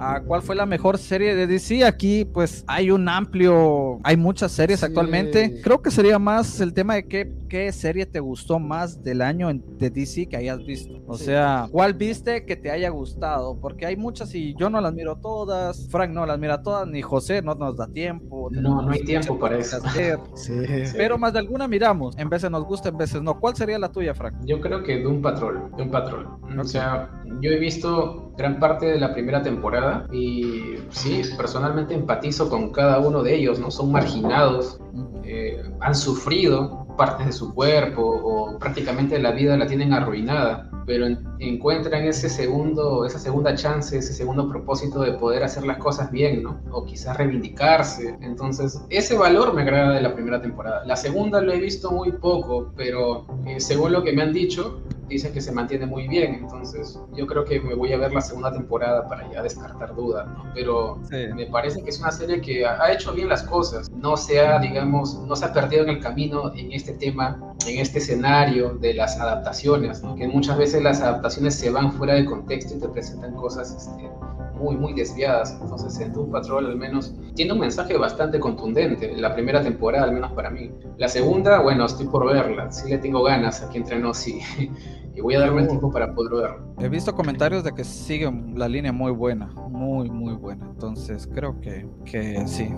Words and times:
a 0.00 0.20
cuál 0.20 0.42
fue 0.42 0.56
la 0.56 0.66
mejor 0.66 0.98
serie 0.98 1.34
de 1.34 1.46
DC, 1.46 1.84
aquí 1.84 2.24
pues 2.24 2.64
hay 2.66 2.90
un 2.90 3.08
amplio, 3.08 4.00
hay 4.04 4.16
muchas 4.16 4.52
series 4.52 4.82
actualmente. 4.82 5.60
Creo 5.62 5.82
que 5.82 5.90
sería 5.90 6.18
más 6.18 6.60
el 6.60 6.72
tema 6.72 6.94
de 6.94 7.06
qué, 7.06 7.32
qué 7.48 7.70
serie 7.72 8.06
te 8.06 8.20
gustó 8.20 8.58
más 8.58 9.02
del 9.02 9.22
año 9.22 9.48
de 9.52 9.90
DC 9.90 10.28
que 10.28 10.36
hayas 10.36 10.64
visto. 10.64 10.94
O 11.06 11.16
sea, 11.16 11.68
¿cuál 11.70 11.94
viste 11.94 12.44
que 12.44 12.56
te 12.56 12.70
haya 12.70 12.90
gustado? 12.90 13.58
Porque 13.60 13.86
hay 13.86 13.96
muchas 13.96 14.34
y 14.34 14.54
yo 14.54 14.70
no 14.70 14.80
las 14.80 14.92
miro 14.92 15.16
todas, 15.16 15.88
Frank 15.90 16.10
no 16.10 16.26
las 16.26 16.38
mira 16.38 16.62
todas, 16.62 16.86
ni 16.86 17.02
José 17.02 17.42
no 17.42 17.54
nos 17.54 17.76
da 17.76 17.86
tiempo. 17.86 18.48
No, 18.50 18.82
no 18.82 18.90
hay 18.90 19.04
tiempo 19.04 19.38
para 19.38 19.58
eso. 19.58 19.78
Pero 20.96 21.18
más 21.18 21.32
de 21.32 21.38
alguna 21.40 21.68
miramos, 21.68 22.16
en 22.18 22.28
veces 22.28 22.50
nos 22.50 22.64
gusta, 22.64 22.88
en 22.88 22.96
veces 22.96 23.22
no. 23.22 23.38
¿Cuál 23.38 23.56
sería 23.56 23.78
la 23.78 23.90
tuya, 23.90 24.14
Frank? 24.14 24.34
Yo 24.44 24.60
creo 24.60 24.82
que 24.82 24.98
de 24.98 25.06
un 25.06 25.22
patrón, 25.22 25.72
de 25.76 25.82
un 25.82 25.90
patrón. 25.90 26.38
O 26.58 26.64
sea, 26.64 27.10
yo 27.40 27.50
he 27.50 27.58
visto 27.58 28.32
gran 28.36 28.58
parte 28.58 28.86
de 28.86 29.00
la 29.00 29.12
primera 29.12 29.42
temporada 29.42 30.06
y 30.12 30.74
sí, 30.90 31.22
personalmente 31.36 31.94
empatizo 31.94 32.48
con 32.48 32.70
cada 32.72 32.98
uno 32.98 33.22
de 33.22 33.34
ellos, 33.34 33.58
¿no? 33.58 33.70
Son 33.70 33.90
marginados, 33.90 34.80
eh, 35.24 35.62
han 35.80 35.94
sufrido 35.94 36.85
partes 36.96 37.26
de 37.26 37.32
su 37.32 37.54
cuerpo 37.54 38.02
o 38.02 38.58
prácticamente 38.58 39.18
la 39.18 39.32
vida 39.32 39.56
la 39.56 39.66
tienen 39.66 39.92
arruinada, 39.92 40.70
pero 40.86 41.06
encuentran 41.38 42.04
ese 42.04 42.28
segundo, 42.28 43.04
esa 43.04 43.18
segunda 43.18 43.54
chance, 43.54 43.98
ese 43.98 44.12
segundo 44.12 44.48
propósito 44.48 45.00
de 45.00 45.12
poder 45.12 45.42
hacer 45.42 45.66
las 45.66 45.78
cosas 45.78 46.10
bien, 46.10 46.42
¿no? 46.42 46.60
O 46.70 46.84
quizás 46.84 47.16
reivindicarse. 47.16 48.16
Entonces, 48.20 48.80
ese 48.88 49.16
valor 49.16 49.52
me 49.52 49.62
agrada 49.62 49.94
de 49.94 50.02
la 50.02 50.14
primera 50.14 50.40
temporada. 50.40 50.84
La 50.86 50.96
segunda 50.96 51.40
lo 51.40 51.52
he 51.52 51.58
visto 51.58 51.90
muy 51.90 52.12
poco, 52.12 52.72
pero 52.76 53.26
eh, 53.46 53.60
según 53.60 53.92
lo 53.92 54.02
que 54.02 54.12
me 54.12 54.22
han 54.22 54.32
dicho, 54.32 54.80
dicen 55.08 55.32
que 55.32 55.40
se 55.40 55.52
mantiene 55.52 55.86
muy 55.86 56.08
bien, 56.08 56.34
entonces 56.34 56.98
yo 57.14 57.26
creo 57.26 57.44
que 57.44 57.60
me 57.60 57.74
voy 57.74 57.92
a 57.92 57.98
ver 57.98 58.12
la 58.12 58.20
segunda 58.20 58.52
temporada 58.52 59.06
para 59.06 59.30
ya 59.32 59.42
descartar 59.42 59.94
dudas, 59.94 60.26
¿no? 60.26 60.44
Pero 60.54 60.98
me 61.10 61.46
parece 61.46 61.82
que 61.82 61.90
es 61.90 62.00
una 62.00 62.10
serie 62.10 62.40
que 62.40 62.66
ha 62.66 62.92
hecho 62.92 63.12
bien 63.12 63.28
las 63.28 63.42
cosas, 63.44 63.90
no 63.90 64.16
se 64.16 64.40
ha, 64.40 64.58
digamos, 64.58 65.18
no 65.20 65.36
se 65.36 65.44
ha 65.44 65.52
perdido 65.52 65.84
en 65.84 65.90
el 65.90 66.00
camino 66.00 66.52
en 66.54 66.72
este 66.72 66.92
tema, 66.92 67.40
en 67.66 67.78
este 67.78 67.98
escenario 67.98 68.74
de 68.74 68.94
las 68.94 69.18
adaptaciones, 69.18 70.02
¿no? 70.02 70.14
que 70.14 70.26
muchas 70.26 70.58
veces 70.58 70.82
las 70.82 71.00
adaptaciones 71.00 71.54
se 71.54 71.70
van 71.70 71.92
fuera 71.92 72.14
de 72.14 72.24
contexto 72.24 72.74
y 72.76 72.80
te 72.80 72.88
presentan 72.88 73.34
cosas 73.34 73.74
este, 73.74 74.10
muy, 74.56 74.76
muy 74.76 74.94
desviadas. 74.94 75.56
Entonces, 75.60 75.98
en 76.00 76.12
Doom 76.12 76.30
Patrol 76.30 76.66
al 76.66 76.76
menos 76.76 77.14
tiene 77.34 77.52
un 77.52 77.60
mensaje 77.60 77.96
bastante 77.96 78.40
contundente, 78.40 79.16
la 79.16 79.34
primera 79.34 79.62
temporada 79.62 80.04
al 80.04 80.12
menos 80.12 80.32
para 80.32 80.50
mí. 80.50 80.70
La 80.98 81.08
segunda, 81.08 81.60
bueno, 81.60 81.84
estoy 81.84 82.06
por 82.06 82.26
verla, 82.26 82.70
sí 82.70 82.88
le 82.88 82.98
tengo 82.98 83.22
ganas 83.22 83.62
aquí 83.62 83.78
entre 83.78 83.98
nos 83.98 84.26
y, 84.26 84.40
y 85.14 85.20
voy 85.20 85.34
a 85.34 85.40
darme 85.40 85.62
el 85.62 85.68
tiempo 85.68 85.90
para 85.90 86.14
poder 86.14 86.32
verla. 86.34 86.64
He 86.80 86.88
visto 86.88 87.14
comentarios 87.14 87.64
de 87.64 87.72
que 87.72 87.84
sigue 87.84 88.30
la 88.54 88.68
línea 88.68 88.92
muy 88.92 89.12
buena, 89.12 89.46
muy, 89.68 90.10
muy 90.10 90.34
buena. 90.34 90.66
Entonces, 90.66 91.28
creo 91.32 91.60
que, 91.60 91.86
que 92.04 92.46
sí, 92.46 92.70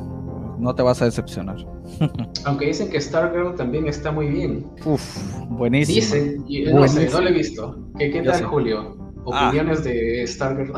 no 0.59 0.75
te 0.75 0.83
vas 0.83 1.01
a 1.03 1.07
decepcionar. 1.07 1.57
Aunque 2.45 2.67
dicen 2.67 2.91
que 2.91 3.01
Stargirl 3.01 3.55
también 3.55 3.87
está 3.87 4.11
muy 4.13 4.27
bien. 4.27 4.67
Uf, 4.85 5.19
buenísimo. 5.49 6.45
Dicen, 6.47 6.75
no 6.75 6.87
sé, 6.89 7.09
no 7.11 7.21
lo 7.21 7.29
he 7.29 7.33
visto. 7.33 7.79
¿Qué, 7.99 8.11
qué 8.11 8.23
tal, 8.23 8.45
Julio? 8.45 9.08
Ah. 9.33 9.49
opiniones 9.49 9.85
de 9.85 10.27
Stargirl. 10.27 10.73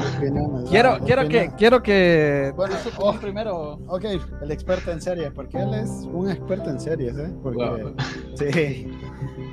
quiero, 0.68 0.98
quiero 1.04 1.28
que, 1.28 1.50
quiero 1.56 1.82
que. 1.82 2.52
Bueno, 2.56 2.74
oh, 2.98 3.14
primero. 3.14 3.78
Ok, 3.88 4.04
el 4.42 4.50
experto 4.50 4.90
en 4.90 5.00
series, 5.00 5.30
porque 5.32 5.58
él 5.58 5.74
es 5.74 5.88
un 6.12 6.30
experto 6.30 6.70
en 6.70 6.80
series, 6.80 7.16
¿eh? 7.16 7.32
Porque, 7.42 7.94
Sí. 8.34 8.88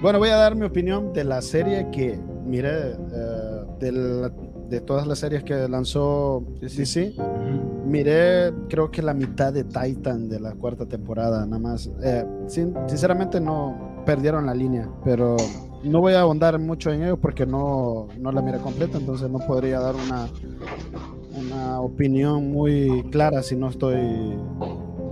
Bueno, 0.01 0.19
voy 0.19 0.29
a 0.29 0.35
dar 0.35 0.55
mi 0.55 0.65
opinión 0.65 1.11
de 1.13 1.23
la 1.23 1.41
serie 1.41 1.87
que 1.91 2.19
miré, 2.45 2.91
eh, 2.91 3.63
de, 3.79 4.31
de, 4.69 4.81
todas 4.81 5.07
las 5.07 5.19
series 5.19 5.43
que 5.43 5.67
lanzó 5.67 6.43
DC. 6.61 7.15
Miré, 7.85 8.53
creo 8.69 8.91
que 8.91 9.01
la 9.01 9.13
mitad 9.13 9.53
de 9.53 9.63
Titan 9.63 10.29
de 10.29 10.39
la 10.39 10.53
cuarta 10.53 10.85
temporada, 10.85 11.45
nada 11.45 11.59
más. 11.59 11.89
Eh, 12.03 12.25
sinceramente 12.47 13.39
no 13.39 14.03
perdieron 14.05 14.45
la 14.45 14.53
línea, 14.53 14.89
pero 15.03 15.35
no 15.83 15.99
voy 15.99 16.13
a 16.13 16.21
ahondar 16.21 16.59
mucho 16.59 16.91
en 16.91 17.03
ello 17.03 17.17
porque 17.17 17.45
no, 17.45 18.07
no 18.19 18.31
la 18.31 18.41
mira 18.41 18.59
completa, 18.59 18.97
entonces 18.97 19.29
no 19.29 19.39
podría 19.39 19.79
dar 19.79 19.95
una, 19.95 20.27
una 21.37 21.81
opinión 21.81 22.51
muy 22.51 23.03
clara 23.11 23.41
si 23.43 23.55
no 23.55 23.69
estoy 23.69 23.97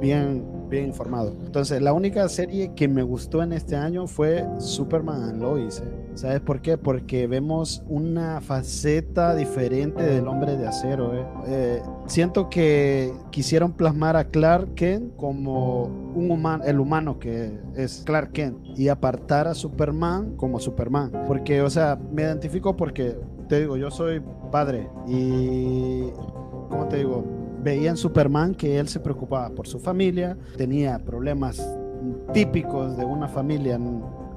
bien, 0.01 0.45
bien 0.69 0.85
informado. 0.87 1.35
Entonces, 1.45 1.81
la 1.81 1.93
única 1.93 2.27
serie 2.29 2.73
que 2.75 2.87
me 2.87 3.03
gustó 3.03 3.43
en 3.43 3.53
este 3.53 3.75
año 3.75 4.07
fue 4.07 4.45
Superman 4.59 5.23
and 5.23 5.41
Lois. 5.41 5.83
¿Sabes 6.15 6.39
por 6.39 6.61
qué? 6.61 6.77
Porque 6.77 7.27
vemos 7.27 7.83
una 7.89 8.39
faceta 8.39 9.35
diferente 9.35 10.01
del 10.01 10.27
hombre 10.27 10.55
de 10.55 10.65
acero. 10.65 11.13
Eh. 11.13 11.25
Eh, 11.47 11.81
siento 12.07 12.49
que 12.49 13.13
quisieron 13.31 13.73
plasmar 13.73 14.15
a 14.15 14.23
Clark 14.23 14.75
Kent 14.75 15.15
como 15.17 15.83
un 15.83 16.31
humano, 16.31 16.63
el 16.63 16.79
humano 16.79 17.19
que 17.19 17.59
es 17.75 18.03
Clark 18.05 18.31
Kent 18.31 18.57
y 18.77 18.87
apartar 18.87 19.47
a 19.47 19.53
Superman 19.53 20.37
como 20.37 20.59
Superman. 20.59 21.11
Porque, 21.27 21.61
o 21.61 21.69
sea, 21.69 21.99
me 22.13 22.21
identifico 22.21 22.77
porque, 22.77 23.17
te 23.49 23.59
digo, 23.59 23.75
yo 23.75 23.91
soy 23.91 24.21
padre 24.51 24.89
y, 25.07 26.09
¿cómo 26.69 26.87
te 26.87 26.97
digo? 26.97 27.25
Veía 27.61 27.89
en 27.89 27.97
Superman 27.97 28.55
que 28.55 28.79
él 28.79 28.87
se 28.87 29.01
preocupaba 29.01 29.49
por 29.49 29.67
su 29.67 29.79
familia, 29.79 30.37
tenía 30.55 30.97
problemas 30.99 31.61
típicos 32.31 32.95
de 32.95 33.03
una 33.03 33.27
familia 33.27 33.77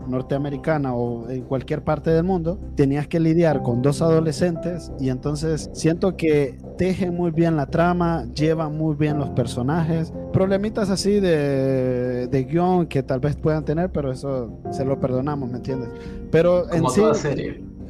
norteamericana 0.08 0.94
o 0.94 1.28
en 1.28 1.42
cualquier 1.42 1.84
parte 1.84 2.10
del 2.10 2.24
mundo, 2.24 2.58
tenías 2.74 3.06
que 3.08 3.20
lidiar 3.20 3.62
con 3.62 3.82
dos 3.82 4.02
adolescentes 4.02 4.92
y 4.98 5.10
entonces 5.10 5.70
siento 5.72 6.16
que 6.16 6.58
tejen 6.76 7.14
muy 7.14 7.30
bien 7.30 7.56
la 7.56 7.66
trama, 7.66 8.26
llevan 8.34 8.76
muy 8.76 8.94
bien 8.94 9.19
los 9.19 9.30
personajes, 9.30 10.12
problemitas 10.32 10.91
así 10.91 11.20
de, 11.20 12.28
de 12.28 12.44
guion 12.44 12.86
que 12.86 13.02
tal 13.02 13.20
vez 13.20 13.36
puedan 13.36 13.64
tener, 13.64 13.91
pero 13.91 14.12
eso 14.12 14.60
se 14.70 14.84
lo 14.84 15.00
perdonamos, 15.00 15.50
¿me 15.50 15.56
entiendes? 15.56 15.91
Pero 16.30 16.72
en 16.72 16.88
sí, 16.90 17.02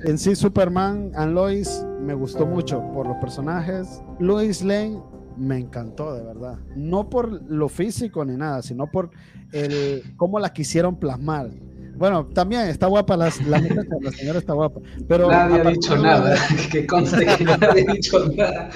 en 0.05 0.19
sí 0.19 0.37
Superman 0.37 1.13
and 1.15 1.35
Lois 1.35 1.85
me 2.01 2.15
gustó 2.15 2.47
mucho 2.47 2.83
por 2.95 3.07
los 3.07 3.17
personajes. 3.17 4.03
Lois 4.19 4.63
Lane 4.63 5.03
me 5.37 5.59
encantó, 5.59 6.15
de 6.15 6.23
verdad. 6.23 6.59
No 6.77 7.09
por 7.09 7.43
lo 7.51 7.69
físico 7.69 8.25
ni 8.25 8.37
nada, 8.37 8.63
sino 8.63 8.91
por 8.91 9.11
el 9.53 10.03
cómo 10.17 10.39
la 10.39 10.53
quisieron 10.53 10.97
plasmar. 10.97 11.51
Bueno, 11.99 12.27
también 12.27 12.69
está 12.69 12.87
guapa 12.87 13.17
la, 13.17 13.33
la, 13.47 13.61
la 14.01 14.13
señora 14.13 14.39
está 14.39 14.53
guapa. 14.53 14.81
Pero 15.09 15.29
nadie 15.31 15.61
ha 15.61 15.71
dicho 15.71 15.97
nada, 15.97 16.37
que 16.71 16.87
conste 16.87 17.27
que 17.27 17.45
nadie 17.45 17.85
ha 17.89 17.93
dicho 17.93 18.29
nada. 18.37 18.71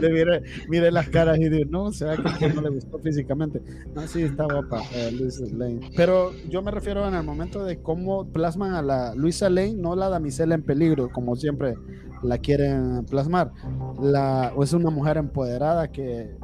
Le 0.00 0.42
mire, 0.68 0.92
las 0.92 1.08
caras 1.08 1.38
y 1.38 1.48
dice, 1.48 1.66
no, 1.66 1.92
será 1.92 2.16
que 2.38 2.48
no 2.48 2.62
le 2.62 2.70
gustó 2.70 2.98
físicamente. 3.00 3.60
No, 3.94 4.06
sí, 4.06 4.22
está 4.22 4.44
guapa 4.44 4.82
eh, 4.94 5.10
Luisa 5.12 5.44
Lane. 5.52 5.90
Pero 5.96 6.32
yo 6.48 6.62
me 6.62 6.70
refiero 6.70 7.06
en 7.08 7.14
el 7.14 7.24
momento 7.24 7.64
de 7.64 7.80
cómo 7.80 8.26
plasman 8.26 8.74
a 8.74 8.82
la 8.82 9.14
Luisa 9.14 9.50
Lane, 9.50 9.74
no 9.74 9.96
la 9.96 10.08
damisela 10.08 10.54
en 10.54 10.62
peligro, 10.62 11.10
como 11.10 11.34
siempre 11.34 11.74
la 12.22 12.38
quieren 12.38 13.04
plasmar. 13.04 13.52
La, 14.00 14.52
es 14.60 14.72
una 14.72 14.90
mujer 14.90 15.16
empoderada 15.16 15.90
que 15.90 16.36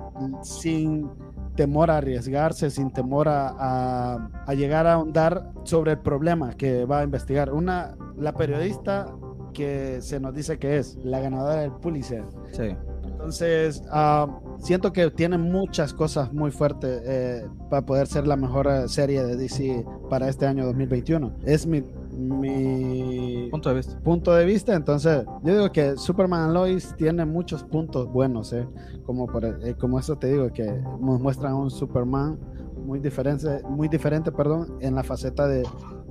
sin 0.43 1.09
temor 1.55 1.91
a 1.91 1.99
arriesgarse, 1.99 2.71
sin 2.71 2.91
temor 2.91 3.29
a, 3.29 4.31
a, 4.47 4.55
llegar 4.55 4.87
a 4.87 4.95
ahondar 4.95 5.53
sobre 5.65 5.93
el 5.93 5.99
problema 5.99 6.55
que 6.55 6.85
va 6.85 7.01
a 7.01 7.05
investigar. 7.05 7.53
Una, 7.53 7.97
la 8.17 8.33
periodista 8.33 9.15
que 9.53 10.01
se 10.01 10.21
nos 10.21 10.35
dice 10.35 10.59
que 10.59 10.79
es 10.79 10.97
la 11.03 11.21
ganadora 11.21 11.63
del 11.63 11.73
Pulitzer. 11.73 12.25
Sí. 12.53 12.77
Entonces, 13.05 13.83
ah, 13.91 14.27
siento 14.59 14.93
que 14.93 15.11
tiene 15.11 15.37
muchas 15.37 15.93
cosas 15.93 16.33
muy 16.33 16.51
fuertes 16.51 17.03
eh, 17.05 17.47
para 17.69 17.85
poder 17.85 18.07
ser 18.07 18.27
la 18.27 18.37
mejor 18.37 18.89
serie 18.89 19.23
de 19.23 19.37
DC 19.37 19.85
para 20.09 20.29
este 20.29 20.47
año 20.47 20.65
2021. 20.65 21.37
Es 21.45 21.67
mi 21.67 21.83
mi 22.21 23.10
punto 23.51 23.69
de 23.69 23.75
vista. 23.77 24.01
Punto 24.01 24.33
de 24.33 24.45
vista, 24.45 24.75
entonces 24.75 25.25
yo 25.43 25.53
digo 25.53 25.73
que 25.73 25.97
Superman 25.97 26.53
Lois 26.53 26.95
tiene 26.97 27.25
muchos 27.25 27.63
puntos 27.65 28.11
buenos, 28.11 28.53
¿eh? 28.53 28.67
como 29.05 29.27
por, 29.27 29.45
eh, 29.45 29.75
como 29.79 29.99
eso 29.99 30.17
te 30.17 30.29
digo 30.29 30.53
que 30.53 30.65
nos 31.01 31.21
muestran 31.21 31.55
un 31.55 31.71
Superman 31.71 32.39
muy 32.85 32.99
diferente, 32.99 33.63
muy 33.69 33.89
diferente, 33.89 34.33
perdón, 34.33 34.79
en 34.81 34.95
la 34.95 35.03
faceta 35.03 35.47
de, 35.47 35.65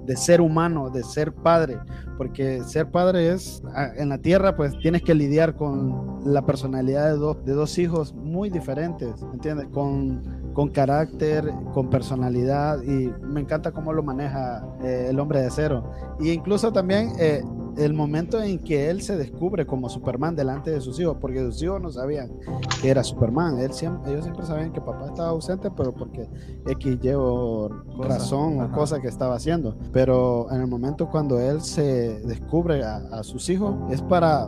de 0.05 0.15
ser 0.15 0.41
humano, 0.41 0.89
de 0.89 1.03
ser 1.03 1.33
padre, 1.33 1.77
porque 2.17 2.63
ser 2.63 2.89
padre 2.89 3.31
es, 3.31 3.61
en 3.95 4.09
la 4.09 4.17
tierra 4.17 4.55
pues 4.55 4.77
tienes 4.79 5.03
que 5.03 5.13
lidiar 5.13 5.55
con 5.55 6.19
la 6.25 6.45
personalidad 6.45 7.13
de, 7.13 7.35
de 7.45 7.53
dos 7.53 7.77
hijos 7.77 8.13
muy 8.13 8.49
diferentes, 8.49 9.21
¿entiendes? 9.33 9.67
Con, 9.67 10.21
con 10.53 10.69
carácter, 10.69 11.51
con 11.73 11.89
personalidad 11.89 12.81
y 12.83 13.11
me 13.21 13.41
encanta 13.41 13.71
cómo 13.71 13.93
lo 13.93 14.03
maneja 14.03 14.65
eh, 14.83 15.07
el 15.09 15.19
hombre 15.19 15.41
de 15.41 15.47
acero. 15.47 15.91
Y 16.19 16.31
incluso 16.31 16.71
también 16.71 17.11
eh, 17.19 17.43
el 17.77 17.93
momento 17.93 18.41
en 18.41 18.59
que 18.59 18.89
él 18.89 19.01
se 19.01 19.15
descubre 19.17 19.65
como 19.65 19.89
Superman 19.89 20.35
delante 20.35 20.71
de 20.71 20.81
sus 20.81 20.99
hijos, 20.99 21.17
porque 21.19 21.39
sus 21.39 21.61
hijos 21.63 21.81
no 21.81 21.89
sabían 21.89 22.31
que 22.81 22.89
era 22.89 23.03
Superman. 23.03 23.59
Él 23.59 23.73
siempre, 23.73 24.11
ellos 24.11 24.25
siempre 24.25 24.45
sabían 24.45 24.71
que 24.71 24.81
papá 24.81 25.07
estaba 25.07 25.29
ausente, 25.29 25.71
pero 25.71 25.93
porque 25.93 26.27
X 26.67 26.99
llevó 26.99 27.69
razón 27.99 28.61
o 28.61 28.71
cosa 28.71 28.99
que 28.99 29.07
estaba 29.07 29.35
haciendo. 29.35 29.75
Pero 29.93 30.47
en 30.51 30.61
el 30.61 30.67
momento 30.67 31.09
cuando 31.09 31.39
él 31.39 31.61
se 31.61 32.19
descubre 32.21 32.83
a, 32.83 33.23
sus 33.23 33.49
hijos, 33.49 33.75
es 33.91 34.01
para 34.01 34.47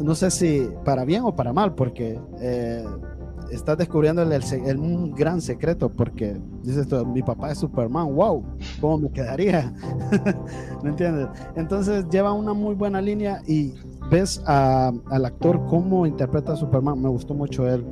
no 0.00 0.14
sé 0.14 0.30
si 0.30 0.68
para 0.84 1.04
bien 1.04 1.22
o 1.24 1.34
para 1.34 1.52
mal, 1.52 1.74
porque 1.74 2.18
eh, 2.40 2.84
estás 3.54 3.78
descubriendo 3.78 4.22
el, 4.22 4.78
un 4.78 5.14
gran 5.14 5.40
secreto, 5.40 5.88
porque 5.90 6.36
dices 6.62 6.88
tú, 6.88 7.04
mi 7.06 7.22
papá 7.22 7.52
es 7.52 7.58
Superman, 7.58 8.14
wow, 8.14 8.44
¿cómo 8.80 8.98
me 8.98 9.10
quedaría? 9.10 9.72
¿Me 10.82 10.90
entiendes? 10.90 11.28
Entonces 11.56 12.04
lleva 12.10 12.32
una 12.32 12.52
muy 12.52 12.74
buena 12.74 13.00
línea 13.00 13.42
y 13.46 13.74
ves 14.10 14.42
al 14.46 15.24
actor 15.24 15.64
cómo 15.66 16.06
interpreta 16.06 16.52
a 16.52 16.56
Superman, 16.56 17.00
me 17.00 17.08
gustó 17.08 17.34
mucho 17.34 17.68
él 17.68 17.84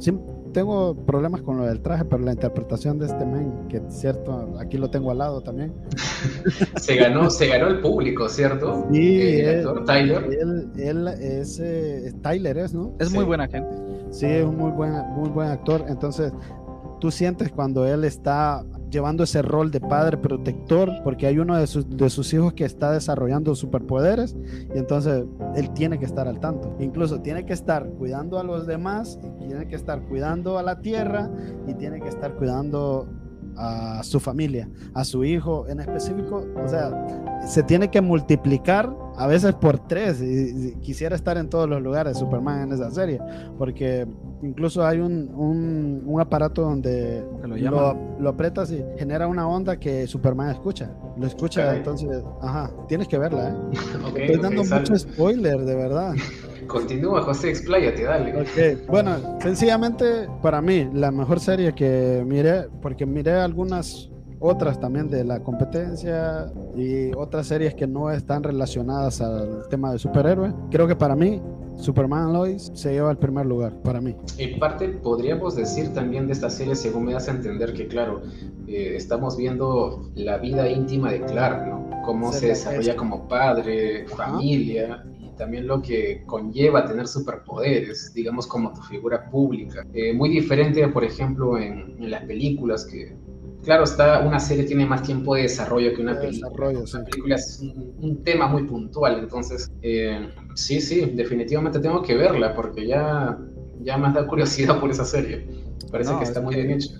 tengo 0.52 0.94
problemas 0.94 1.42
con 1.42 1.58
lo 1.58 1.66
del 1.66 1.80
traje, 1.80 2.04
pero 2.04 2.22
la 2.22 2.32
interpretación 2.32 2.98
de 2.98 3.06
este 3.06 3.24
men, 3.24 3.68
que 3.68 3.78
es 3.78 3.82
cierto, 3.88 4.56
aquí 4.58 4.78
lo 4.78 4.90
tengo 4.90 5.10
al 5.10 5.18
lado 5.18 5.40
también. 5.40 5.72
se 6.76 6.96
ganó, 6.96 7.30
se 7.30 7.46
ganó 7.46 7.68
el 7.68 7.80
público, 7.80 8.28
¿cierto? 8.28 8.86
Sí, 8.92 9.40
el 9.40 9.58
actor 9.58 9.84
Tyler. 9.84 10.24
Él, 10.76 11.08
es 11.08 11.60
eh, 11.60 12.12
Tyler, 12.22 12.58
es, 12.58 12.74
¿no? 12.74 12.94
Es 12.98 13.12
muy 13.12 13.24
buena 13.24 13.48
gente. 13.48 13.70
Sí, 14.10 14.26
es 14.26 14.44
un 14.44 14.56
muy 14.56 14.70
buen, 14.70 14.92
muy 15.14 15.28
buen 15.28 15.48
actor. 15.48 15.84
Entonces, 15.88 16.32
tú 17.00 17.10
sientes 17.10 17.50
cuando 17.50 17.86
él 17.86 18.04
está 18.04 18.64
llevando 18.90 19.24
ese 19.24 19.42
rol 19.42 19.70
de 19.70 19.80
padre 19.80 20.16
protector, 20.16 20.90
porque 21.04 21.26
hay 21.26 21.38
uno 21.38 21.56
de 21.56 21.66
sus, 21.66 21.88
de 21.88 22.10
sus 22.10 22.32
hijos 22.34 22.52
que 22.52 22.64
está 22.64 22.92
desarrollando 22.92 23.54
superpoderes 23.54 24.36
y 24.74 24.78
entonces 24.78 25.24
él 25.54 25.70
tiene 25.70 25.98
que 25.98 26.04
estar 26.04 26.28
al 26.28 26.40
tanto. 26.40 26.74
Incluso 26.80 27.20
tiene 27.20 27.46
que 27.46 27.52
estar 27.52 27.88
cuidando 27.90 28.38
a 28.38 28.44
los 28.44 28.66
demás, 28.66 29.18
y 29.40 29.46
tiene 29.46 29.66
que 29.66 29.76
estar 29.76 30.02
cuidando 30.02 30.58
a 30.58 30.62
la 30.62 30.80
tierra 30.80 31.30
y 31.66 31.74
tiene 31.74 32.00
que 32.00 32.08
estar 32.08 32.34
cuidando 32.34 33.08
a 33.56 34.02
su 34.02 34.20
familia, 34.20 34.68
a 34.94 35.04
su 35.04 35.24
hijo 35.24 35.66
en 35.68 35.80
específico. 35.80 36.46
O 36.64 36.68
sea, 36.68 36.90
se 37.46 37.62
tiene 37.62 37.90
que 37.90 38.00
multiplicar 38.00 38.94
a 39.16 39.26
veces 39.26 39.54
por 39.54 39.78
tres. 39.86 40.20
Y, 40.20 40.76
quisiera 40.80 41.16
estar 41.16 41.36
en 41.36 41.48
todos 41.48 41.68
los 41.68 41.82
lugares 41.82 42.18
Superman 42.18 42.62
en 42.62 42.72
esa 42.72 42.90
serie, 42.90 43.20
porque 43.58 44.06
incluso 44.42 44.84
hay 44.84 44.98
un, 44.98 46.02
un, 46.06 46.20
aparato 46.20 46.62
donde 46.62 47.24
lo, 47.42 47.96
lo, 48.18 48.28
apretas 48.28 48.70
y 48.70 48.82
genera 48.98 49.26
una 49.26 49.48
onda 49.48 49.78
que 49.78 50.06
Superman 50.06 50.50
escucha. 50.50 50.90
Lo 51.16 51.26
escucha, 51.26 51.76
entonces, 51.76 52.22
ajá, 52.42 52.70
tienes 52.88 53.08
que 53.08 53.18
verla. 53.18 53.50
¿eh? 53.50 53.54
Estoy 54.16 54.40
dando 54.40 54.64
mucho 54.64 54.96
spoiler, 54.96 55.60
de 55.60 55.74
verdad. 55.74 56.14
Continúa, 56.66 57.22
José, 57.22 57.50
expláyate, 57.50 58.04
dale. 58.04 58.40
Ok, 58.40 58.86
bueno, 58.88 59.38
sencillamente 59.40 60.28
para 60.40 60.60
mí, 60.60 60.88
la 60.92 61.10
mejor 61.10 61.40
serie 61.40 61.74
que 61.74 62.22
miré, 62.26 62.68
porque 62.80 63.06
miré 63.06 63.32
algunas 63.32 64.10
otras 64.40 64.80
también 64.80 65.08
de 65.08 65.22
la 65.24 65.40
competencia 65.40 66.50
y 66.74 67.12
otras 67.14 67.46
series 67.46 67.74
que 67.74 67.86
no 67.86 68.10
están 68.10 68.42
relacionadas 68.42 69.20
al 69.20 69.68
tema 69.68 69.92
de 69.92 69.98
superhéroe. 69.98 70.52
Creo 70.70 70.86
que 70.86 70.96
para 70.96 71.14
mí 71.14 71.42
Superman 71.76 72.32
Lois 72.32 72.70
se 72.74 72.92
lleva 72.92 73.10
el 73.10 73.18
primer 73.18 73.46
lugar 73.46 73.74
para 73.82 74.00
mí. 74.00 74.14
En 74.38 74.58
parte 74.58 74.88
podríamos 74.88 75.56
decir 75.56 75.92
también 75.94 76.26
de 76.26 76.32
esta 76.32 76.50
serie, 76.50 76.74
según 76.74 77.06
me 77.06 77.12
das 77.12 77.28
a 77.28 77.32
entender 77.32 77.72
que 77.72 77.86
claro, 77.86 78.22
eh, 78.66 78.94
estamos 78.96 79.36
viendo 79.36 80.10
la 80.14 80.38
vida 80.38 80.68
íntima 80.68 81.10
de 81.10 81.22
Clark, 81.22 81.66
¿no? 81.66 82.02
Cómo 82.04 82.32
se, 82.32 82.48
desarrolla 82.48 82.96
como 82.96 83.28
padre, 83.28 84.06
familia 84.08 85.04
y 85.18 85.28
también 85.36 85.66
lo 85.66 85.80
que 85.82 86.22
conlleva 86.26 86.86
tener 86.86 87.06
superpoderes, 87.06 88.12
digamos 88.14 88.46
como 88.46 88.72
tu 88.72 88.82
figura 88.82 89.30
pública. 89.30 89.86
Eh, 89.92 90.12
muy 90.12 90.28
diferente, 90.28 90.86
por 90.88 91.04
ejemplo, 91.04 91.58
en, 91.58 91.96
en 91.98 92.10
las 92.10 92.24
películas 92.24 92.86
que 92.86 93.16
claro, 93.62 93.84
está, 93.84 94.20
una 94.20 94.40
serie 94.40 94.64
tiene 94.64 94.86
más 94.86 95.02
tiempo 95.02 95.34
de 95.34 95.42
desarrollo 95.42 95.94
que 95.94 96.02
una 96.02 96.18
película. 96.18 96.50
Una 96.50 97.04
película 97.04 97.34
es 97.34 97.60
un, 97.98 98.22
tema 98.24 98.48
muy 98.48 98.64
puntual, 98.64 99.18
entonces 99.18 99.70
eh, 99.82 100.28
sí, 100.54 100.80
sí, 100.80 101.12
definitivamente 101.14 101.78
tengo 101.78 102.02
que 102.02 102.14
verla 102.14 102.54
porque 102.54 102.86
ya, 102.86 103.38
ya 103.82 103.96
me 103.96 104.12
da 104.12 104.26
curiosidad 104.26 104.78
por 104.80 104.90
esa 104.90 105.04
serie. 105.04 105.48
Parece 105.90 106.16
que 106.18 106.24
está 106.24 106.40
muy 106.40 106.54
bien 106.54 106.70
hecha. 106.70 106.94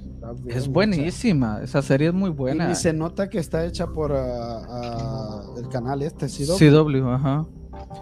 Es 0.47 0.69
buenísima, 0.69 1.61
esa 1.63 1.83
serie 1.83 2.09
es 2.09 2.15
muy 2.15 2.31
buena. 2.31 2.71
Y, 2.71 2.75
se 2.75 2.93
nota 2.93 3.29
que 3.29 3.39
está 3.39 3.65
hecha 3.65 3.87
por 3.87 4.13
ah, 4.13 4.63
ah, 4.69 5.45
el 5.57 5.69
canal 5.69 6.03
este, 6.03 6.27
CW. 6.27 6.57
CW, 6.57 7.09
ajá. 7.09 7.47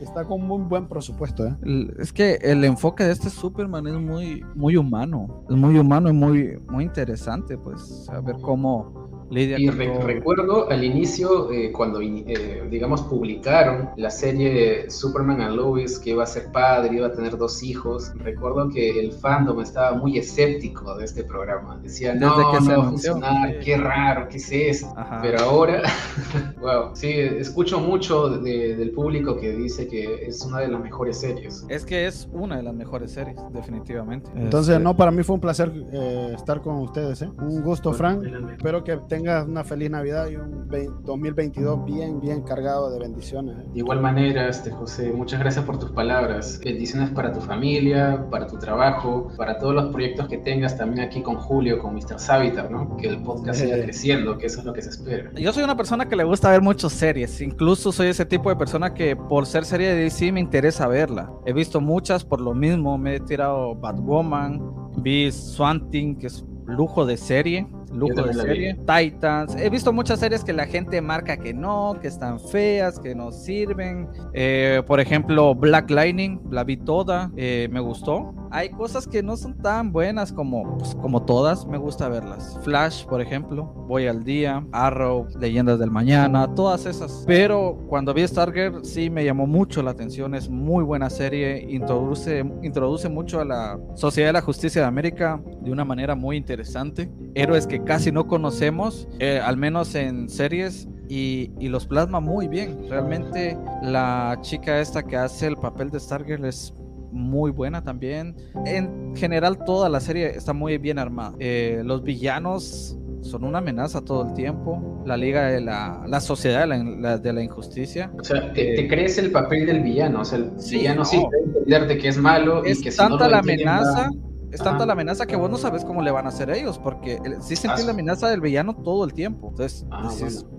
Está 0.00 0.25
con 0.25 0.46
muy 0.46 0.62
buen 0.62 0.87
presupuesto, 0.87 1.46
¿eh? 1.46 1.56
Es 1.99 2.12
que 2.12 2.35
el 2.43 2.64
enfoque 2.64 3.05
de 3.05 3.12
este 3.12 3.31
Superman 3.31 3.87
es 3.87 3.94
muy, 3.94 4.44
muy 4.55 4.76
humano. 4.76 5.44
Es 5.49 5.56
muy 5.56 5.79
humano 5.79 6.08
y 6.11 6.12
muy, 6.12 6.58
muy 6.69 6.85
interesante, 6.85 7.56
pues, 7.58 8.05
saber 8.05 8.37
cómo 8.43 9.07
y 9.30 9.69
recuerdo 9.70 10.70
al 10.70 10.84
inicio, 10.84 11.52
eh, 11.52 11.70
cuando, 11.72 12.00
eh, 12.00 12.66
digamos, 12.70 13.02
publicaron 13.02 13.90
la 13.96 14.10
serie 14.10 14.90
Superman 14.90 15.40
and 15.40 15.56
Lois, 15.56 15.98
que 15.98 16.10
iba 16.10 16.22
a 16.22 16.26
ser 16.26 16.50
padre, 16.50 16.96
iba 16.96 17.08
a 17.08 17.12
tener 17.12 17.36
dos 17.36 17.62
hijos, 17.62 18.12
recuerdo 18.16 18.70
que 18.70 18.98
el 18.98 19.12
fandom 19.12 19.60
estaba 19.60 19.96
muy 19.96 20.19
escéptico 20.19 20.94
de 20.96 21.04
este 21.04 21.25
programa. 21.25 21.78
Decía, 21.82 22.14
no, 22.14 22.52
que 22.52 22.60
no 22.60 22.78
va 22.78 22.86
a 22.86 22.90
funcionar, 22.90 23.58
qué 23.60 23.76
raro, 23.76 24.28
qué 24.28 24.38
es 24.38 24.50
eso. 24.50 24.94
Pero 25.20 25.40
ahora, 25.40 25.82
wow, 26.60 26.90
sí, 26.94 27.10
escucho 27.10 27.80
mucho 27.80 28.30
del 28.30 28.90
público 28.92 29.36
que 29.36 29.52
dice 29.52 29.86
que 29.88 30.26
es 30.26 30.44
una 30.44 30.60
de 30.60 30.69
las 30.69 30.80
mejores 30.80 31.19
series. 31.19 31.66
Es 31.69 31.84
que 31.84 32.06
es 32.06 32.28
una 32.32 32.56
de 32.56 32.62
las 32.62 32.75
mejores 32.75 33.12
series, 33.12 33.38
definitivamente. 33.52 34.30
Entonces, 34.34 34.72
este 34.72 34.84
no, 34.84 34.96
para 34.96 35.10
mí 35.10 35.22
fue 35.22 35.34
un 35.34 35.40
placer 35.40 35.70
eh, 35.92 36.32
estar 36.34 36.60
con 36.62 36.76
ustedes, 36.76 37.22
¿eh? 37.22 37.30
Un 37.38 37.62
gusto, 37.62 37.92
Frank. 37.92 38.25
Espero 38.56 38.82
que 38.82 38.96
tengan 39.08 39.17
tengas 39.18 39.48
una 39.48 39.64
feliz 39.64 39.90
Navidad 39.90 40.28
y 40.28 40.36
un 40.36 40.68
2022 41.04 41.84
bien, 41.84 42.20
bien 42.20 42.42
cargado 42.42 42.88
de 42.90 43.00
bendiciones. 43.00 43.56
¿eh? 43.58 43.68
De 43.72 43.78
igual 43.80 44.00
manera, 44.00 44.48
este, 44.48 44.70
José, 44.70 45.12
muchas 45.12 45.40
gracias 45.40 45.64
por 45.64 45.76
tus 45.76 45.90
palabras. 45.90 46.60
Bendiciones 46.64 47.10
para 47.10 47.32
tu 47.32 47.40
familia, 47.40 48.26
para 48.30 48.46
tu 48.46 48.58
trabajo, 48.58 49.32
para 49.36 49.58
todos 49.58 49.74
los 49.74 49.92
proyectos 49.92 50.28
que 50.28 50.38
tengas 50.38 50.78
también 50.78 51.04
aquí 51.04 51.20
con 51.20 51.34
Julio, 51.34 51.80
con 51.80 51.94
Mr. 51.94 52.20
Savitar, 52.20 52.70
¿no? 52.70 52.96
Que 52.96 53.08
el 53.08 53.20
podcast 53.24 53.60
siga 53.60 53.76
creciendo, 53.82 54.38
que 54.38 54.46
eso 54.46 54.60
es 54.60 54.64
lo 54.64 54.72
que 54.72 54.82
se 54.82 54.90
espera. 54.90 55.32
Yo 55.34 55.52
soy 55.52 55.64
una 55.64 55.76
persona 55.76 56.08
que 56.08 56.14
le 56.14 56.22
gusta 56.22 56.50
ver 56.50 56.62
muchas 56.62 56.92
series, 56.92 57.40
incluso 57.40 57.90
soy 57.90 58.08
ese 58.08 58.24
tipo 58.24 58.50
de 58.50 58.56
persona 58.56 58.94
que 58.94 59.16
por 59.16 59.46
ser 59.46 59.64
serie 59.64 59.88
de 59.88 60.04
DC 60.04 60.30
me 60.30 60.38
interesa 60.38 60.86
verla. 60.86 61.28
He 61.44 61.52
visto 61.52 61.80
muchas 61.80 62.24
por 62.24 62.40
lo 62.40 62.54
mismo, 62.54 62.96
me 62.98 63.16
he 63.16 63.20
tirado 63.20 63.74
Batwoman, 63.74 64.60
vi 65.02 65.32
Swanting, 65.32 66.16
que 66.18 66.28
es 66.28 66.44
lujo 66.66 67.04
de 67.04 67.16
serie 67.16 67.66
lujo 67.90 68.23
de 68.23 68.35
serie. 68.35 68.79
Titans. 68.87 69.55
He 69.56 69.70
visto 69.70 69.93
muchas 69.93 70.20
series 70.20 70.44
que 70.44 70.52
la 70.52 70.67
gente 70.67 71.00
marca 71.00 71.37
que 71.37 71.55
no, 71.55 71.99
que 72.00 72.08
están 72.08 72.40
feas, 72.40 72.99
que 72.99 73.14
no 73.14 73.32
sirven. 73.32 74.08
Eh, 74.32 74.82
por 74.87 75.00
ejemplo, 75.00 75.55
Black 75.55 75.90
Lightning, 75.90 76.40
la 76.50 76.64
vi 76.64 76.76
toda, 76.76 77.30
eh, 77.37 77.68
me 77.71 77.80
gustó. 77.80 78.35
Hay 78.50 78.71
cosas 78.71 79.07
que 79.07 79.23
no 79.23 79.37
son 79.37 79.57
tan 79.59 79.92
buenas 79.92 80.33
como, 80.33 80.78
pues, 80.78 80.95
como 80.95 81.23
todas, 81.23 81.66
me 81.66 81.78
gusta 81.78 82.09
verlas. 82.09 82.59
Flash, 82.62 83.04
por 83.04 83.21
ejemplo, 83.21 83.64
Voy 83.88 84.07
al 84.07 84.25
Día, 84.25 84.66
Arrow, 84.73 85.26
Leyendas 85.38 85.78
del 85.78 85.90
Mañana, 85.90 86.54
todas 86.54 86.87
esas. 86.87 87.25
Pero 87.26 87.78
cuando 87.88 88.12
vi 88.14 88.26
Stargirl 88.26 88.85
sí 88.85 89.11
me 89.11 89.25
llamó 89.25 89.47
mucho 89.47 89.83
la 89.83 89.90
atención, 89.90 90.35
es 90.35 90.49
muy 90.49 90.85
buena 90.85 91.11
serie, 91.11 91.66
introduce, 91.71 92.45
introduce 92.62 93.09
mucho 93.09 93.40
a 93.40 93.45
la 93.45 93.78
Sociedad 93.95 94.28
de 94.28 94.33
la 94.35 94.42
Justicia 94.42 94.83
de 94.83 94.88
América 94.88 95.40
de 95.61 95.71
una 95.71 95.85
manera 95.85 96.14
muy 96.14 96.37
interesante. 96.37 97.11
Héroes 97.38 97.68
que 97.68 97.85
casi 97.85 98.11
no 98.11 98.26
conocemos, 98.26 99.07
eh, 99.21 99.40
al 99.42 99.57
menos 99.57 99.95
en 99.95 100.28
series, 100.28 100.88
y, 101.09 101.68
los 101.68 101.87
plasma 101.87 102.18
muy 102.18 102.49
bien. 102.49 102.88
Realmente 102.88 103.57
la 103.80 104.38
chica 104.42 104.80
esta 104.80 105.04
que 105.04 105.16
hace 105.16 105.47
el 105.47 105.57
papel 105.57 105.90
de 105.90 106.00
Stargirl 106.00 106.45
es 106.45 106.75
muy 107.12 107.52
buena 107.52 107.85
también. 107.85 108.35
En 108.66 109.14
general 109.14 109.64
toda 109.64 109.88
la 109.88 110.00
serie 110.00 110.30
está 110.30 110.52
muy 110.52 110.78
bien 110.78 110.99
armada. 110.99 111.35
Eh, 111.38 111.83
los 111.85 112.02
villanos 112.02 112.99
son 113.23 113.45
una 113.45 113.59
amenaza 113.59 114.00
todo 114.00 114.26
el 114.26 114.35
tiempo. 114.35 115.02
La 115.07 115.16
liga 115.16 115.47
de 115.47 115.61
la, 115.61 116.04
la 116.09 116.21
sociedad 116.21 116.68
de 116.68 116.85
la, 117.00 117.18
de 117.18 117.33
la, 117.33 117.42
injusticia. 117.42 118.11
O 118.18 118.25
sea, 118.25 118.52
te, 118.52 118.80
eh, 118.80 118.88
crees 118.88 119.16
el 119.16 119.30
papel 119.30 119.64
del 119.66 119.83
villano. 119.83 120.23
O 120.23 120.25
sea, 120.25 120.38
el 120.38 120.50
villano 120.71 121.04
sí 121.04 121.16
entender 121.16 121.87
de 121.87 121.99
que 121.99 122.09
es 122.09 122.18
malo 122.18 122.64
es 122.64 122.80
y 122.80 122.85
que 122.85 122.90
tanta 122.90 123.28
la 123.28 123.38
amenaza 123.38 124.11
es 124.50 124.62
tanta 124.62 124.87
la 124.87 124.93
amenaza 124.95 125.26
que 125.26 125.37
vos 125.37 125.50
no 125.50 125.59
sabes 125.59 125.85
cómo 125.85 126.02
le 126.02 126.11
van 126.11 126.26
a 126.26 126.28
hacer 126.31 126.50
ellos, 126.50 126.78
porque 126.78 127.19
si 127.40 127.57
se 127.57 127.67
entiende 127.67 127.85
la 127.85 127.93
amenaza 127.93 128.28
del 128.28 128.40
villano 128.40 128.75
todo 128.75 129.05
el 129.05 129.12
tiempo. 129.12 129.49
Entonces, 129.50 129.87
ah, 129.90 130.11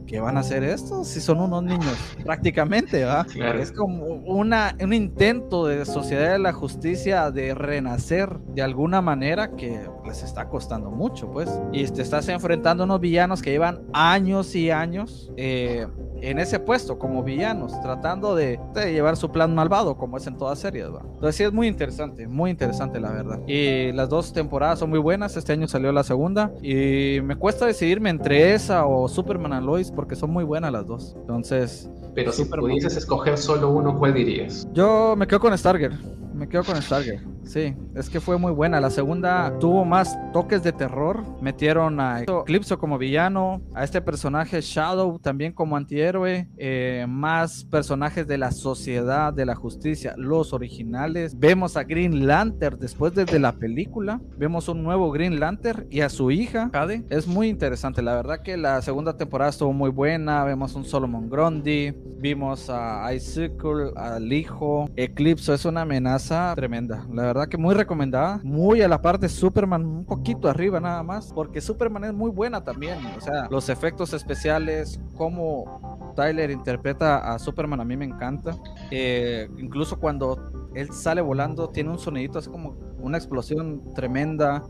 ¿qué 0.10 0.20
van 0.20 0.38
a 0.38 0.40
hacer 0.40 0.64
estos? 0.64 1.08
Si 1.08 1.22
son 1.22 1.40
unos 1.40 1.62
niños, 1.62 1.96
prácticamente, 2.26 3.06
¿va? 3.06 3.28
Es 3.60 3.72
como 3.72 4.06
una, 4.06 4.76
un 4.82 4.92
intento 4.92 5.68
de 5.68 5.86
sociedad 5.86 6.32
de 6.32 6.40
la 6.40 6.52
justicia 6.52 7.30
de 7.30 7.54
renacer 7.54 8.40
de 8.40 8.64
alguna 8.64 9.02
manera 9.02 9.52
que 9.56 9.88
les 10.06 10.24
está 10.24 10.50
costando 10.50 10.90
mucho, 10.90 11.32
pues. 11.32 11.50
Y 11.72 11.86
te 11.86 12.02
estás 12.02 12.28
enfrentando 12.28 12.84
a 12.84 12.86
unos 12.86 13.00
villanos 13.00 13.44
que 13.44 13.52
llevan 13.52 13.82
años 13.94 14.56
y 14.56 14.72
años 14.72 15.32
eh, 15.38 15.86
en 16.22 16.40
ese 16.40 16.60
puesto 16.60 16.98
como 16.98 17.24
villanos, 17.24 17.80
tratando 17.82 18.36
de, 18.36 18.60
llevar 18.76 19.16
su 19.18 19.32
plan 19.32 19.54
malvado, 19.54 19.98
como 19.98 20.18
es 20.18 20.28
en 20.28 20.38
todas 20.38 20.60
series. 20.60 20.88
¿va? 20.88 21.02
Entonces 21.04 21.36
sí 21.36 21.44
es 21.44 21.54
muy 21.54 21.68
interesante, 21.68 22.28
muy 22.28 22.52
interesante 22.52 23.00
la 23.00 23.12
verdad. 23.12 23.40
Y 23.48 23.92
las 23.92 24.10
dos 24.10 24.34
temporadas 24.34 24.80
son 24.80 24.90
muy 24.90 25.00
buenas, 25.00 25.38
este 25.38 25.54
año 25.54 25.68
salió 25.68 25.92
la 25.92 26.04
segunda 26.04 26.52
y 26.62 27.20
me 27.24 27.36
cuesta 27.36 27.66
decidirme 27.66 28.10
entre 28.10 28.54
esa 28.54 28.86
o 28.86 29.08
Superman 29.08 29.54
and 29.54 29.66
Lois 29.66 29.92
porque 30.00 30.16
son 30.16 30.30
muy 30.32 30.46
buenas 30.46 30.72
las 30.72 30.88
dos. 30.88 31.14
Entonces... 31.20 31.90
Pero 32.16 32.32
si 32.32 32.46
pudieses 32.46 32.96
escoger 32.96 33.38
solo 33.38 33.70
uno, 33.70 34.00
¿cuál 34.00 34.14
dirías? 34.14 34.66
Yo 34.72 35.14
me 35.18 35.28
quedo 35.28 35.42
con 35.42 35.58
Stargirl 35.58 35.94
me 36.40 36.48
quedo 36.48 36.64
con 36.64 36.82
Stargirl. 36.82 37.20
Sí, 37.44 37.76
es 37.96 38.10
que 38.10 38.22
fue 38.22 38.38
muy 38.38 38.52
buena. 38.52 38.80
La 38.80 38.90
segunda 38.90 39.58
tuvo 39.60 39.84
más 39.84 40.18
toques 40.32 40.64
de 40.64 40.72
terror. 40.72 41.24
Metieron 41.42 42.00
a 42.00 42.22
Eclipso 42.22 42.80
como 42.80 42.98
villano, 42.98 43.62
a 43.74 43.84
este 43.84 44.02
personaje 44.02 44.62
Shadow 44.62 45.20
también 45.20 45.52
como 45.52 45.76
antihéroe, 45.76 46.48
eh, 46.58 47.06
más 47.10 47.66
personajes 47.66 48.28
de 48.28 48.38
la 48.38 48.52
sociedad, 48.52 49.34
de 49.34 49.46
la 49.46 49.56
justicia, 49.56 50.14
los 50.18 50.54
originales. 50.54 51.38
Vemos 51.38 51.76
a 51.76 51.84
Green 51.84 52.26
Lantern 52.26 52.80
después 52.80 53.14
desde 53.14 53.40
la 53.40 53.54
película. 53.54 54.22
Vemos 54.38 54.70
un 54.70 54.82
nuevo 54.82 55.12
Green 55.12 55.40
Lantern 55.40 55.88
y 55.90 56.02
a 56.02 56.10
su 56.10 56.32
hija, 56.32 56.70
Jade. 56.72 57.04
Es 57.10 57.28
muy 57.28 57.50
interesante. 57.50 58.02
La 58.02 58.16
verdad 58.16 58.44
que 58.44 58.56
la 58.56 58.82
segunda 58.82 59.18
temporada 59.18 59.50
estuvo 59.50 59.74
muy 59.74 59.90
buena. 59.90 60.46
Vemos 60.46 60.76
un 60.76 60.86
Solomon 60.86 61.30
Grundy, 61.30 61.94
vimos 62.20 62.70
a 62.70 63.14
Icicle, 63.14 63.92
al 63.98 64.32
hijo. 64.32 64.90
Eclipso 64.96 65.54
es 65.54 65.66
una 65.66 65.82
amenaza 65.82 66.29
tremenda. 66.56 67.06
La 67.12 67.24
verdad 67.24 67.48
que 67.48 67.58
muy 67.58 67.74
recomendada. 67.74 68.40
Muy 68.44 68.82
a 68.82 68.88
la 68.88 69.02
parte 69.02 69.26
de 69.26 69.30
Superman, 69.30 69.86
un 69.86 70.06
poquito 70.06 70.48
arriba 70.48 70.80
nada 70.80 71.04
más. 71.04 71.32
Porque 71.34 71.62
Superman 71.62 72.04
es 72.06 72.14
muy 72.14 72.32
buena 72.32 72.64
también. 72.64 73.00
O 73.18 73.22
sea, 73.22 73.48
los 73.50 73.70
efectos 73.70 74.14
especiales, 74.14 75.00
cómo 75.16 76.14
Tyler 76.16 76.52
interpreta 76.52 77.34
a 77.34 77.40
Superman 77.40 77.82
a 77.82 77.86
mí 77.86 77.98
me 77.98 78.06
encanta. 78.06 78.56
Eh, 78.92 79.50
incluso 79.58 80.00
cuando 80.00 80.70
él 80.76 80.92
sale 80.92 81.22
volando, 81.22 81.70
tiene 81.70 81.90
un 81.90 82.00
sonidito 82.00 82.40
así 82.40 82.50
como 82.50 82.76
una 83.00 83.18
explosión 83.18 83.94
tremenda. 83.94 84.64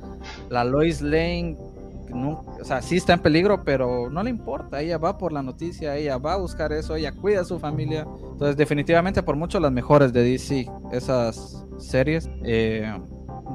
La 0.50 0.64
Lois 0.64 1.02
Lane 1.02 1.58
no, 2.10 2.46
o 2.60 2.64
sea, 2.64 2.82
sí 2.82 2.98
está 2.98 3.14
en 3.14 3.20
peligro, 3.20 3.64
pero 3.64 4.10
no 4.10 4.24
le 4.24 4.30
importa, 4.30 4.82
ella 4.82 4.98
va 4.98 5.18
por 5.18 5.32
la 5.32 5.42
noticia, 5.42 5.96
ella 5.96 6.18
va 6.18 6.34
a 6.34 6.38
buscar 6.38 6.72
eso, 6.74 6.96
ella 6.96 7.12
cuida 7.12 7.42
a 7.42 7.46
su 7.46 7.60
familia. 7.60 8.06
Entonces, 8.32 8.58
definitivamente 8.58 9.24
por 9.24 9.36
mucho 9.36 9.60
las 9.60 9.72
mejores 9.72 10.14
de 10.14 10.24
DC, 10.24 10.70
esas 10.92 11.66
series 11.78 12.30
eh, 12.44 12.92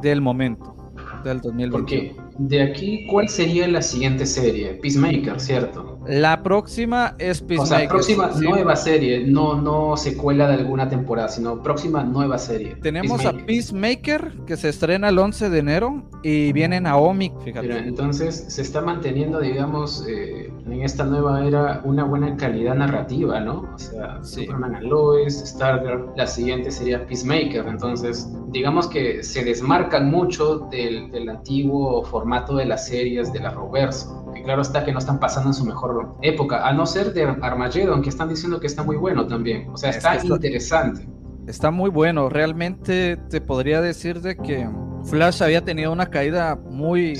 del 0.02 0.20
momento, 0.20 0.92
del 1.24 1.40
2020. 1.40 1.78
Porque 1.78 2.23
de 2.38 2.62
aquí, 2.62 3.06
¿cuál 3.06 3.28
sería 3.28 3.68
la 3.68 3.80
siguiente 3.80 4.26
serie? 4.26 4.74
Peacemaker, 4.74 5.40
¿cierto? 5.40 6.00
La 6.06 6.42
próxima 6.42 7.14
es 7.18 7.40
Peacemaker. 7.40 7.76
O 7.76 7.78
sea, 7.78 7.88
próxima 7.88 8.30
nueva 8.40 8.76
serie, 8.76 9.24
no, 9.26 9.60
no 9.60 9.96
secuela 9.96 10.48
de 10.48 10.54
alguna 10.54 10.88
temporada, 10.88 11.28
sino 11.28 11.62
próxima 11.62 12.02
nueva 12.02 12.38
serie. 12.38 12.76
Tenemos 12.82 13.24
a 13.24 13.32
Peacemaker 13.32 14.32
que 14.46 14.56
se 14.56 14.68
estrena 14.68 15.08
el 15.08 15.18
11 15.18 15.48
de 15.48 15.58
enero 15.58 16.02
y 16.22 16.52
viene 16.52 16.80
Naomi, 16.80 17.32
fíjate. 17.44 17.78
entonces 17.78 18.46
se 18.48 18.62
está 18.62 18.80
manteniendo, 18.80 19.40
digamos, 19.40 20.04
eh, 20.08 20.52
en 20.66 20.82
esta 20.82 21.04
nueva 21.04 21.46
era 21.46 21.80
una 21.84 22.04
buena 22.04 22.36
calidad 22.36 22.74
narrativa, 22.74 23.40
¿no? 23.40 23.70
O 23.74 23.78
sea, 23.78 24.22
Superman 24.22 24.74
and 24.74 24.86
Lois, 24.86 25.42
Stargirl, 25.46 26.10
la 26.16 26.26
siguiente 26.26 26.70
sería 26.70 27.06
Peacemaker, 27.06 27.66
entonces 27.66 28.28
digamos 28.48 28.88
que 28.88 29.22
se 29.22 29.44
desmarcan 29.44 30.10
mucho 30.10 30.58
del, 30.70 31.10
del 31.10 31.28
antiguo 31.28 32.02
formato 32.04 32.23
de 32.56 32.64
las 32.64 32.86
series 32.86 33.32
de 33.32 33.40
la 33.40 33.50
Roverso, 33.50 34.32
que 34.34 34.42
claro 34.42 34.62
está 34.62 34.84
que 34.84 34.92
no 34.92 34.98
están 34.98 35.20
pasando 35.20 35.50
en 35.50 35.54
su 35.54 35.64
mejor 35.64 36.16
época, 36.22 36.66
a 36.66 36.72
no 36.72 36.86
ser 36.86 37.12
de 37.12 37.24
Armageddon, 37.24 38.02
que 38.02 38.08
están 38.08 38.28
diciendo 38.28 38.60
que 38.60 38.66
está 38.66 38.82
muy 38.82 38.96
bueno 38.96 39.26
también, 39.26 39.68
o 39.70 39.76
sea, 39.76 39.90
está, 39.90 40.16
interesante. 40.24 41.08
Está 41.46 41.70
muy 41.70 41.90
bueno, 41.90 42.28
realmente 42.28 43.16
te 43.28 43.40
podría 43.40 43.80
decir 43.80 44.20
de 44.20 44.36
que 44.36 44.68
Flash 45.04 45.42
había 45.42 45.64
tenido 45.64 45.92
una 45.92 46.06
caída 46.06 46.56
muy... 46.56 47.14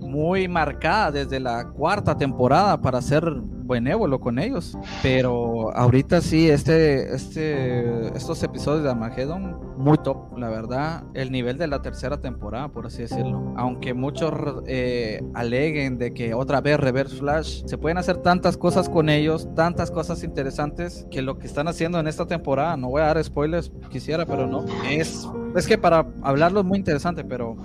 muy 0.00 0.48
marcada 0.48 1.10
desde 1.10 1.38
la 1.38 1.68
cuarta 1.68 2.16
temporada 2.16 2.80
para 2.80 3.00
ser 3.02 3.24
benévolo 3.72 4.20
con 4.20 4.38
ellos. 4.38 4.78
Pero 5.02 5.74
ahorita 5.76 6.20
sí, 6.20 6.48
este, 6.48 7.14
este, 7.14 8.16
estos 8.16 8.42
episodios 8.42 8.84
de 8.84 8.90
Armageddon, 8.90 9.58
muy 9.76 9.98
top, 9.98 10.38
la 10.38 10.48
verdad. 10.48 11.04
El 11.14 11.32
nivel 11.32 11.58
de 11.58 11.66
la 11.66 11.82
tercera 11.82 12.20
temporada, 12.20 12.68
por 12.68 12.86
así 12.86 13.02
decirlo. 13.02 13.52
Aunque 13.56 13.94
muchos 13.94 14.32
eh, 14.66 15.22
aleguen 15.34 15.98
de 15.98 16.14
que 16.14 16.34
otra 16.34 16.60
vez 16.60 16.78
Reverse 16.78 17.16
Flash, 17.16 17.64
se 17.66 17.78
pueden 17.78 17.98
hacer 17.98 18.18
tantas 18.18 18.56
cosas 18.56 18.88
con 18.88 19.08
ellos, 19.08 19.48
tantas 19.54 19.90
cosas 19.90 20.22
interesantes, 20.22 21.06
que 21.10 21.22
lo 21.22 21.38
que 21.38 21.46
están 21.46 21.68
haciendo 21.68 21.98
en 21.98 22.06
esta 22.06 22.26
temporada, 22.26 22.76
no 22.76 22.88
voy 22.88 23.02
a 23.02 23.06
dar 23.06 23.22
spoilers, 23.24 23.72
quisiera, 23.90 24.26
pero 24.26 24.46
no. 24.46 24.64
Es, 24.88 25.28
es 25.56 25.66
que 25.66 25.78
para 25.78 26.06
hablarlo 26.22 26.60
es 26.60 26.66
muy 26.66 26.78
interesante, 26.78 27.24
pero 27.24 27.56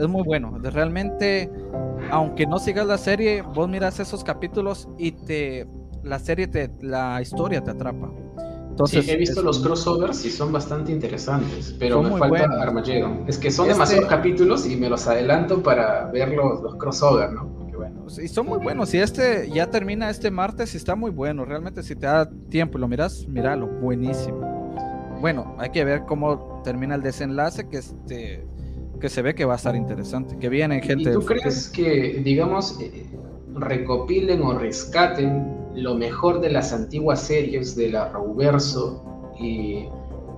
es 0.00 0.08
muy 0.08 0.22
bueno. 0.22 0.58
Realmente, 0.62 1.50
aunque 2.10 2.46
no 2.46 2.58
sigas 2.58 2.86
la 2.86 2.98
serie, 2.98 3.42
vos 3.42 3.68
miras 3.68 4.00
esos 4.00 4.24
capítulos 4.24 4.88
y 4.98 5.12
te 5.12 5.66
la 6.02 6.18
serie 6.18 6.48
te 6.48 6.70
la 6.80 7.20
historia 7.20 7.62
te 7.62 7.70
atrapa. 7.70 8.10
Entonces, 8.70 9.06
he 9.08 9.16
visto 9.16 9.42
los 9.42 9.58
crossovers 9.58 10.24
y 10.24 10.30
son 10.30 10.52
bastante 10.52 10.90
interesantes, 10.90 11.76
pero 11.78 12.02
me 12.02 12.16
falta 12.16 12.44
Armageddon. 12.62 13.24
Es 13.26 13.36
que 13.36 13.50
son 13.50 13.66
este 13.66 13.74
demasiados 13.74 14.08
capítulos 14.08 14.66
y 14.66 14.76
me 14.76 14.88
los 14.88 15.06
adelanto 15.06 15.62
para 15.62 16.06
ver 16.06 16.30
los, 16.30 16.62
los 16.62 16.76
crossovers, 16.76 17.32
¿no? 17.32 17.60
bueno, 17.80 18.06
y 18.22 18.28
son 18.28 18.46
muy 18.46 18.58
buenos. 18.58 18.92
Y 18.94 18.98
este 18.98 19.50
ya 19.50 19.70
termina 19.70 20.10
este 20.10 20.30
martes 20.30 20.74
y 20.74 20.76
está 20.76 20.94
muy 20.94 21.10
bueno. 21.10 21.44
Realmente, 21.44 21.82
si 21.82 21.96
te 21.96 22.06
da 22.06 22.28
tiempo 22.48 22.76
y 22.76 22.80
lo 22.80 22.88
miras, 22.88 23.26
míralo, 23.26 23.66
buenísimo. 23.66 24.38
Bueno, 25.20 25.54
hay 25.58 25.70
que 25.70 25.84
ver 25.84 26.04
cómo 26.06 26.60
termina 26.62 26.94
el 26.94 27.02
desenlace, 27.02 27.68
que 27.68 27.78
este 27.78 28.46
que 29.00 29.08
se 29.08 29.22
ve 29.22 29.34
que 29.34 29.44
va 29.44 29.54
a 29.54 29.56
estar 29.56 29.74
interesante, 29.74 30.36
que 30.38 30.48
viene 30.48 30.80
gente... 30.82 31.10
¿Y 31.10 31.12
tú 31.12 31.24
crees 31.24 31.68
que, 31.68 32.20
digamos, 32.22 32.78
eh, 32.80 33.06
recopilen 33.54 34.42
o 34.42 34.58
rescaten 34.58 35.56
lo 35.74 35.94
mejor 35.94 36.40
de 36.40 36.50
las 36.50 36.72
antiguas 36.72 37.20
series 37.22 37.74
de 37.76 37.90
la 37.90 38.08
Rauverso 38.10 39.04
y 39.38 39.86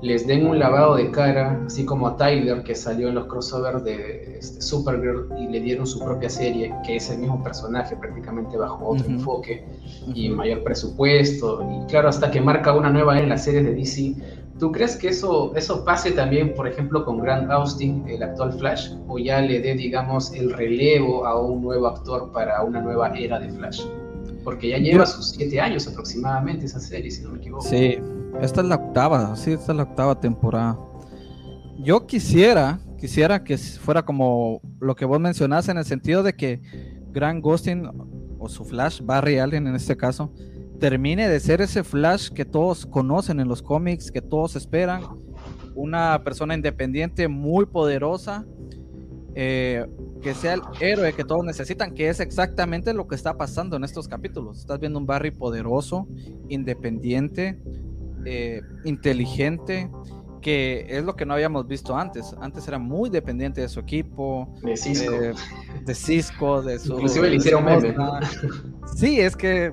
les 0.03 0.27
den 0.27 0.47
un 0.47 0.59
lavado 0.59 0.97
de 0.97 1.13
cara, 1.13 1.63
así 1.65 1.85
como 1.85 2.09
a 2.09 2.17
Tyler 2.17 2.65
que 2.65 2.75
salió 2.75 3.09
en 3.09 3.15
los 3.15 3.27
crossovers 3.27 3.85
de 3.85 4.37
este, 4.39 4.61
Supergirl 4.61 5.29
y 5.39 5.47
le 5.47 5.61
dieron 5.61 5.87
su 5.87 6.01
propia 6.01 6.29
serie, 6.29 6.75
que 6.85 6.97
es 6.97 7.09
el 7.11 7.19
mismo 7.19 7.43
personaje 7.43 7.95
prácticamente 7.97 8.57
bajo 8.57 8.85
otro 8.85 9.07
enfoque 9.07 9.65
y 10.13 10.29
mayor 10.29 10.65
presupuesto, 10.65 11.63
y 11.63 11.87
claro, 11.87 12.09
hasta 12.09 12.33
que 12.33 12.41
marca 12.41 12.75
una 12.75 12.91
nueva 12.91 13.21
en 13.21 13.29
las 13.29 13.45
series 13.45 13.65
de 13.65 13.75
DC, 13.75 14.15
¿Tú 14.59 14.71
crees 14.71 14.97
que 14.97 15.09
eso, 15.09 15.55
eso 15.57 15.85
pase 15.85 16.13
también, 16.13 16.55
por 16.55 16.69
ejemplo, 16.69 17.05
con 17.05 17.19
Grant 17.19 17.51
Austin, 17.51 18.05
el 18.07 18.23
actual 18.23 18.53
Flash? 18.53 18.93
¿O 19.09 19.19
ya 19.19 19.41
le 19.41 19.61
dé, 19.61 19.75
digamos, 19.75 20.33
el 20.35 20.53
relevo 20.53 21.27
a 21.27 21.41
un 21.41 21.63
nuevo 21.63 21.87
actor 21.87 22.31
para 22.33 22.63
una 22.63 22.81
nueva 22.81 23.09
era 23.17 23.41
de 23.41 23.51
Flash? 23.51 23.83
Porque 24.45 24.69
ya 24.69 24.79
lleva 24.79 25.07
sus 25.07 25.31
siete 25.31 25.61
años 25.61 25.89
aproximadamente 25.89 26.67
esa 26.67 26.81
serie, 26.81 27.11
si 27.11 27.23
no 27.23 27.31
me 27.31 27.39
equivoco. 27.39 27.63
Sí, 27.63 27.99
esta 28.41 28.61
es 28.61 28.67
la 28.67 28.77
octava, 28.77 29.35
sí, 29.37 29.53
esta 29.53 29.73
es 29.73 29.77
la 29.77 29.85
octava 29.85 30.21
temporada. 30.21 30.79
Yo 31.79 32.07
quisiera, 32.07 32.79
quisiera 32.99 33.43
que 33.43 33.57
fuera 33.57 34.03
como 34.03 34.61
lo 34.81 34.95
que 34.95 35.05
vos 35.05 35.19
mencionás 35.19 35.69
en 35.69 35.79
el 35.79 35.85
sentido 35.85 36.23
de 36.23 36.35
que 36.35 36.61
Grant 37.11 37.45
Austin 37.45 37.89
o 38.39 38.49
su 38.49 38.65
Flash, 38.65 39.01
Barry 39.03 39.39
Allen 39.39 39.67
en 39.67 39.75
este 39.75 39.97
caso, 39.97 40.33
termine 40.83 41.29
de 41.29 41.39
ser 41.39 41.61
ese 41.61 41.85
Flash 41.85 42.31
que 42.31 42.45
todos 42.45 42.87
conocen 42.87 43.39
en 43.39 43.47
los 43.47 43.63
cómics, 43.63 44.11
que 44.11 44.21
todos 44.21 44.57
esperan, 44.57 45.03
una 45.77 46.25
persona 46.25 46.57
independiente 46.57 47.29
muy 47.29 47.67
poderosa, 47.67 48.45
eh, 49.37 49.87
que 50.21 50.35
sea 50.35 50.55
el 50.55 50.63
héroe 50.81 51.13
que 51.13 51.23
todos 51.23 51.45
necesitan, 51.45 51.95
que 51.95 52.09
es 52.09 52.19
exactamente 52.19 52.95
lo 52.95 53.07
que 53.07 53.15
está 53.15 53.37
pasando 53.37 53.77
en 53.77 53.85
estos 53.85 54.09
capítulos. 54.09 54.59
Estás 54.59 54.81
viendo 54.81 54.99
un 54.99 55.07
Barry 55.07 55.31
poderoso, 55.31 56.09
independiente, 56.49 57.63
eh, 58.25 58.63
inteligente, 58.85 59.89
que 60.41 60.85
es 60.89 61.05
lo 61.05 61.15
que 61.15 61.25
no 61.25 61.35
habíamos 61.35 61.69
visto 61.69 61.97
antes. 61.97 62.35
Antes 62.41 62.67
era 62.67 62.81
muy 62.81 63.09
dependiente 63.09 63.61
de 63.61 63.69
su 63.69 63.79
equipo, 63.79 64.53
de 64.65 64.77
Cisco, 64.77 65.13
eh, 65.15 65.33
de, 65.85 65.95
Cisco, 65.95 66.61
de 66.61 66.81
su... 66.81 66.95
Inclusive 66.95 67.31
le 67.31 67.37
hicieron 67.37 67.65
meme. 67.65 67.95
Sí, 68.97 69.21
es 69.21 69.37
que 69.37 69.73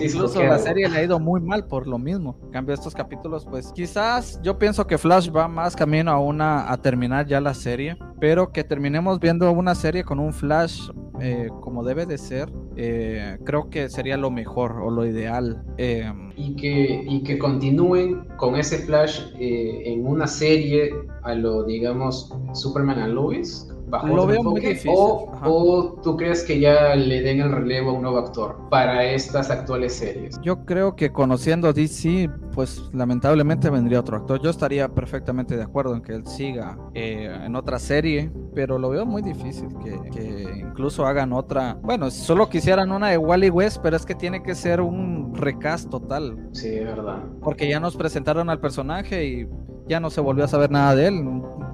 Incluso 0.00 0.42
la 0.42 0.58
serie 0.58 0.88
le 0.88 0.98
ha 0.98 1.02
ido 1.02 1.18
muy 1.18 1.40
mal 1.40 1.66
por 1.66 1.86
lo 1.86 1.98
mismo. 1.98 2.38
En 2.44 2.50
cambio, 2.50 2.74
estos 2.74 2.94
capítulos, 2.94 3.46
pues 3.46 3.72
quizás 3.72 4.40
yo 4.42 4.58
pienso 4.58 4.86
que 4.86 4.98
Flash 4.98 5.30
va 5.34 5.48
más 5.48 5.74
camino 5.74 6.10
a 6.10 6.18
una 6.18 6.70
a 6.70 6.76
terminar 6.76 7.26
ya 7.26 7.40
la 7.40 7.54
serie, 7.54 7.96
pero 8.20 8.52
que 8.52 8.64
terminemos 8.64 9.18
viendo 9.20 9.50
una 9.52 9.74
serie 9.74 10.04
con 10.04 10.18
un 10.18 10.32
Flash 10.32 10.90
eh, 11.20 11.48
como 11.60 11.82
debe 11.82 12.06
de 12.06 12.16
ser, 12.16 12.52
eh, 12.76 13.38
creo 13.44 13.70
que 13.70 13.88
sería 13.88 14.16
lo 14.16 14.30
mejor 14.30 14.80
o 14.80 14.90
lo 14.90 15.04
ideal. 15.04 15.64
Eh, 15.76 16.12
y, 16.36 16.54
que, 16.54 17.04
y 17.08 17.22
que 17.22 17.38
continúen 17.38 18.24
con 18.36 18.56
ese 18.56 18.78
Flash 18.78 19.32
en 19.38 20.06
una 20.06 20.26
serie 20.26 20.92
a 21.22 21.34
lo, 21.34 21.64
digamos, 21.64 22.32
Superman 22.52 22.98
and 22.98 23.14
Lois 23.14 23.68
lo 23.90 24.26
veo 24.26 24.42
muy 24.42 24.60
difícil. 24.60 24.90
O, 24.94 26.00
tú 26.02 26.16
crees 26.16 26.44
que 26.44 26.60
ya 26.60 26.94
le 26.94 27.20
den 27.22 27.40
el 27.40 27.52
relevo 27.52 27.90
a 27.90 27.92
un 27.94 28.02
nuevo 28.02 28.18
actor 28.18 28.56
para 28.70 29.04
estas 29.04 29.50
actuales 29.50 29.94
series? 29.94 30.38
Yo 30.42 30.64
creo 30.64 30.94
que 30.96 31.10
conociendo 31.12 31.72
DC, 31.72 32.30
pues 32.54 32.82
lamentablemente 32.92 33.70
vendría 33.70 34.00
otro 34.00 34.16
actor. 34.16 34.40
Yo 34.42 34.50
estaría 34.50 34.88
perfectamente 34.88 35.56
de 35.56 35.62
acuerdo 35.62 35.94
en 35.94 36.02
que 36.02 36.12
él 36.14 36.26
siga 36.26 36.78
eh, 36.94 37.32
en 37.44 37.56
otra 37.56 37.78
serie, 37.78 38.30
pero 38.54 38.78
lo 38.78 38.90
veo 38.90 39.06
muy 39.06 39.22
difícil 39.22 39.68
que, 39.82 40.58
incluso 40.58 41.06
hagan 41.06 41.32
otra. 41.32 41.78
Bueno, 41.82 42.10
solo 42.10 42.48
quisieran 42.48 42.90
una 42.92 43.08
de 43.08 43.18
Wally 43.18 43.50
West, 43.50 43.78
pero 43.82 43.96
es 43.96 44.04
que 44.04 44.14
tiene 44.14 44.42
que 44.42 44.54
ser 44.54 44.80
un 44.80 45.34
recast 45.34 45.90
total. 45.90 46.48
Sí, 46.52 46.68
es 46.68 46.84
verdad. 46.84 47.22
Porque 47.42 47.68
ya 47.68 47.80
nos 47.80 47.96
presentaron 47.96 48.50
al 48.50 48.60
personaje 48.60 49.24
y 49.24 49.48
ya 49.88 50.00
no 50.00 50.10
se 50.10 50.20
volvió 50.20 50.44
a 50.44 50.48
saber 50.48 50.70
nada 50.70 50.94
de 50.94 51.06
él. 51.06 51.24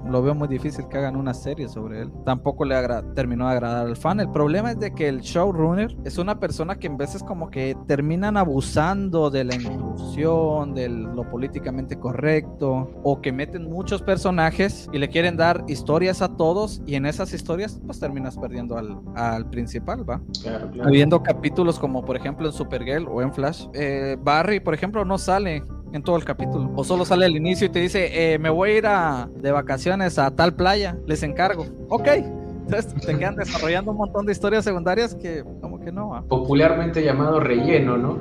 Lo 0.09 0.21
veo 0.21 0.35
muy 0.35 0.47
difícil 0.47 0.87
que 0.87 0.97
hagan 0.97 1.15
una 1.15 1.33
serie 1.33 1.67
sobre 1.67 2.01
él. 2.01 2.11
Tampoco 2.25 2.65
le 2.65 2.75
terminó 3.15 3.47
de 3.47 3.53
agradar 3.53 3.87
al 3.87 3.95
fan. 3.95 4.19
El 4.19 4.29
problema 4.29 4.71
es 4.71 4.79
de 4.79 4.93
que 4.93 5.07
el 5.07 5.21
showrunner 5.21 5.95
es 6.03 6.17
una 6.17 6.39
persona 6.39 6.77
que 6.77 6.87
en 6.87 6.97
veces 6.97 7.23
como 7.23 7.49
que 7.49 7.75
terminan 7.87 8.37
abusando 8.37 9.29
de 9.29 9.43
la 9.43 9.55
inclusión, 9.55 10.73
de 10.73 10.89
lo 10.89 11.29
políticamente 11.29 11.97
correcto, 11.97 12.89
o 13.03 13.21
que 13.21 13.31
meten 13.31 13.69
muchos 13.69 14.01
personajes 14.01 14.89
y 14.91 14.99
le 14.99 15.09
quieren 15.09 15.37
dar 15.37 15.63
historias 15.67 16.21
a 16.21 16.35
todos 16.35 16.81
y 16.85 16.95
en 16.95 17.05
esas 17.05 17.33
historias 17.33 17.79
pues 17.85 17.99
terminas 17.99 18.37
perdiendo 18.37 18.77
al, 18.77 18.99
al 19.15 19.49
principal, 19.49 20.07
¿va? 20.07 20.21
Habiendo 20.83 21.21
capítulos 21.23 21.79
como 21.79 22.03
por 22.05 22.15
ejemplo 22.15 22.47
en 22.47 22.53
Supergirl 22.53 23.07
o 23.07 23.21
en 23.21 23.33
Flash, 23.33 23.67
eh, 23.73 24.17
Barry 24.21 24.59
por 24.59 24.73
ejemplo 24.73 25.05
no 25.05 25.17
sale 25.17 25.63
en 25.95 26.03
todo 26.03 26.17
el 26.17 26.25
capítulo. 26.25 26.71
O 26.75 26.83
solo 26.83 27.05
sale 27.05 27.25
al 27.25 27.35
inicio 27.35 27.67
y 27.67 27.69
te 27.69 27.79
dice, 27.79 28.33
eh, 28.33 28.39
me 28.39 28.49
voy 28.49 28.71
a 28.71 28.77
ir 28.77 28.87
a, 28.87 29.29
de 29.35 29.51
vacaciones 29.51 30.19
a 30.19 30.31
tal 30.31 30.53
playa, 30.53 30.97
les 31.05 31.23
encargo. 31.23 31.65
Ok. 31.89 32.07
Entonces 32.07 32.95
te 32.95 33.17
quedan 33.17 33.35
desarrollando 33.35 33.91
un 33.91 33.97
montón 33.97 34.25
de 34.25 34.31
historias 34.31 34.65
secundarias 34.65 35.13
que 35.15 35.43
como 35.61 35.79
que 35.79 35.91
no. 35.91 36.25
Popularmente 36.27 37.03
llamado 37.03 37.39
relleno, 37.39 37.97
¿no? 37.97 38.19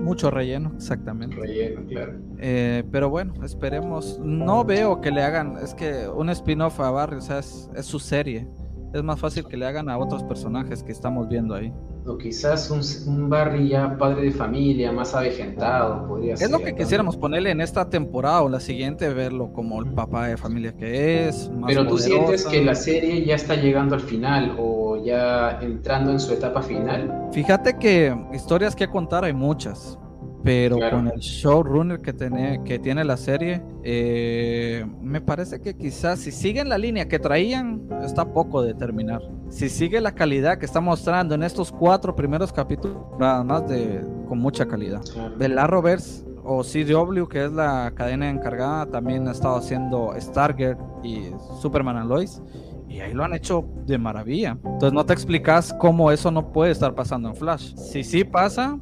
Mucho 0.00 0.30
relleno, 0.30 0.72
exactamente. 0.74 1.36
Relleno, 1.36 1.82
claro. 1.86 2.14
Eh, 2.38 2.84
pero 2.90 3.10
bueno, 3.10 3.34
esperemos. 3.44 4.18
No 4.20 4.64
veo 4.64 5.00
que 5.00 5.10
le 5.10 5.22
hagan, 5.22 5.58
es 5.62 5.74
que 5.74 6.08
un 6.08 6.30
spin-off 6.30 6.80
a 6.80 6.90
Barry, 6.90 7.16
o 7.16 7.20
sea, 7.20 7.38
es 7.38 7.68
su 7.82 7.98
serie. 7.98 8.48
Es 8.92 9.02
más 9.02 9.18
fácil 9.18 9.46
que 9.46 9.56
le 9.56 9.66
hagan 9.66 9.88
a 9.88 9.96
otros 9.96 10.22
personajes 10.22 10.82
que 10.82 10.92
estamos 10.92 11.28
viendo 11.28 11.54
ahí. 11.54 11.72
O 12.04 12.18
quizás 12.18 12.70
un, 12.70 12.80
un 13.10 13.30
Barry 13.30 13.68
ya 13.68 13.96
padre 13.96 14.22
de 14.22 14.30
familia, 14.32 14.92
más 14.92 15.14
avejentado, 15.14 16.06
podría 16.08 16.36
ser. 16.36 16.46
Es 16.46 16.52
lo 16.52 16.58
que 16.58 16.74
quisiéramos 16.74 17.16
ponerle 17.16 17.50
en 17.50 17.60
esta 17.60 17.88
temporada 17.88 18.42
o 18.42 18.48
la 18.48 18.60
siguiente, 18.60 19.08
verlo 19.14 19.52
como 19.52 19.80
el 19.80 19.92
papá 19.92 20.26
de 20.26 20.36
familia 20.36 20.76
que 20.76 21.28
es. 21.28 21.50
Pero 21.66 21.86
tú 21.86 21.96
sientes 21.96 22.44
que 22.44 22.62
la 22.62 22.74
serie 22.74 23.24
ya 23.24 23.36
está 23.36 23.54
llegando 23.54 23.94
al 23.94 24.00
final 24.00 24.56
o 24.58 25.02
ya 25.02 25.58
entrando 25.62 26.10
en 26.10 26.20
su 26.20 26.32
etapa 26.32 26.60
final. 26.60 27.28
Fíjate 27.32 27.78
que 27.78 28.14
historias 28.34 28.74
que 28.76 28.88
contar 28.88 29.24
hay 29.24 29.32
muchas 29.32 29.98
pero 30.42 30.78
con 30.90 31.08
el 31.08 31.20
showrunner 31.20 32.00
que 32.00 32.12
tiene, 32.12 32.62
que 32.64 32.78
tiene 32.78 33.04
la 33.04 33.16
serie, 33.16 33.62
eh, 33.84 34.84
me 35.00 35.20
parece 35.20 35.60
que 35.60 35.74
quizás 35.74 36.20
si 36.20 36.32
siguen 36.32 36.68
la 36.68 36.78
línea 36.78 37.06
que 37.06 37.18
traían, 37.18 37.82
está 38.02 38.24
poco 38.32 38.62
de 38.62 38.74
terminar. 38.74 39.22
Si 39.48 39.68
sigue 39.68 40.00
la 40.00 40.12
calidad 40.12 40.58
que 40.58 40.66
está 40.66 40.80
mostrando 40.80 41.34
en 41.34 41.42
estos 41.42 41.70
cuatro 41.70 42.16
primeros 42.16 42.52
capítulos, 42.52 42.98
nada 43.18 43.44
más 43.44 43.68
de 43.68 44.04
con 44.28 44.38
mucha 44.38 44.66
calidad. 44.66 45.02
De 45.38 45.48
la 45.48 45.66
Roberts 45.66 46.24
o 46.44 46.62
CW, 46.62 47.26
que 47.28 47.44
es 47.44 47.52
la 47.52 47.92
cadena 47.94 48.28
encargada, 48.28 48.86
también 48.86 49.28
ha 49.28 49.32
estado 49.32 49.56
haciendo 49.56 50.12
Stargirl 50.18 50.76
y 51.02 51.30
Superman 51.60 51.98
and 51.98 52.08
Lois. 52.08 52.42
Y 52.88 53.00
ahí 53.00 53.14
lo 53.14 53.24
han 53.24 53.32
hecho 53.32 53.64
de 53.86 53.96
maravilla. 53.96 54.58
Entonces 54.64 54.92
no 54.92 55.06
te 55.06 55.14
explicas 55.14 55.72
cómo 55.80 56.10
eso 56.10 56.30
no 56.30 56.52
puede 56.52 56.72
estar 56.72 56.94
pasando 56.94 57.30
en 57.30 57.36
Flash. 57.36 57.74
Si 57.76 58.04
sí 58.04 58.22
pasa, 58.22 58.78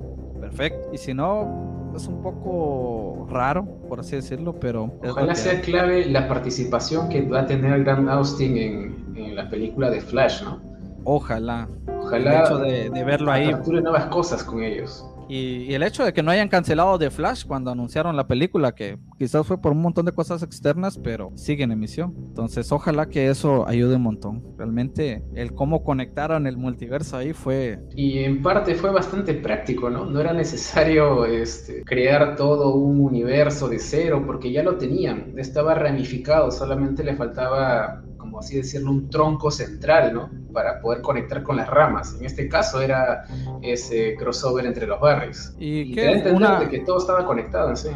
perfecto. 0.51 0.91
Y 0.93 0.99
si 0.99 1.15
no, 1.15 1.93
es 1.97 2.07
un 2.07 2.23
poco 2.23 3.27
raro, 3.31 3.65
por 3.89 4.01
así 4.01 4.17
decirlo, 4.17 4.59
pero... 4.59 4.93
Ojalá 5.09 5.35
sea 5.35 5.61
clave 5.61 6.07
la 6.07 6.29
participación 6.29 7.09
que 7.09 7.23
va 7.23 7.41
a 7.41 7.47
tener 7.47 7.85
Grant 7.85 8.09
Austin 8.09 8.57
en, 8.57 9.17
en 9.17 9.37
la 9.37 9.49
película 9.49 9.91
de 9.91 10.01
Flash, 10.01 10.43
¿no? 10.43 10.61
Ojalá. 11.05 11.69
Ojalá. 12.03 12.41
El 12.41 12.45
hecho 12.45 12.59
de, 12.59 12.91
de 12.91 13.05
verlo 13.05 13.33
ahí. 13.33 13.55
nuevas 13.67 14.07
cosas 14.07 14.45
con 14.45 14.63
ellos. 14.63 15.07
Y, 15.31 15.73
el 15.75 15.83
hecho 15.85 16.05
de 16.05 16.13
que 16.13 16.23
no 16.23 16.31
hayan 16.33 16.49
cancelado 16.49 16.99
The 16.99 17.11
Flash 17.11 17.45
cuando 17.47 17.71
anunciaron 17.71 18.17
la 18.17 18.27
película, 18.27 18.75
que 18.75 18.99
quizás 19.19 19.47
fue 19.47 19.61
por 19.61 19.73
un 19.73 19.81
montón 19.81 20.07
de 20.07 20.13
cosas 20.13 20.43
externas, 20.43 20.99
pero 20.99 21.31
sigue 21.37 21.63
en 21.65 21.71
emisión. 21.71 22.15
Entonces, 22.19 22.73
ojalá 22.73 23.09
que 23.09 23.29
eso 23.29 23.67
ayude 23.69 23.97
un 23.97 24.03
montón. 24.03 24.43
Realmente, 24.59 25.23
el 25.35 25.55
cómo 25.55 25.85
conectaron 25.85 26.47
el 26.47 26.57
multiverso 26.57 27.17
ahí 27.17 27.33
fue. 27.33 27.79
Y 27.95 28.19
en 28.19 28.43
parte 28.43 28.75
fue 28.75 28.91
bastante 28.91 29.35
práctico, 29.35 29.89
¿no? 29.89 30.05
No 30.05 30.21
era 30.21 30.33
necesario 30.33 31.25
este, 31.25 31.85
crear 31.85 32.35
todo 32.35 32.75
un 32.75 33.01
universo 33.01 33.69
de 33.69 33.79
cero, 33.79 34.25
porque 34.27 34.51
ya 34.51 34.65
lo 34.65 34.77
tenían. 34.77 35.35
Estaba 35.37 35.75
ramificado, 35.75 36.51
solamente 36.51 37.05
le 37.05 37.15
faltaba 37.15 38.03
como 38.21 38.39
así 38.39 38.57
decirlo, 38.57 38.91
un 38.91 39.09
tronco 39.11 39.51
central, 39.51 40.13
¿no? 40.15 40.31
Para 40.53 40.81
poder 40.81 41.01
conectar 41.03 41.43
con 41.43 41.57
las 41.57 41.69
ramas. 41.69 42.15
En 42.19 42.27
este 42.27 42.49
caso 42.49 42.81
era 42.81 43.25
ese 43.63 44.15
crossover 44.17 44.67
entre 44.67 44.87
los 44.87 45.01
barrios. 45.01 45.55
Y, 45.59 45.93
que 45.93 46.23
que 46.71 46.79
todo 46.81 46.99
estaba 46.99 47.25
conectado, 47.25 47.75
sí. 47.75 47.89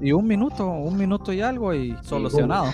Y 0.00 0.12
un 0.12 0.26
minuto, 0.26 0.66
un 0.66 0.96
minuto 0.96 1.32
y 1.32 1.40
algo 1.42 1.74
y 1.74 1.96
solucionado. 2.02 2.66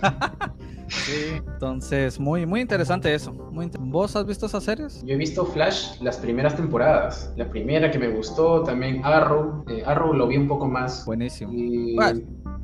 Sí, 0.88 1.36
entonces 1.36 2.20
muy 2.20 2.44
muy 2.46 2.60
interesante 2.60 3.12
eso. 3.14 3.32
Muy 3.32 3.70
¿Vos 3.80 4.14
has 4.16 4.26
visto 4.26 4.46
esas 4.46 4.62
series? 4.64 5.02
Yo 5.04 5.14
he 5.14 5.16
visto 5.16 5.44
Flash 5.44 6.00
las 6.00 6.18
primeras 6.18 6.56
temporadas. 6.56 7.32
La 7.36 7.48
primera 7.48 7.90
que 7.90 7.98
me 7.98 8.08
gustó, 8.08 8.62
también 8.62 9.00
Arrow. 9.04 9.64
Eh, 9.68 9.82
Arrow 9.84 10.12
lo 10.12 10.26
vi 10.26 10.36
un 10.36 10.46
poco 10.46 10.68
más. 10.68 11.04
Buenísimo. 11.06 11.52
Y... 11.52 11.96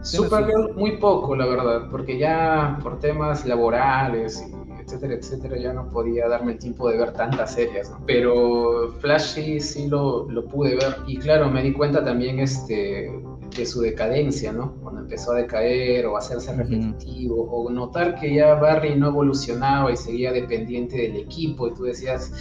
Supergirl 0.02 0.74
muy 0.76 0.96
poco, 0.96 1.36
la 1.36 1.46
verdad, 1.46 1.88
porque 1.90 2.18
ya 2.18 2.78
por 2.82 2.98
temas 3.00 3.44
laborales 3.46 4.42
y 4.48 4.60
etcétera, 4.80 5.14
etcétera, 5.14 5.56
ya 5.56 5.72
no 5.72 5.88
podía 5.88 6.26
darme 6.28 6.52
el 6.52 6.58
tiempo 6.58 6.88
de 6.90 6.98
ver 6.98 7.12
tantas 7.12 7.54
series, 7.54 7.90
¿no? 7.90 8.00
Pero 8.06 8.92
Flash 9.00 9.34
sí, 9.34 9.60
sí 9.60 9.88
lo, 9.88 10.28
lo 10.28 10.44
pude 10.46 10.74
ver. 10.74 10.96
Y 11.06 11.16
claro, 11.18 11.48
me 11.48 11.62
di 11.62 11.72
cuenta 11.72 12.04
también 12.04 12.40
este, 12.40 13.12
de 13.56 13.66
su 13.66 13.82
decadencia, 13.82 14.52
¿no? 14.52 14.74
Cuando 14.82 15.02
empezó 15.02 15.32
a 15.32 15.36
decaer 15.36 16.06
o 16.06 16.16
a 16.16 16.18
hacerse 16.18 16.54
repetitivo, 16.54 17.44
o 17.50 17.70
notar 17.70 18.18
que 18.18 18.34
ya 18.34 18.54
Barry 18.54 18.96
no 18.96 19.08
evolucionaba 19.08 19.92
y 19.92 19.96
seguía 19.96 20.32
dependiente 20.32 20.96
del 20.96 21.16
equipo, 21.16 21.68
y 21.68 21.74
tú 21.74 21.84
decías, 21.84 22.32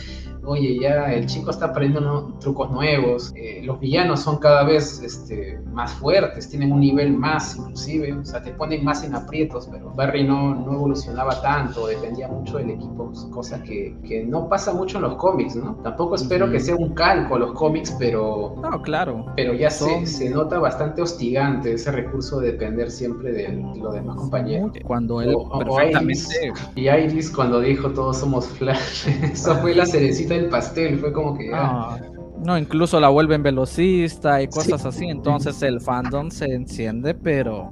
oye, 0.44 0.80
ya 0.80 1.14
el 1.14 1.26
chico 1.26 1.52
está 1.52 1.68
aprendiendo 1.68 2.34
trucos 2.40 2.72
nuevos, 2.72 3.32
eh, 3.36 3.62
los 3.64 3.80
villanos 3.80 4.22
son 4.22 4.38
cada 4.38 4.64
vez 4.64 5.02
este, 5.04 5.60
más 5.72 5.94
fuertes, 5.94 6.50
tienen 6.50 6.72
un 6.72 6.80
nivel 6.80 7.14
más 7.14 7.56
inclusive, 7.58 8.14
o 8.14 8.26
sea, 8.26 8.42
te 8.42 8.52
ponen 8.52 8.84
más 8.84 9.04
en 9.04 9.16
aprietos, 9.16 9.68
pero 9.72 9.92
Barry 9.96 10.24
no, 10.24 10.56
no 10.56 10.74
evolucionaba 10.74 11.42
tanto, 11.42 11.88
dependía 11.88 12.28
mucho 12.28 12.58
del 12.58 12.72
equipo, 12.72 13.12
cosa 13.32 13.62
que, 13.64 13.96
que 14.08 14.24
no 14.24 14.48
pasa 14.50 14.74
mucho 14.74 14.98
en 14.98 15.04
los 15.04 15.16
cómics, 15.16 15.56
¿no? 15.56 15.76
Tampoco 15.84 16.16
espero 16.16 16.50
que 16.50 16.60
sea 16.60 16.76
un 16.76 16.94
calco 16.94 17.38
los 17.38 17.54
cómics, 17.54 17.96
pero... 17.98 18.56
No, 18.62 18.82
claro. 18.82 19.26
Pero 19.36 19.54
ya 19.54 19.70
se, 19.70 20.06
se 20.06 20.30
nota 20.30 20.60
bastante 20.60 21.02
hostigante 21.02 21.74
ese 21.74 21.92
recurso 21.92 22.40
de 22.40 22.54
depender 22.54 22.92
siempre 22.92 23.32
de, 23.32 23.50
los 23.80 23.94
demás 23.94 24.18
compañeros. 24.18 24.72
Cuando 24.84 25.22
él 25.22 25.36
perfectamente... 25.58 26.54
y 26.76 26.90
Iris 26.90 27.30
cuando 27.32 27.60
dijo 27.60 27.90
todos 27.92 28.18
somos 28.18 28.48
Flash, 28.48 29.08
eso 29.24 29.56
fue 29.58 29.76
la 29.76 29.86
cerecita 29.86 30.29
del 30.30 30.50
pastel, 30.50 31.00
fue 31.00 31.12
como 31.12 31.38
que... 31.38 31.52
Ah. 31.54 31.98
No, 32.46 32.58
incluso 32.58 33.00
la 33.00 33.10
vuelven 33.10 33.44
velocista 33.44 34.42
y 34.42 34.48
cosas 34.48 34.86
así, 34.86 35.06
entonces 35.06 35.62
el 35.62 35.82
fandom 35.82 36.30
se 36.32 36.46
enciende, 36.46 37.14
pero 37.14 37.70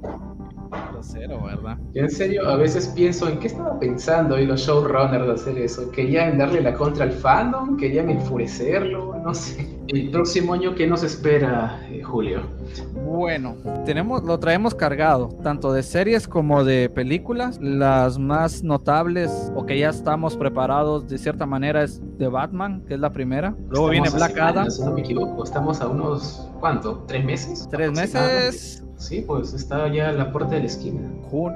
cero, 1.02 1.40
¿verdad? 1.44 1.78
en 1.94 2.10
serio, 2.10 2.48
a 2.48 2.56
veces 2.56 2.88
pienso 2.88 3.28
en 3.28 3.38
qué 3.38 3.48
estaba 3.48 3.78
pensando 3.78 4.34
hoy 4.34 4.46
los 4.46 4.60
showrunners 4.60 5.26
de 5.26 5.32
hacer 5.32 5.58
eso. 5.58 5.90
¿Querían 5.90 6.38
darle 6.38 6.60
la 6.60 6.74
contra 6.74 7.04
al 7.04 7.12
fandom? 7.12 7.76
¿Querían 7.76 8.10
enfurecerlo? 8.10 9.16
No 9.24 9.34
sé. 9.34 9.78
El 9.88 10.10
próximo 10.10 10.52
año, 10.52 10.74
¿qué 10.74 10.86
nos 10.86 11.02
espera, 11.02 11.80
eh, 11.90 12.02
Julio? 12.02 12.42
Bueno, 13.06 13.56
tenemos, 13.86 14.22
lo 14.22 14.38
traemos 14.38 14.74
cargado, 14.74 15.30
tanto 15.42 15.72
de 15.72 15.82
series 15.82 16.28
como 16.28 16.62
de 16.62 16.90
películas. 16.90 17.58
Las 17.60 18.18
más 18.18 18.62
notables 18.62 19.50
o 19.54 19.64
que 19.64 19.78
ya 19.78 19.88
estamos 19.88 20.36
preparados 20.36 21.08
de 21.08 21.16
cierta 21.16 21.46
manera 21.46 21.84
es 21.84 22.02
de 22.18 22.28
Batman, 22.28 22.84
que 22.86 22.94
es 22.94 23.00
la 23.00 23.10
primera. 23.10 23.56
Luego 23.70 23.88
viene 23.88 24.10
Black 24.10 24.38
Adam. 24.38 24.70
Si 24.70 24.82
no 24.82 24.92
me 24.92 25.00
equivoco, 25.00 25.42
estamos 25.42 25.80
a 25.80 25.88
unos, 25.88 26.50
¿cuánto? 26.60 27.04
¿Tres 27.06 27.24
meses? 27.24 27.66
Tres 27.70 27.90
meses. 27.92 28.84
Sí, 28.98 29.24
pues 29.26 29.54
está 29.54 29.90
ya 29.92 30.08
a 30.08 30.12
la 30.12 30.32
puerta 30.32 30.56
de 30.56 30.60
la 30.60 30.66
esquina. 30.66 31.00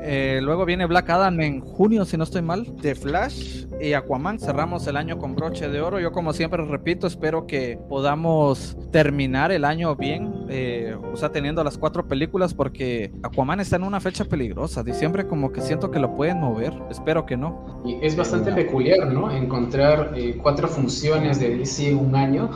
Eh, 0.03 0.41
luego 0.43 0.65
viene 0.65 0.87
Black 0.87 1.11
Adam 1.11 1.41
en 1.41 1.61
junio, 1.61 2.05
si 2.05 2.17
no 2.17 2.25
estoy 2.25 2.43
mal. 2.43 2.77
De 2.81 2.95
Flash 2.95 3.67
y 3.81 3.95
Aquaman. 3.95 4.39
Cerramos 4.39 4.87
el 4.87 4.97
año 4.97 5.19
con 5.19 5.35
broche 5.35 5.69
de 5.69 5.81
oro. 5.81 5.99
Yo, 5.99 6.13
como 6.13 6.33
siempre 6.33 6.65
repito, 6.65 7.07
espero 7.07 7.47
que 7.47 7.79
podamos 7.89 8.77
terminar 8.93 9.51
el 9.51 9.65
año 9.65 9.97
bien. 9.97 10.47
Eh, 10.49 10.97
o 11.13 11.17
sea, 11.17 11.31
teniendo 11.31 11.65
las 11.65 11.79
cuatro 11.79 12.07
películas, 12.07 12.55
porque 12.55 13.13
Aquaman 13.23 13.61
está 13.61 13.77
en 13.77 13.85
una 13.85 14.01
fecha 14.01 14.25
peligrosa. 14.25 14.83
Diciembre, 14.83 15.27
como 15.27 15.51
que 15.51 15.63
siento 15.63 15.91
que 15.91 15.99
lo 15.99 16.15
pueden 16.15 16.39
mover. 16.39 16.75
Espero 16.91 17.27
que 17.27 17.37
no. 17.37 17.83
Y 17.85 17.99
es 18.03 18.15
bastante 18.15 18.53
peculiar, 18.53 19.13
¿no? 19.13 19.31
Encontrar 19.31 20.13
eh, 20.15 20.39
cuatro 20.41 20.69
funciones 20.69 21.41
de 21.41 21.57
DC 21.57 21.91
en 21.91 21.99
un 21.99 22.15
año. 22.15 22.51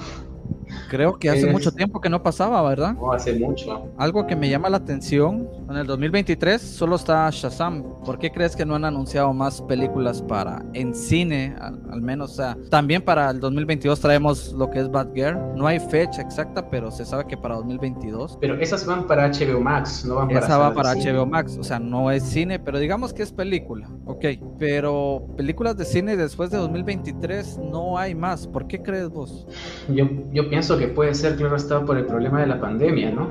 Creo 0.88 1.18
que 1.18 1.30
hace 1.30 1.50
mucho 1.50 1.72
tiempo 1.72 2.00
que 2.00 2.08
no 2.08 2.22
pasaba, 2.22 2.62
¿verdad? 2.68 2.94
No, 2.94 3.12
hace 3.12 3.38
mucho. 3.38 3.88
Algo 3.96 4.26
que 4.26 4.36
me 4.36 4.48
llama 4.48 4.68
la 4.68 4.78
atención 4.78 5.48
En 5.68 5.76
el 5.76 5.86
2023 5.86 6.60
solo 6.60 6.96
está 6.96 7.28
Shazam. 7.30 7.82
¿Por 8.04 8.18
qué 8.18 8.30
crees 8.30 8.54
que 8.54 8.64
no 8.64 8.74
han 8.74 8.84
anunciado 8.84 9.32
más 9.32 9.62
películas 9.62 10.22
para 10.22 10.64
en 10.74 10.94
cine, 10.94 11.56
al, 11.60 12.00
menos? 12.00 12.32
O 12.32 12.34
sea, 12.34 12.56
también 12.70 13.02
para 13.02 13.30
el 13.30 13.40
2022 13.40 14.00
traemos 14.00 14.52
lo 14.52 14.70
que 14.70 14.80
es 14.80 14.90
Bad 14.90 15.08
Girl. 15.14 15.38
No 15.56 15.66
hay 15.66 15.80
fecha 15.80 16.22
exacta, 16.22 16.68
pero 16.68 16.90
se 16.90 17.04
sabe 17.04 17.26
que 17.26 17.36
para 17.36 17.56
2022. 17.56 18.38
Pero 18.40 18.54
esas 18.60 18.86
van 18.86 19.06
para 19.06 19.28
HBO 19.28 19.60
Max, 19.60 20.04
no 20.04 20.16
van 20.16 20.28
para 20.28 20.40
Esa 20.40 20.58
va 20.58 20.74
para 20.74 20.94
HBO 20.94 21.26
Max, 21.26 21.56
o 21.58 21.64
sea, 21.64 21.78
no 21.78 22.10
es 22.10 22.22
cine, 22.22 22.58
pero 22.58 22.78
digamos 22.78 23.12
que 23.12 23.22
es 23.22 23.32
película, 23.32 23.88
ok. 24.04 24.24
Pero 24.58 25.26
películas 25.36 25.76
de 25.76 25.84
cine 25.84 26.16
después 26.16 26.50
de 26.50 26.58
2023 26.58 27.58
no 27.58 27.98
hay 27.98 28.14
más. 28.14 28.46
¿Por 28.46 28.66
qué 28.66 28.82
crees 28.82 29.08
vos? 29.08 29.46
Yo, 29.88 30.08
yo 30.32 30.48
pienso 30.48 30.55
que 30.78 30.88
puede 30.88 31.14
ser, 31.14 31.36
claro, 31.36 31.56
está 31.56 31.84
por 31.84 31.98
el 31.98 32.06
problema 32.06 32.40
de 32.40 32.46
la 32.46 32.60
pandemia, 32.60 33.10
¿no? 33.10 33.28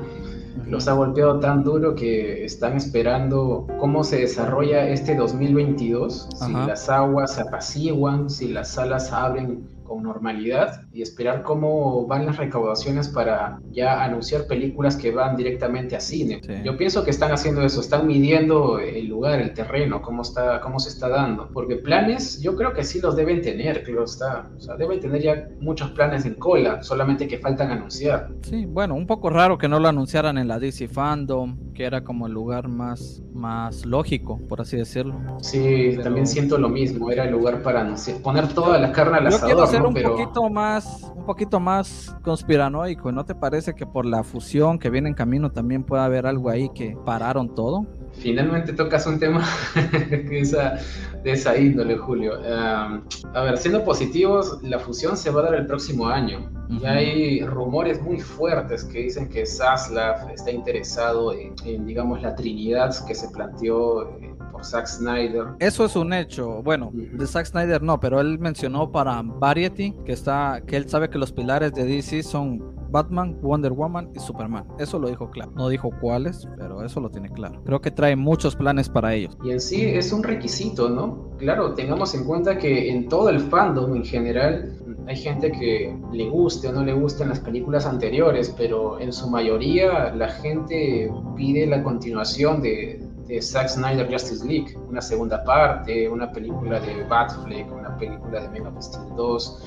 los 0.66 0.88
ha 0.88 0.94
golpeado 0.94 1.38
tan 1.38 1.62
duro 1.62 1.94
que 1.94 2.44
están 2.44 2.76
esperando 2.76 3.66
cómo 3.78 4.02
se 4.02 4.20
desarrolla 4.20 4.88
este 4.88 5.14
2022, 5.14 6.28
si 6.34 6.52
las 6.52 6.88
aguas 6.88 7.34
se 7.34 7.42
apaciguan, 7.42 8.28
si 8.28 8.48
las 8.48 8.70
salas 8.70 9.12
abren 9.12 9.68
con 9.86 10.02
normalidad 10.02 10.82
y 10.92 11.02
esperar 11.02 11.42
cómo 11.42 12.06
van 12.06 12.26
las 12.26 12.36
recaudaciones 12.36 13.08
para 13.08 13.60
ya 13.70 14.02
anunciar 14.02 14.46
películas 14.46 14.96
que 14.96 15.10
van 15.10 15.36
directamente 15.36 15.96
a 15.96 16.00
cine. 16.00 16.40
Yo 16.64 16.76
pienso 16.76 17.04
que 17.04 17.10
están 17.10 17.32
haciendo 17.32 17.62
eso, 17.62 17.80
están 17.80 18.06
midiendo 18.06 18.78
el 18.78 19.06
lugar, 19.06 19.40
el 19.40 19.54
terreno, 19.54 20.02
cómo 20.02 20.22
está, 20.22 20.60
cómo 20.60 20.78
se 20.78 20.88
está 20.88 21.08
dando. 21.08 21.48
Porque 21.52 21.76
planes, 21.76 22.40
yo 22.40 22.56
creo 22.56 22.72
que 22.72 22.84
sí 22.84 23.00
los 23.00 23.16
deben 23.16 23.42
tener, 23.42 23.82
claro 23.82 24.04
está. 24.04 24.50
O 24.56 24.60
sea, 24.60 24.76
deben 24.76 25.00
tener 25.00 25.22
ya 25.22 25.48
muchos 25.60 25.90
planes 25.90 26.24
en 26.24 26.34
cola, 26.34 26.82
solamente 26.82 27.28
que 27.28 27.38
faltan 27.38 27.70
anunciar. 27.70 28.28
Sí, 28.42 28.66
bueno, 28.66 28.94
un 28.94 29.06
poco 29.06 29.30
raro 29.30 29.58
que 29.58 29.68
no 29.68 29.78
lo 29.78 29.88
anunciaran 29.88 30.38
en 30.38 30.48
la 30.48 30.58
DC 30.58 30.88
Fandom, 30.88 31.72
que 31.72 31.84
era 31.84 32.02
como 32.02 32.26
el 32.26 32.32
lugar 32.32 32.68
más, 32.68 33.22
más 33.32 33.84
lógico, 33.84 34.40
por 34.48 34.60
así 34.60 34.76
decirlo. 34.76 35.20
Sí, 35.40 35.98
también 36.02 36.26
siento 36.26 36.58
lo 36.58 36.68
mismo, 36.68 37.10
era 37.10 37.24
el 37.24 37.32
lugar 37.32 37.62
para 37.62 37.80
anunciar, 37.82 38.18
poner 38.18 38.48
toda 38.48 38.78
la 38.78 38.92
carne 38.92 39.18
al 39.18 39.26
asador 39.28 39.68
un 39.84 39.94
poquito 39.94 40.48
más, 40.48 41.12
un 41.14 41.24
poquito 41.24 41.60
más 41.60 42.16
conspiranoico. 42.22 43.12
¿No 43.12 43.24
te 43.24 43.34
parece 43.34 43.74
que 43.74 43.86
por 43.86 44.06
la 44.06 44.22
fusión 44.22 44.78
que 44.78 44.90
viene 44.90 45.08
en 45.08 45.14
camino 45.14 45.50
también 45.50 45.84
puede 45.84 46.02
haber 46.02 46.26
algo 46.26 46.50
ahí 46.50 46.68
que 46.70 46.96
pararon 47.04 47.54
todo? 47.54 47.86
Finalmente 48.12 48.72
tocas 48.72 49.06
un 49.06 49.18
tema 49.18 49.44
de 49.74 50.40
esa, 50.40 50.78
de 51.22 51.32
esa 51.32 51.56
índole, 51.58 51.96
Julio. 51.98 52.32
a 52.44 53.42
ver, 53.42 53.58
siendo 53.58 53.84
positivos, 53.84 54.58
la 54.62 54.78
fusión 54.78 55.16
se 55.16 55.30
va 55.30 55.40
a 55.40 55.44
dar 55.44 55.54
el 55.54 55.66
próximo 55.66 56.08
año. 56.08 56.50
Y 56.68 56.84
hay 56.84 57.40
rumores 57.44 58.02
muy 58.02 58.18
fuertes 58.18 58.84
que 58.84 59.00
dicen 59.02 59.28
que 59.28 59.46
Zaslav 59.46 60.30
está 60.30 60.50
interesado 60.50 61.32
en, 61.32 61.54
en 61.64 61.86
digamos, 61.86 62.22
la 62.22 62.34
trinidad 62.34 62.94
que 63.06 63.14
se 63.14 63.28
planteó 63.28 64.16
Zack 64.62 64.86
Snyder. 64.86 65.46
Eso 65.58 65.84
es 65.84 65.96
un 65.96 66.12
hecho. 66.12 66.62
Bueno, 66.62 66.90
de 66.92 67.26
Zack 67.26 67.46
Snyder 67.46 67.82
no, 67.82 68.00
pero 68.00 68.20
él 68.20 68.38
mencionó 68.38 68.90
para 68.90 69.22
Variety 69.22 69.94
que 70.04 70.12
está 70.12 70.62
que 70.66 70.76
él 70.76 70.88
sabe 70.88 71.08
que 71.10 71.18
los 71.18 71.32
pilares 71.32 71.72
de 71.72 71.84
DC 71.84 72.22
son 72.22 72.76
Batman, 72.90 73.36
Wonder 73.42 73.72
Woman 73.72 74.10
y 74.14 74.20
Superman. 74.20 74.66
Eso 74.78 74.98
lo 74.98 75.08
dijo 75.08 75.30
claro. 75.30 75.52
No 75.54 75.68
dijo 75.68 75.90
cuáles, 76.00 76.48
pero 76.56 76.84
eso 76.84 77.00
lo 77.00 77.10
tiene 77.10 77.28
claro. 77.30 77.62
Creo 77.64 77.80
que 77.80 77.90
trae 77.90 78.16
muchos 78.16 78.56
planes 78.56 78.88
para 78.88 79.14
ellos. 79.14 79.36
Y 79.44 79.50
en 79.50 79.60
sí 79.60 79.84
es 79.84 80.12
un 80.12 80.22
requisito, 80.22 80.88
¿no? 80.88 81.30
Claro, 81.38 81.74
tengamos 81.74 82.14
en 82.14 82.24
cuenta 82.24 82.58
que 82.58 82.90
en 82.90 83.08
todo 83.08 83.28
el 83.28 83.40
fandom 83.40 83.96
en 83.96 84.04
general 84.04 84.72
hay 85.06 85.16
gente 85.16 85.52
que 85.52 85.96
le 86.12 86.28
guste 86.30 86.68
o 86.68 86.72
no 86.72 86.82
le 86.82 86.92
gusten 86.92 87.28
las 87.28 87.40
películas 87.40 87.86
anteriores, 87.86 88.54
pero 88.56 88.98
en 88.98 89.12
su 89.12 89.28
mayoría 89.28 90.14
la 90.14 90.28
gente 90.28 91.10
pide 91.36 91.66
la 91.66 91.82
continuación 91.82 92.62
de, 92.62 93.05
de 93.26 93.42
Zack 93.42 93.68
Snyder 93.68 94.10
Justice 94.10 94.44
League, 94.46 94.76
una 94.88 95.00
segunda 95.00 95.42
parte, 95.44 96.08
una 96.08 96.30
película 96.30 96.80
de 96.80 97.04
Batfleck, 97.04 97.72
una 97.72 97.96
película 97.96 98.40
de 98.40 98.60
Man 98.60 98.76
of 98.76 98.82
Steel 98.82 99.14
2. 99.16 99.62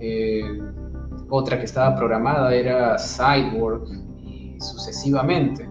Eh, 0.00 0.60
otra 1.30 1.58
que 1.58 1.64
estaba 1.64 1.94
programada 1.96 2.54
era 2.54 2.96
Cyborg 2.98 3.84
y 4.22 4.56
sucesivamente. 4.60 5.68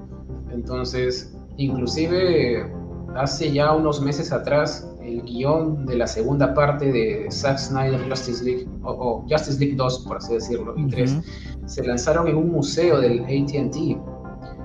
Entonces, 0.52 1.36
inclusive 1.58 2.72
hace 3.16 3.52
ya 3.52 3.74
unos 3.74 4.02
meses 4.02 4.32
atrás, 4.32 4.88
el 5.02 5.24
guion 5.24 5.86
de 5.86 5.98
la 5.98 6.08
segunda 6.08 6.54
parte 6.54 6.92
de 6.92 7.28
Zack 7.32 7.58
Snyder 7.58 8.08
Justice 8.10 8.44
League, 8.44 8.68
o, 8.84 9.26
Justice 9.30 9.60
League 9.60 9.76
2, 9.76 10.06
por 10.08 10.18
así 10.18 10.34
decirlo, 10.34 10.74
y 10.78 10.88
3, 10.88 11.20
se 11.66 11.84
lanzaron 11.86 12.28
en 12.28 12.38
un 12.38 12.52
museo 12.52 13.00
del 13.00 13.22
ATT 13.22 14.19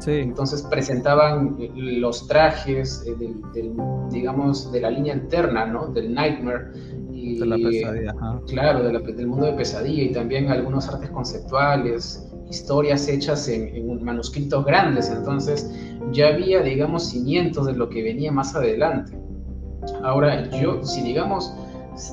entonces 0.07 0.63
presentaban 0.63 1.57
eh, 1.59 1.71
los 1.75 2.27
trajes 2.27 3.05
eh, 3.07 3.15
del, 3.17 3.75
digamos, 4.11 4.71
de 4.73 4.81
la 4.81 4.91
línea 4.91 5.15
interna, 5.15 5.67
¿no? 5.67 5.89
Del 5.89 6.13
Nightmare. 6.15 6.73
Y, 7.13 7.39
de 7.39 7.47
la 7.47 7.57
pesadilla. 7.57 8.15
Claro, 8.47 8.83
del 8.83 9.27
mundo 9.27 9.47
de 9.47 9.53
pesadilla 9.53 10.03
y 10.03 10.13
también 10.13 10.49
algunos 10.49 10.89
artes 10.89 11.11
conceptuales, 11.11 12.31
historias 12.51 13.09
hechas 13.09 13.49
en, 13.49 14.03
manuscritos 14.05 14.65
grandes. 14.65 15.11
Entonces 15.11 15.71
ya 16.13 16.29
había, 16.29 16.61
digamos, 16.61 17.09
cimientos 17.09 17.67
de 17.67 17.75
lo 17.75 17.89
que 17.89 18.03
venía 18.03 18.31
más 18.33 18.55
adelante. 18.55 19.19
Ahora, 20.03 20.51
yo, 20.51 20.83
si 20.83 21.03
digamos, 21.03 21.55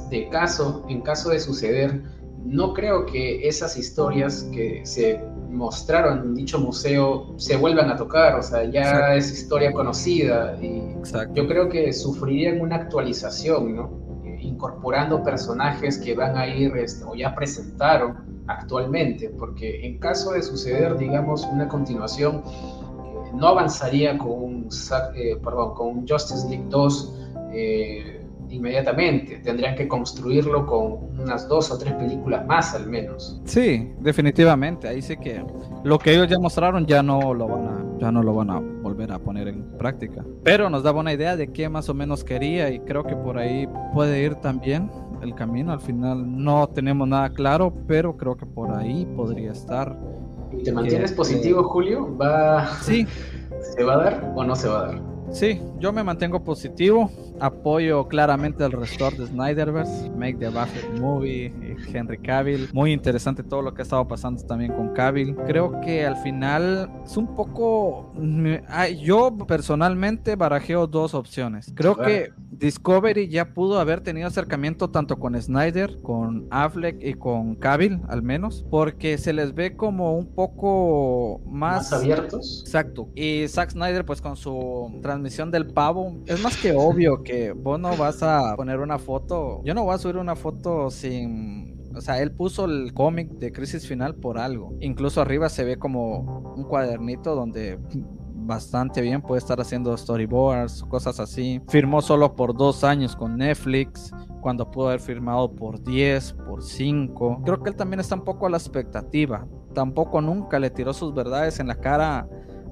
de 0.10 0.30
caso, 0.30 0.86
en 0.88 1.02
caso 1.02 1.30
de 1.30 1.40
suceder, 1.40 2.02
no 2.46 2.74
creo 2.74 3.06
que 3.06 3.48
esas 3.48 3.78
historias 3.78 4.50
que 4.54 4.82
se 4.84 5.20
mostraron 5.52 6.20
en 6.20 6.36
dicho 6.36 6.60
museo 6.60 7.34
se 7.38 7.58
vuelvan 7.58 7.90
a 7.90 7.96
tocar, 7.96 8.36
o 8.36 8.42
sea, 8.42 8.64
ya 8.64 9.16
es 9.16 9.32
historia 9.32 9.72
conocida 9.72 10.58
y 10.62 10.96
yo 11.34 11.48
creo 11.48 11.70
que 11.70 11.92
sufrirían 11.94 12.62
una 12.62 12.78
actualización, 12.78 13.76
¿no? 13.76 14.02
Incorporando 14.40 15.24
personajes 15.24 15.98
que 15.98 16.16
van 16.16 16.38
a 16.38 16.48
ir 16.48 16.76
este, 16.78 17.04
o 17.06 17.16
ya 17.16 17.36
presentaron 17.36 18.44
actualmente, 18.48 19.30
porque 19.30 19.86
en 19.86 20.00
caso 20.00 20.32
de 20.32 20.42
suceder, 20.42 20.98
digamos, 20.98 21.46
una 21.52 21.68
continuación, 21.68 22.44
eh, 22.46 23.32
no 23.36 23.48
avanzaría 23.48 24.18
con 24.18 24.32
un, 24.32 24.70
eh, 25.16 25.38
perdón, 25.44 25.74
con 25.76 25.88
un 25.88 26.08
Justice 26.08 26.48
League 26.50 26.66
2 26.70 27.18
inmediatamente. 28.52 29.38
Tendrían 29.38 29.76
que 29.76 29.88
construirlo 29.88 30.66
con 30.66 31.20
unas 31.20 31.48
dos 31.48 31.72
o 31.72 31.78
tres 31.78 31.94
películas 31.94 32.46
más 32.46 32.76
al 32.76 32.88
menos. 32.88 33.42
Sí, 33.46 33.92
definitivamente. 34.00 34.88
Ahí 34.88 35.02
sí 35.02 35.18
que 35.18 35.44
lo 35.84 35.98
que 35.98 36.14
ellos 36.14 36.28
ya 36.28 36.38
mostraron 36.40 36.86
ya 36.86 37.02
no 37.02 37.34
lo 37.34 37.48
van 37.48 37.68
a, 37.68 37.86
ya 38.00 38.12
no 38.12 38.22
lo 38.22 38.34
van 38.34 38.50
a 38.50 38.60
volver 38.60 39.12
a 39.12 39.20
poner 39.20 39.48
en 39.48 39.64
práctica. 39.78 40.24
Pero 40.44 40.70
nos 40.70 40.84
da 40.84 40.92
buena 40.92 41.14
idea 41.14 41.36
de 41.36 41.48
qué 41.52 41.70
más 41.70 41.90
o 41.90 41.94
menos 41.94 42.24
quería 42.24 42.70
y 42.70 42.80
creo 42.80 43.04
que 43.04 43.16
por 43.16 43.38
ahí 43.38 43.68
puede 43.94 44.22
ir 44.22 44.36
también 44.36 44.92
el 45.22 45.34
camino. 45.36 45.72
Al 45.72 45.82
final 45.82 46.44
no 46.44 46.68
tenemos 46.68 47.08
nada 47.08 47.30
claro, 47.30 47.74
pero 47.88 48.18
creo 48.18 48.36
que 48.36 48.46
por 48.46 48.72
ahí 48.72 49.06
podría 49.16 49.52
estar. 49.52 49.98
¿Te 50.64 50.72
mantienes 50.72 51.14
positivo, 51.14 51.64
Julio? 51.64 52.16
¿Va... 52.18 52.68
Sí. 52.82 53.08
¿Se 53.62 53.84
va 53.84 53.94
a 53.94 53.98
dar 53.98 54.34
o 54.36 54.44
no 54.44 54.56
se 54.56 54.68
va 54.68 54.80
a 54.80 54.88
dar? 54.88 55.02
Sí, 55.32 55.62
yo 55.80 55.94
me 55.94 56.04
mantengo 56.04 56.44
positivo. 56.44 57.10
Apoyo 57.42 58.08
claramente 58.08 58.64
el 58.64 58.72
restore 58.72 59.18
de 59.18 59.28
Snyderverse, 59.28 60.10
Make 60.12 60.36
the 60.36 60.50
Buffett 60.50 61.00
Movie, 61.00 61.52
Henry 61.92 62.20
Cavill. 62.20 62.70
Muy 62.72 62.94
interesante 62.94 63.44
todo 63.44 63.64
lo 63.64 63.74
que 63.74 63.82
ha 63.82 63.84
estado 63.84 64.08
pasando 64.08 64.44
también 64.44 64.74
con 64.74 64.94
Cavill. 64.94 65.36
Creo 65.48 65.82
que 65.82 66.06
al 66.06 66.18
final 66.18 66.90
es 67.04 67.18
un 67.18 67.36
poco. 67.36 68.14
Yo 69.02 69.36
personalmente 69.48 70.36
barajeo 70.36 70.86
dos 70.88 71.14
opciones. 71.14 71.72
Creo 71.76 71.98
que 71.98 72.32
Discovery 72.52 73.28
ya 73.28 73.54
pudo 73.54 73.80
haber 73.80 74.02
tenido 74.02 74.28
acercamiento 74.28 74.92
tanto 74.92 75.18
con 75.18 75.42
Snyder, 75.42 75.98
con 76.04 76.48
Affleck 76.52 76.98
y 77.02 77.16
con 77.16 77.56
Cavill, 77.56 78.02
al 78.08 78.22
menos, 78.22 78.66
porque 78.70 79.18
se 79.18 79.34
les 79.34 79.56
ve 79.56 79.76
como 79.76 80.16
un 80.16 80.28
poco 80.36 81.42
más, 81.48 81.92
más 81.92 81.94
abiertos. 81.94 82.64
Exacto. 82.66 83.10
Y 83.16 83.48
Zack 83.48 83.72
Snyder, 83.72 84.06
pues 84.06 84.22
con 84.22 84.38
su 84.38 85.00
transmisión 85.02 85.50
del 85.50 85.68
pavo, 85.74 86.18
es 86.28 86.40
más 86.44 86.56
que 86.56 86.74
obvio 86.74 87.24
que 87.24 87.31
vos 87.56 87.80
no 87.80 87.96
vas 87.98 88.22
a 88.24 88.56
poner 88.56 88.80
una 88.80 89.00
foto. 89.00 89.62
Yo 89.64 89.74
no 89.74 89.84
voy 89.84 89.96
a 89.96 89.98
subir 89.98 90.18
una 90.18 90.36
foto 90.36 90.90
sin 90.90 91.80
o 91.96 92.02
sea, 92.02 92.22
él 92.22 92.32
puso 92.32 92.66
el 92.66 92.94
cómic 92.94 93.30
de 93.32 93.52
Crisis 93.52 93.88
Final 93.88 94.16
por 94.16 94.38
algo. 94.38 94.76
Incluso 94.80 95.22
arriba 95.22 95.50
se 95.50 95.64
ve 95.64 95.78
como 95.78 96.54
un 96.56 96.64
cuadernito 96.64 97.36
donde 97.36 97.80
bastante 98.44 99.02
bien, 99.02 99.22
puede 99.22 99.40
estar 99.40 99.62
haciendo 99.62 99.96
storyboards, 99.96 100.84
cosas 100.84 101.20
así. 101.20 101.62
Firmó 101.68 102.02
solo 102.02 102.36
por 102.36 102.56
dos 102.56 102.84
años 102.84 103.16
con 103.16 103.38
Netflix, 103.38 104.12
cuando 104.42 104.70
pudo 104.70 104.88
haber 104.88 105.00
firmado 105.00 105.56
por 105.56 105.84
10, 105.84 106.34
por 106.34 106.64
5. 106.64 107.44
Creo 107.46 107.62
que 107.62 107.70
él 107.70 107.76
también 107.76 108.00
está 108.00 108.16
un 108.16 108.24
poco 108.24 108.48
a 108.48 108.50
la 108.50 108.58
expectativa. 108.58 109.48
Tampoco 109.74 110.22
nunca 110.22 110.60
le 110.60 110.70
tiró 110.70 110.94
sus 110.94 111.14
verdades 111.14 111.60
en 111.60 111.68
la 111.68 111.76
cara 111.76 112.28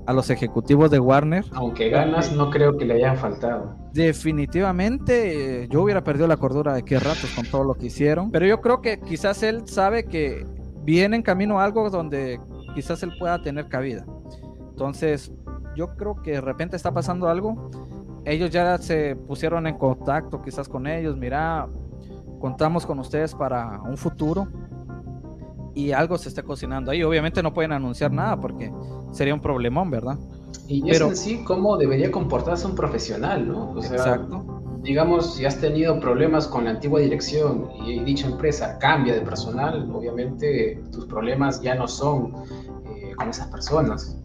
a 0.10 0.14
los 0.14 0.32
ejecutivos 0.32 0.90
de 0.90 1.00
Warner. 1.00 1.46
Aunque 1.54 1.90
ganas, 1.90 2.32
no 2.32 2.50
creo 2.50 2.76
que 2.76 2.84
le 2.84 2.96
hayan 2.96 3.16
faltado. 3.16 3.76
Definitivamente, 3.94 5.68
yo 5.70 5.84
hubiera 5.84 6.04
perdido 6.04 6.26
la 6.26 6.38
cordura 6.38 6.74
de 6.74 6.82
qué 6.82 7.00
ratos 7.00 7.32
con 7.36 7.46
todo 7.46 7.64
lo 7.64 7.76
que 7.76 7.86
hicieron. 7.86 8.32
Pero 8.32 8.48
yo 8.48 8.60
creo 8.60 8.82
que 8.82 9.00
quizás 9.00 9.44
él 9.44 9.68
sabe 9.68 10.06
que 10.06 10.48
viene 10.82 11.18
en 11.18 11.22
camino 11.22 11.60
algo 11.60 11.92
donde 11.92 12.40
quizás 12.74 13.04
él 13.04 13.12
pueda 13.20 13.40
tener 13.44 13.68
cabida. 13.68 14.04
Entonces, 14.72 15.32
yo 15.76 15.96
creo 15.96 16.16
que 16.24 16.32
de 16.32 16.42
repente 16.42 16.76
está 16.76 16.92
pasando 16.92 17.30
algo. 17.30 17.70
Ellos 18.26 18.50
ya 18.50 18.80
se 18.80 19.16
pusieron 19.16 19.68
en 19.68 19.78
contacto 19.78 20.42
quizás 20.42 20.68
con 20.68 20.88
ellos. 20.88 21.18
Mira, 21.18 21.68
contamos 22.40 22.84
con 22.84 22.98
ustedes 22.98 23.36
para 23.36 23.80
un 23.82 23.96
futuro 23.96 24.48
y 25.86 25.92
algo 25.92 26.18
se 26.18 26.30
está 26.30 26.44
cocinando 26.44 26.92
ahí. 26.92 27.04
Obviamente 27.04 27.42
no 27.44 27.54
pueden 27.54 27.72
anunciar 27.72 28.12
nada 28.12 28.40
porque 28.40 28.72
sería 29.12 29.34
un 29.34 29.42
problemón, 29.42 29.90
¿verdad? 29.90 30.18
Y 30.68 30.82
Pero, 30.84 31.08
es 31.08 31.12
en 31.12 31.18
sí 31.18 31.44
cómo 31.44 31.78
debería 31.78 32.12
comportarse 32.12 32.66
un 32.68 32.76
profesional, 32.76 33.48
¿no? 33.48 33.72
O 33.72 33.82
sea, 33.82 33.98
exacto 33.98 34.60
digamos, 34.82 35.36
si 35.36 35.46
has 35.46 35.60
tenido 35.60 36.00
problemas 36.00 36.48
con 36.48 36.66
la 36.66 36.72
antigua 36.72 37.00
dirección 37.00 37.70
y 37.86 38.00
dicha 38.00 38.28
empresa 38.28 38.78
cambia 38.80 39.14
de 39.14 39.22
personal, 39.22 39.90
obviamente 39.94 40.82
tus 40.92 41.06
problemas 41.06 41.62
ya 41.62 41.76
no 41.76 41.88
son 41.88 42.34
eh, 42.86 43.12
con 43.16 43.30
esas 43.30 43.48
personas. 43.48 44.18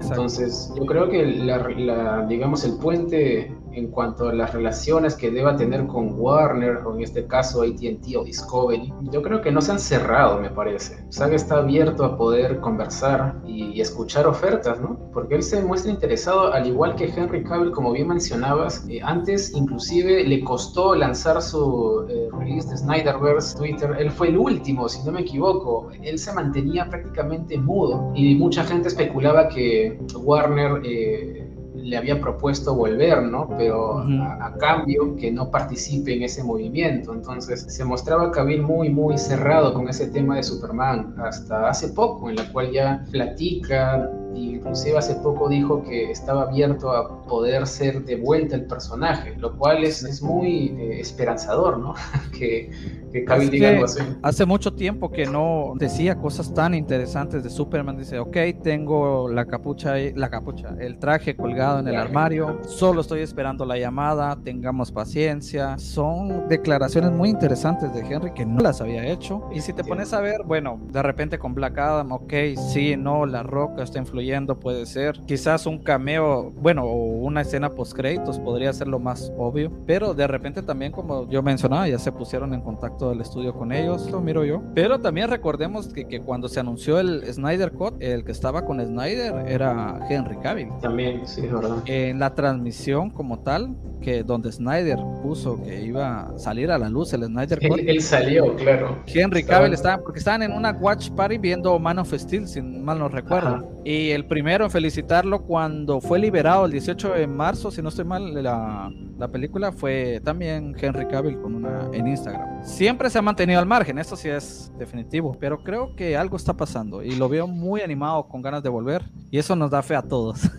Entonces, 0.00 0.72
yo 0.76 0.84
creo 0.84 1.08
que 1.08 1.24
la, 1.24 2.26
digamos, 2.28 2.64
el 2.64 2.76
puente 2.78 3.54
en 3.74 3.88
cuanto 3.88 4.28
a 4.28 4.34
las 4.34 4.52
relaciones 4.52 5.14
que 5.14 5.30
deba 5.30 5.56
tener 5.56 5.86
con 5.86 6.18
Warner, 6.18 6.78
o 6.86 6.94
en 6.94 7.02
este 7.02 7.26
caso 7.26 7.62
ATT 7.62 8.16
o 8.16 8.24
Discovery, 8.24 8.92
yo 9.10 9.22
creo 9.22 9.40
que 9.40 9.50
no 9.50 9.60
se 9.60 9.72
han 9.72 9.78
cerrado, 9.78 10.40
me 10.40 10.50
parece. 10.50 11.04
Saga 11.08 11.36
está 11.36 11.58
abierto 11.58 12.04
a 12.04 12.16
poder 12.16 12.60
conversar 12.60 13.40
y, 13.46 13.80
escuchar 13.82 14.26
ofertas, 14.26 14.80
¿no? 14.80 15.10
Porque 15.12 15.34
él 15.34 15.42
se 15.42 15.60
muestra 15.60 15.90
interesado, 15.90 16.52
al 16.52 16.66
igual 16.68 16.94
que 16.94 17.06
Henry 17.06 17.42
Cavill, 17.42 17.72
como 17.72 17.92
bien 17.92 18.08
mencionabas, 18.08 18.86
eh, 18.88 19.00
antes 19.02 19.52
inclusive 19.54 20.24
le 20.24 20.44
costó 20.44 20.94
lanzar 20.94 21.42
su 21.42 22.06
eh, 22.08 22.28
release 22.38 22.68
de 22.68 22.76
Snyderverse 22.76 23.56
Twitter, 23.56 23.96
él 23.98 24.10
fue 24.10 24.28
el 24.28 24.38
último, 24.38 24.88
si 24.88 25.02
no 25.04 25.12
me 25.12 25.22
equivoco, 25.22 25.90
él 26.02 26.18
se 26.18 26.32
mantenía 26.32 26.88
prácticamente 26.88 27.58
mudo 27.58 28.12
y 28.14 28.36
mucha 28.36 28.62
gente 28.64 28.88
especulaba 28.88 29.48
que 29.48 29.98
Warner... 30.14 30.82
Eh, 30.84 31.51
le 31.82 31.96
había 31.96 32.20
propuesto 32.20 32.74
volver, 32.74 33.22
¿no? 33.22 33.48
Pero 33.58 33.98
a, 33.98 34.54
cambio 34.58 35.16
que 35.16 35.30
no 35.30 35.50
participe 35.50 36.14
en 36.14 36.22
ese 36.22 36.44
movimiento. 36.44 37.12
Entonces 37.12 37.64
se 37.68 37.84
mostraba 37.84 38.30
Cavill 38.30 38.62
muy, 38.62 38.88
muy 38.88 39.18
cerrado 39.18 39.74
con 39.74 39.88
ese 39.88 40.06
tema 40.08 40.36
de 40.36 40.42
Superman 40.42 41.14
hasta 41.18 41.68
hace 41.68 41.88
poco, 41.88 42.30
en 42.30 42.36
la 42.36 42.50
cual 42.52 42.70
ya 42.70 43.04
platica 43.10 44.10
inclusive 44.34 44.98
hace 44.98 45.14
poco 45.16 45.48
dijo 45.48 45.82
que 45.82 46.10
estaba 46.10 46.42
abierto 46.42 46.90
a 46.90 47.22
poder 47.22 47.66
ser 47.66 48.04
de 48.04 48.16
vuelta 48.16 48.56
el 48.56 48.64
personaje, 48.64 49.34
lo 49.36 49.56
cual 49.56 49.84
es, 49.84 50.02
es 50.02 50.22
muy 50.22 50.68
eh, 50.78 51.00
esperanzador, 51.00 51.78
¿no? 51.78 51.94
que, 52.38 52.70
que 53.12 53.24
Cavill 53.24 53.50
diga 53.50 53.70
algo 53.70 53.84
así. 53.84 54.00
Hace 54.22 54.46
mucho 54.46 54.72
tiempo 54.72 55.10
que 55.10 55.26
no 55.26 55.74
decía 55.76 56.16
cosas 56.16 56.52
tan 56.54 56.74
interesantes 56.74 57.44
de 57.44 57.50
Superman, 57.50 57.98
dice, 57.98 58.18
ok, 58.18 58.36
tengo 58.62 59.28
la 59.28 59.44
capucha, 59.44 59.96
la 60.14 60.30
capucha, 60.30 60.74
el 60.80 60.98
traje 60.98 61.36
colgado 61.36 61.80
en 61.80 61.88
el 61.88 61.96
armario, 61.96 62.60
solo 62.66 63.02
estoy 63.02 63.20
esperando 63.20 63.64
la 63.64 63.78
llamada, 63.78 64.38
tengamos 64.42 64.90
paciencia, 64.90 65.78
son 65.78 66.48
declaraciones 66.48 67.10
muy 67.12 67.28
interesantes 67.28 67.92
de 67.92 68.00
Henry 68.00 68.32
que 68.32 68.46
no 68.46 68.60
las 68.60 68.80
había 68.80 69.06
hecho, 69.06 69.48
y 69.52 69.60
si 69.60 69.72
te 69.72 69.84
pones 69.84 70.12
a 70.12 70.20
ver, 70.20 70.42
bueno, 70.44 70.80
de 70.90 71.02
repente 71.02 71.38
con 71.38 71.54
Black 71.54 71.78
Adam, 71.78 72.12
ok, 72.12 72.32
sí, 72.72 72.96
no, 72.96 73.26
la 73.26 73.42
roca 73.42 73.82
está 73.82 73.98
influyendo 73.98 74.21
puede 74.60 74.86
ser. 74.86 75.20
Quizás 75.26 75.66
un 75.66 75.78
cameo, 75.78 76.50
bueno, 76.50 76.84
o 76.84 76.94
una 76.94 77.42
escena 77.42 77.70
post 77.70 77.94
créditos 77.94 78.38
podría 78.38 78.72
ser 78.72 78.88
lo 78.88 78.98
más 78.98 79.32
obvio, 79.36 79.70
pero 79.86 80.14
de 80.14 80.26
repente 80.26 80.62
también, 80.62 80.92
como 80.92 81.28
yo 81.28 81.42
mencionaba, 81.42 81.88
ya 81.88 81.98
se 81.98 82.12
pusieron 82.12 82.54
en 82.54 82.60
contacto 82.60 83.10
del 83.10 83.20
estudio 83.20 83.54
con 83.54 83.72
ellos, 83.72 84.10
lo 84.10 84.20
miro 84.20 84.44
yo. 84.44 84.62
Pero 84.74 85.00
también 85.00 85.28
recordemos 85.28 85.88
que, 85.88 86.06
que 86.06 86.20
cuando 86.20 86.48
se 86.48 86.60
anunció 86.60 86.98
el 86.98 87.24
Snyder 87.32 87.72
Cut, 87.72 87.94
el 88.00 88.24
que 88.24 88.32
estaba 88.32 88.64
con 88.64 88.80
Snyder 88.84 89.46
era 89.46 89.98
Henry 90.08 90.36
Cavill. 90.38 90.68
También, 90.80 91.26
sí, 91.26 91.42
es 91.44 91.52
verdad. 91.52 91.78
En 91.86 92.18
la 92.18 92.34
transmisión 92.34 93.10
como 93.10 93.40
tal, 93.40 93.76
que 94.00 94.22
donde 94.22 94.52
Snyder 94.52 94.98
puso 95.22 95.62
que 95.62 95.82
iba 95.82 96.22
a 96.22 96.38
salir 96.38 96.70
a 96.70 96.78
la 96.78 96.88
luz 96.88 97.12
el 97.12 97.24
Snyder 97.24 97.58
Cut. 97.68 97.78
Él, 97.78 98.00
salió, 98.02 98.54
claro. 98.56 98.98
Henry 99.06 99.44
Cavill 99.44 99.72
estaba, 99.72 100.02
porque 100.02 100.18
estaban 100.18 100.42
en 100.42 100.52
una 100.52 100.72
watch 100.72 101.10
party 101.10 101.38
viendo 101.38 101.78
Man 101.78 101.98
of 101.98 102.12
Steel, 102.12 102.46
si 102.48 102.60
mal 102.60 102.98
no 102.98 103.08
recuerdo. 103.08 103.68
Y 103.84 104.10
el 104.14 104.26
primero 104.26 104.64
en 104.64 104.70
felicitarlo 104.70 105.42
cuando 105.42 106.00
fue 106.00 106.18
liberado 106.18 106.66
el 106.66 106.72
18 106.72 107.14
de 107.14 107.26
marzo, 107.26 107.70
si 107.70 107.82
no 107.82 107.88
estoy 107.88 108.04
mal, 108.04 108.42
la, 108.42 108.92
la 109.18 109.28
película 109.28 109.72
fue 109.72 110.20
también 110.24 110.74
Henry 110.78 111.06
Cavill 111.06 111.40
con 111.40 111.54
una 111.54 111.88
en 111.92 112.06
Instagram. 112.06 112.51
Siempre 112.62 113.10
se 113.10 113.18
ha 113.18 113.22
mantenido 113.22 113.58
al 113.58 113.66
margen, 113.66 113.98
eso 113.98 114.16
sí 114.16 114.28
es 114.28 114.72
definitivo, 114.78 115.36
pero 115.38 115.62
creo 115.62 115.94
que 115.96 116.16
algo 116.16 116.36
está 116.36 116.56
pasando 116.56 117.02
y 117.02 117.16
lo 117.16 117.28
veo 117.28 117.46
muy 117.46 117.80
animado 117.80 118.28
con 118.28 118.40
ganas 118.40 118.62
de 118.62 118.68
volver 118.68 119.02
y 119.30 119.38
eso 119.38 119.56
nos 119.56 119.70
da 119.70 119.82
fe 119.82 119.96
a 119.96 120.02
todos. 120.02 120.40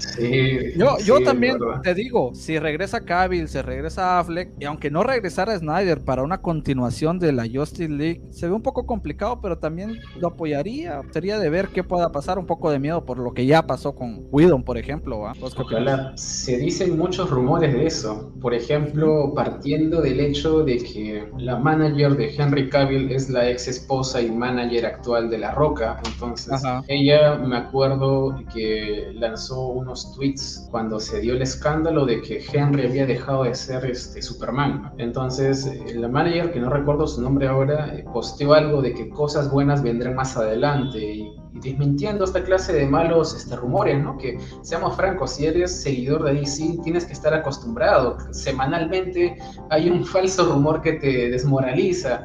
Sí, 0.00 0.72
yo, 0.76 0.96
yo 1.04 1.22
también 1.22 1.58
te 1.82 1.94
digo, 1.94 2.34
si 2.34 2.58
regresa 2.58 3.04
Cavill, 3.04 3.48
se 3.48 3.62
regresa 3.62 4.18
Affleck 4.18 4.50
y 4.58 4.64
aunque 4.64 4.90
no 4.90 5.02
regresara 5.02 5.58
Snyder 5.58 6.04
para 6.04 6.22
una 6.22 6.40
continuación 6.40 7.18
de 7.18 7.32
la 7.32 7.46
Justice 7.52 7.88
League, 7.88 8.22
se 8.30 8.46
ve 8.46 8.52
un 8.52 8.62
poco 8.62 8.86
complicado, 8.86 9.40
pero 9.40 9.58
también 9.58 9.98
lo 10.18 10.28
apoyaría. 10.28 11.02
Sería 11.12 11.38
de 11.38 11.50
ver 11.50 11.68
qué 11.68 11.84
pueda 11.84 12.10
pasar, 12.12 12.38
un 12.38 12.46
poco 12.46 12.70
de 12.70 12.78
miedo 12.78 13.04
por 13.04 13.18
lo 13.18 13.32
que 13.32 13.46
ya 13.46 13.66
pasó 13.66 13.94
con 13.94 14.26
Whedon, 14.30 14.64
por 14.64 14.78
ejemplo. 14.78 15.26
Se 16.16 16.58
dicen 16.58 16.96
muchos 16.96 17.30
rumores 17.30 17.72
de 17.72 17.86
eso. 17.86 18.32
Por 18.40 18.54
ejemplo, 18.54 19.32
partiendo 19.34 20.00
del 20.00 20.20
hecho 20.20 20.64
de 20.64 20.78
que 20.78 21.28
la 21.48 21.56
manager 21.56 22.14
de 22.14 22.34
Henry 22.36 22.68
Cavill 22.68 23.10
es 23.10 23.30
la 23.30 23.48
ex 23.48 23.68
esposa 23.68 24.20
y 24.20 24.30
manager 24.30 24.84
actual 24.84 25.30
de 25.30 25.38
La 25.38 25.52
Roca. 25.52 25.98
Entonces, 26.04 26.60
ella 26.88 27.36
me 27.36 27.56
acuerdo 27.56 28.38
que 28.52 29.12
lanzó 29.14 29.68
unos 29.68 30.14
tweets 30.14 30.68
cuando 30.70 31.00
se 31.00 31.20
dio 31.20 31.32
el 31.32 31.40
escándalo 31.40 32.04
de 32.04 32.20
que 32.20 32.44
Henry 32.52 32.84
había 32.84 33.06
dejado 33.06 33.44
de 33.44 33.54
ser 33.54 33.86
este 33.86 34.20
Superman. 34.20 34.92
Entonces, 34.98 35.64
eh, 35.64 35.94
la 35.94 36.08
manager, 36.08 36.52
que 36.52 36.60
no 36.60 36.68
recuerdo 36.68 37.06
su 37.06 37.22
nombre 37.22 37.48
ahora, 37.48 37.94
eh, 37.94 38.04
posteó 38.12 38.52
algo 38.52 38.82
de 38.82 38.92
que 38.92 39.08
cosas 39.08 39.50
buenas 39.50 39.82
vendrán 39.82 40.16
más 40.16 40.36
adelante 40.36 40.98
y 40.98 41.32
desmintiendo 41.60 42.24
esta 42.24 42.42
clase 42.42 42.72
de 42.72 42.86
malos 42.86 43.34
este, 43.34 43.56
rumores, 43.56 44.02
¿no? 44.02 44.16
Que 44.18 44.38
seamos 44.62 44.96
francos, 44.96 45.34
si 45.34 45.46
eres 45.46 45.82
seguidor 45.82 46.24
de 46.24 46.34
DC, 46.34 46.78
tienes 46.82 47.04
que 47.04 47.12
estar 47.12 47.34
acostumbrado. 47.34 48.16
Semanalmente 48.32 49.36
hay 49.70 49.90
un 49.90 50.04
falso 50.04 50.52
rumor 50.52 50.82
que 50.82 50.94
te 50.94 51.30
desmoraliza. 51.30 52.24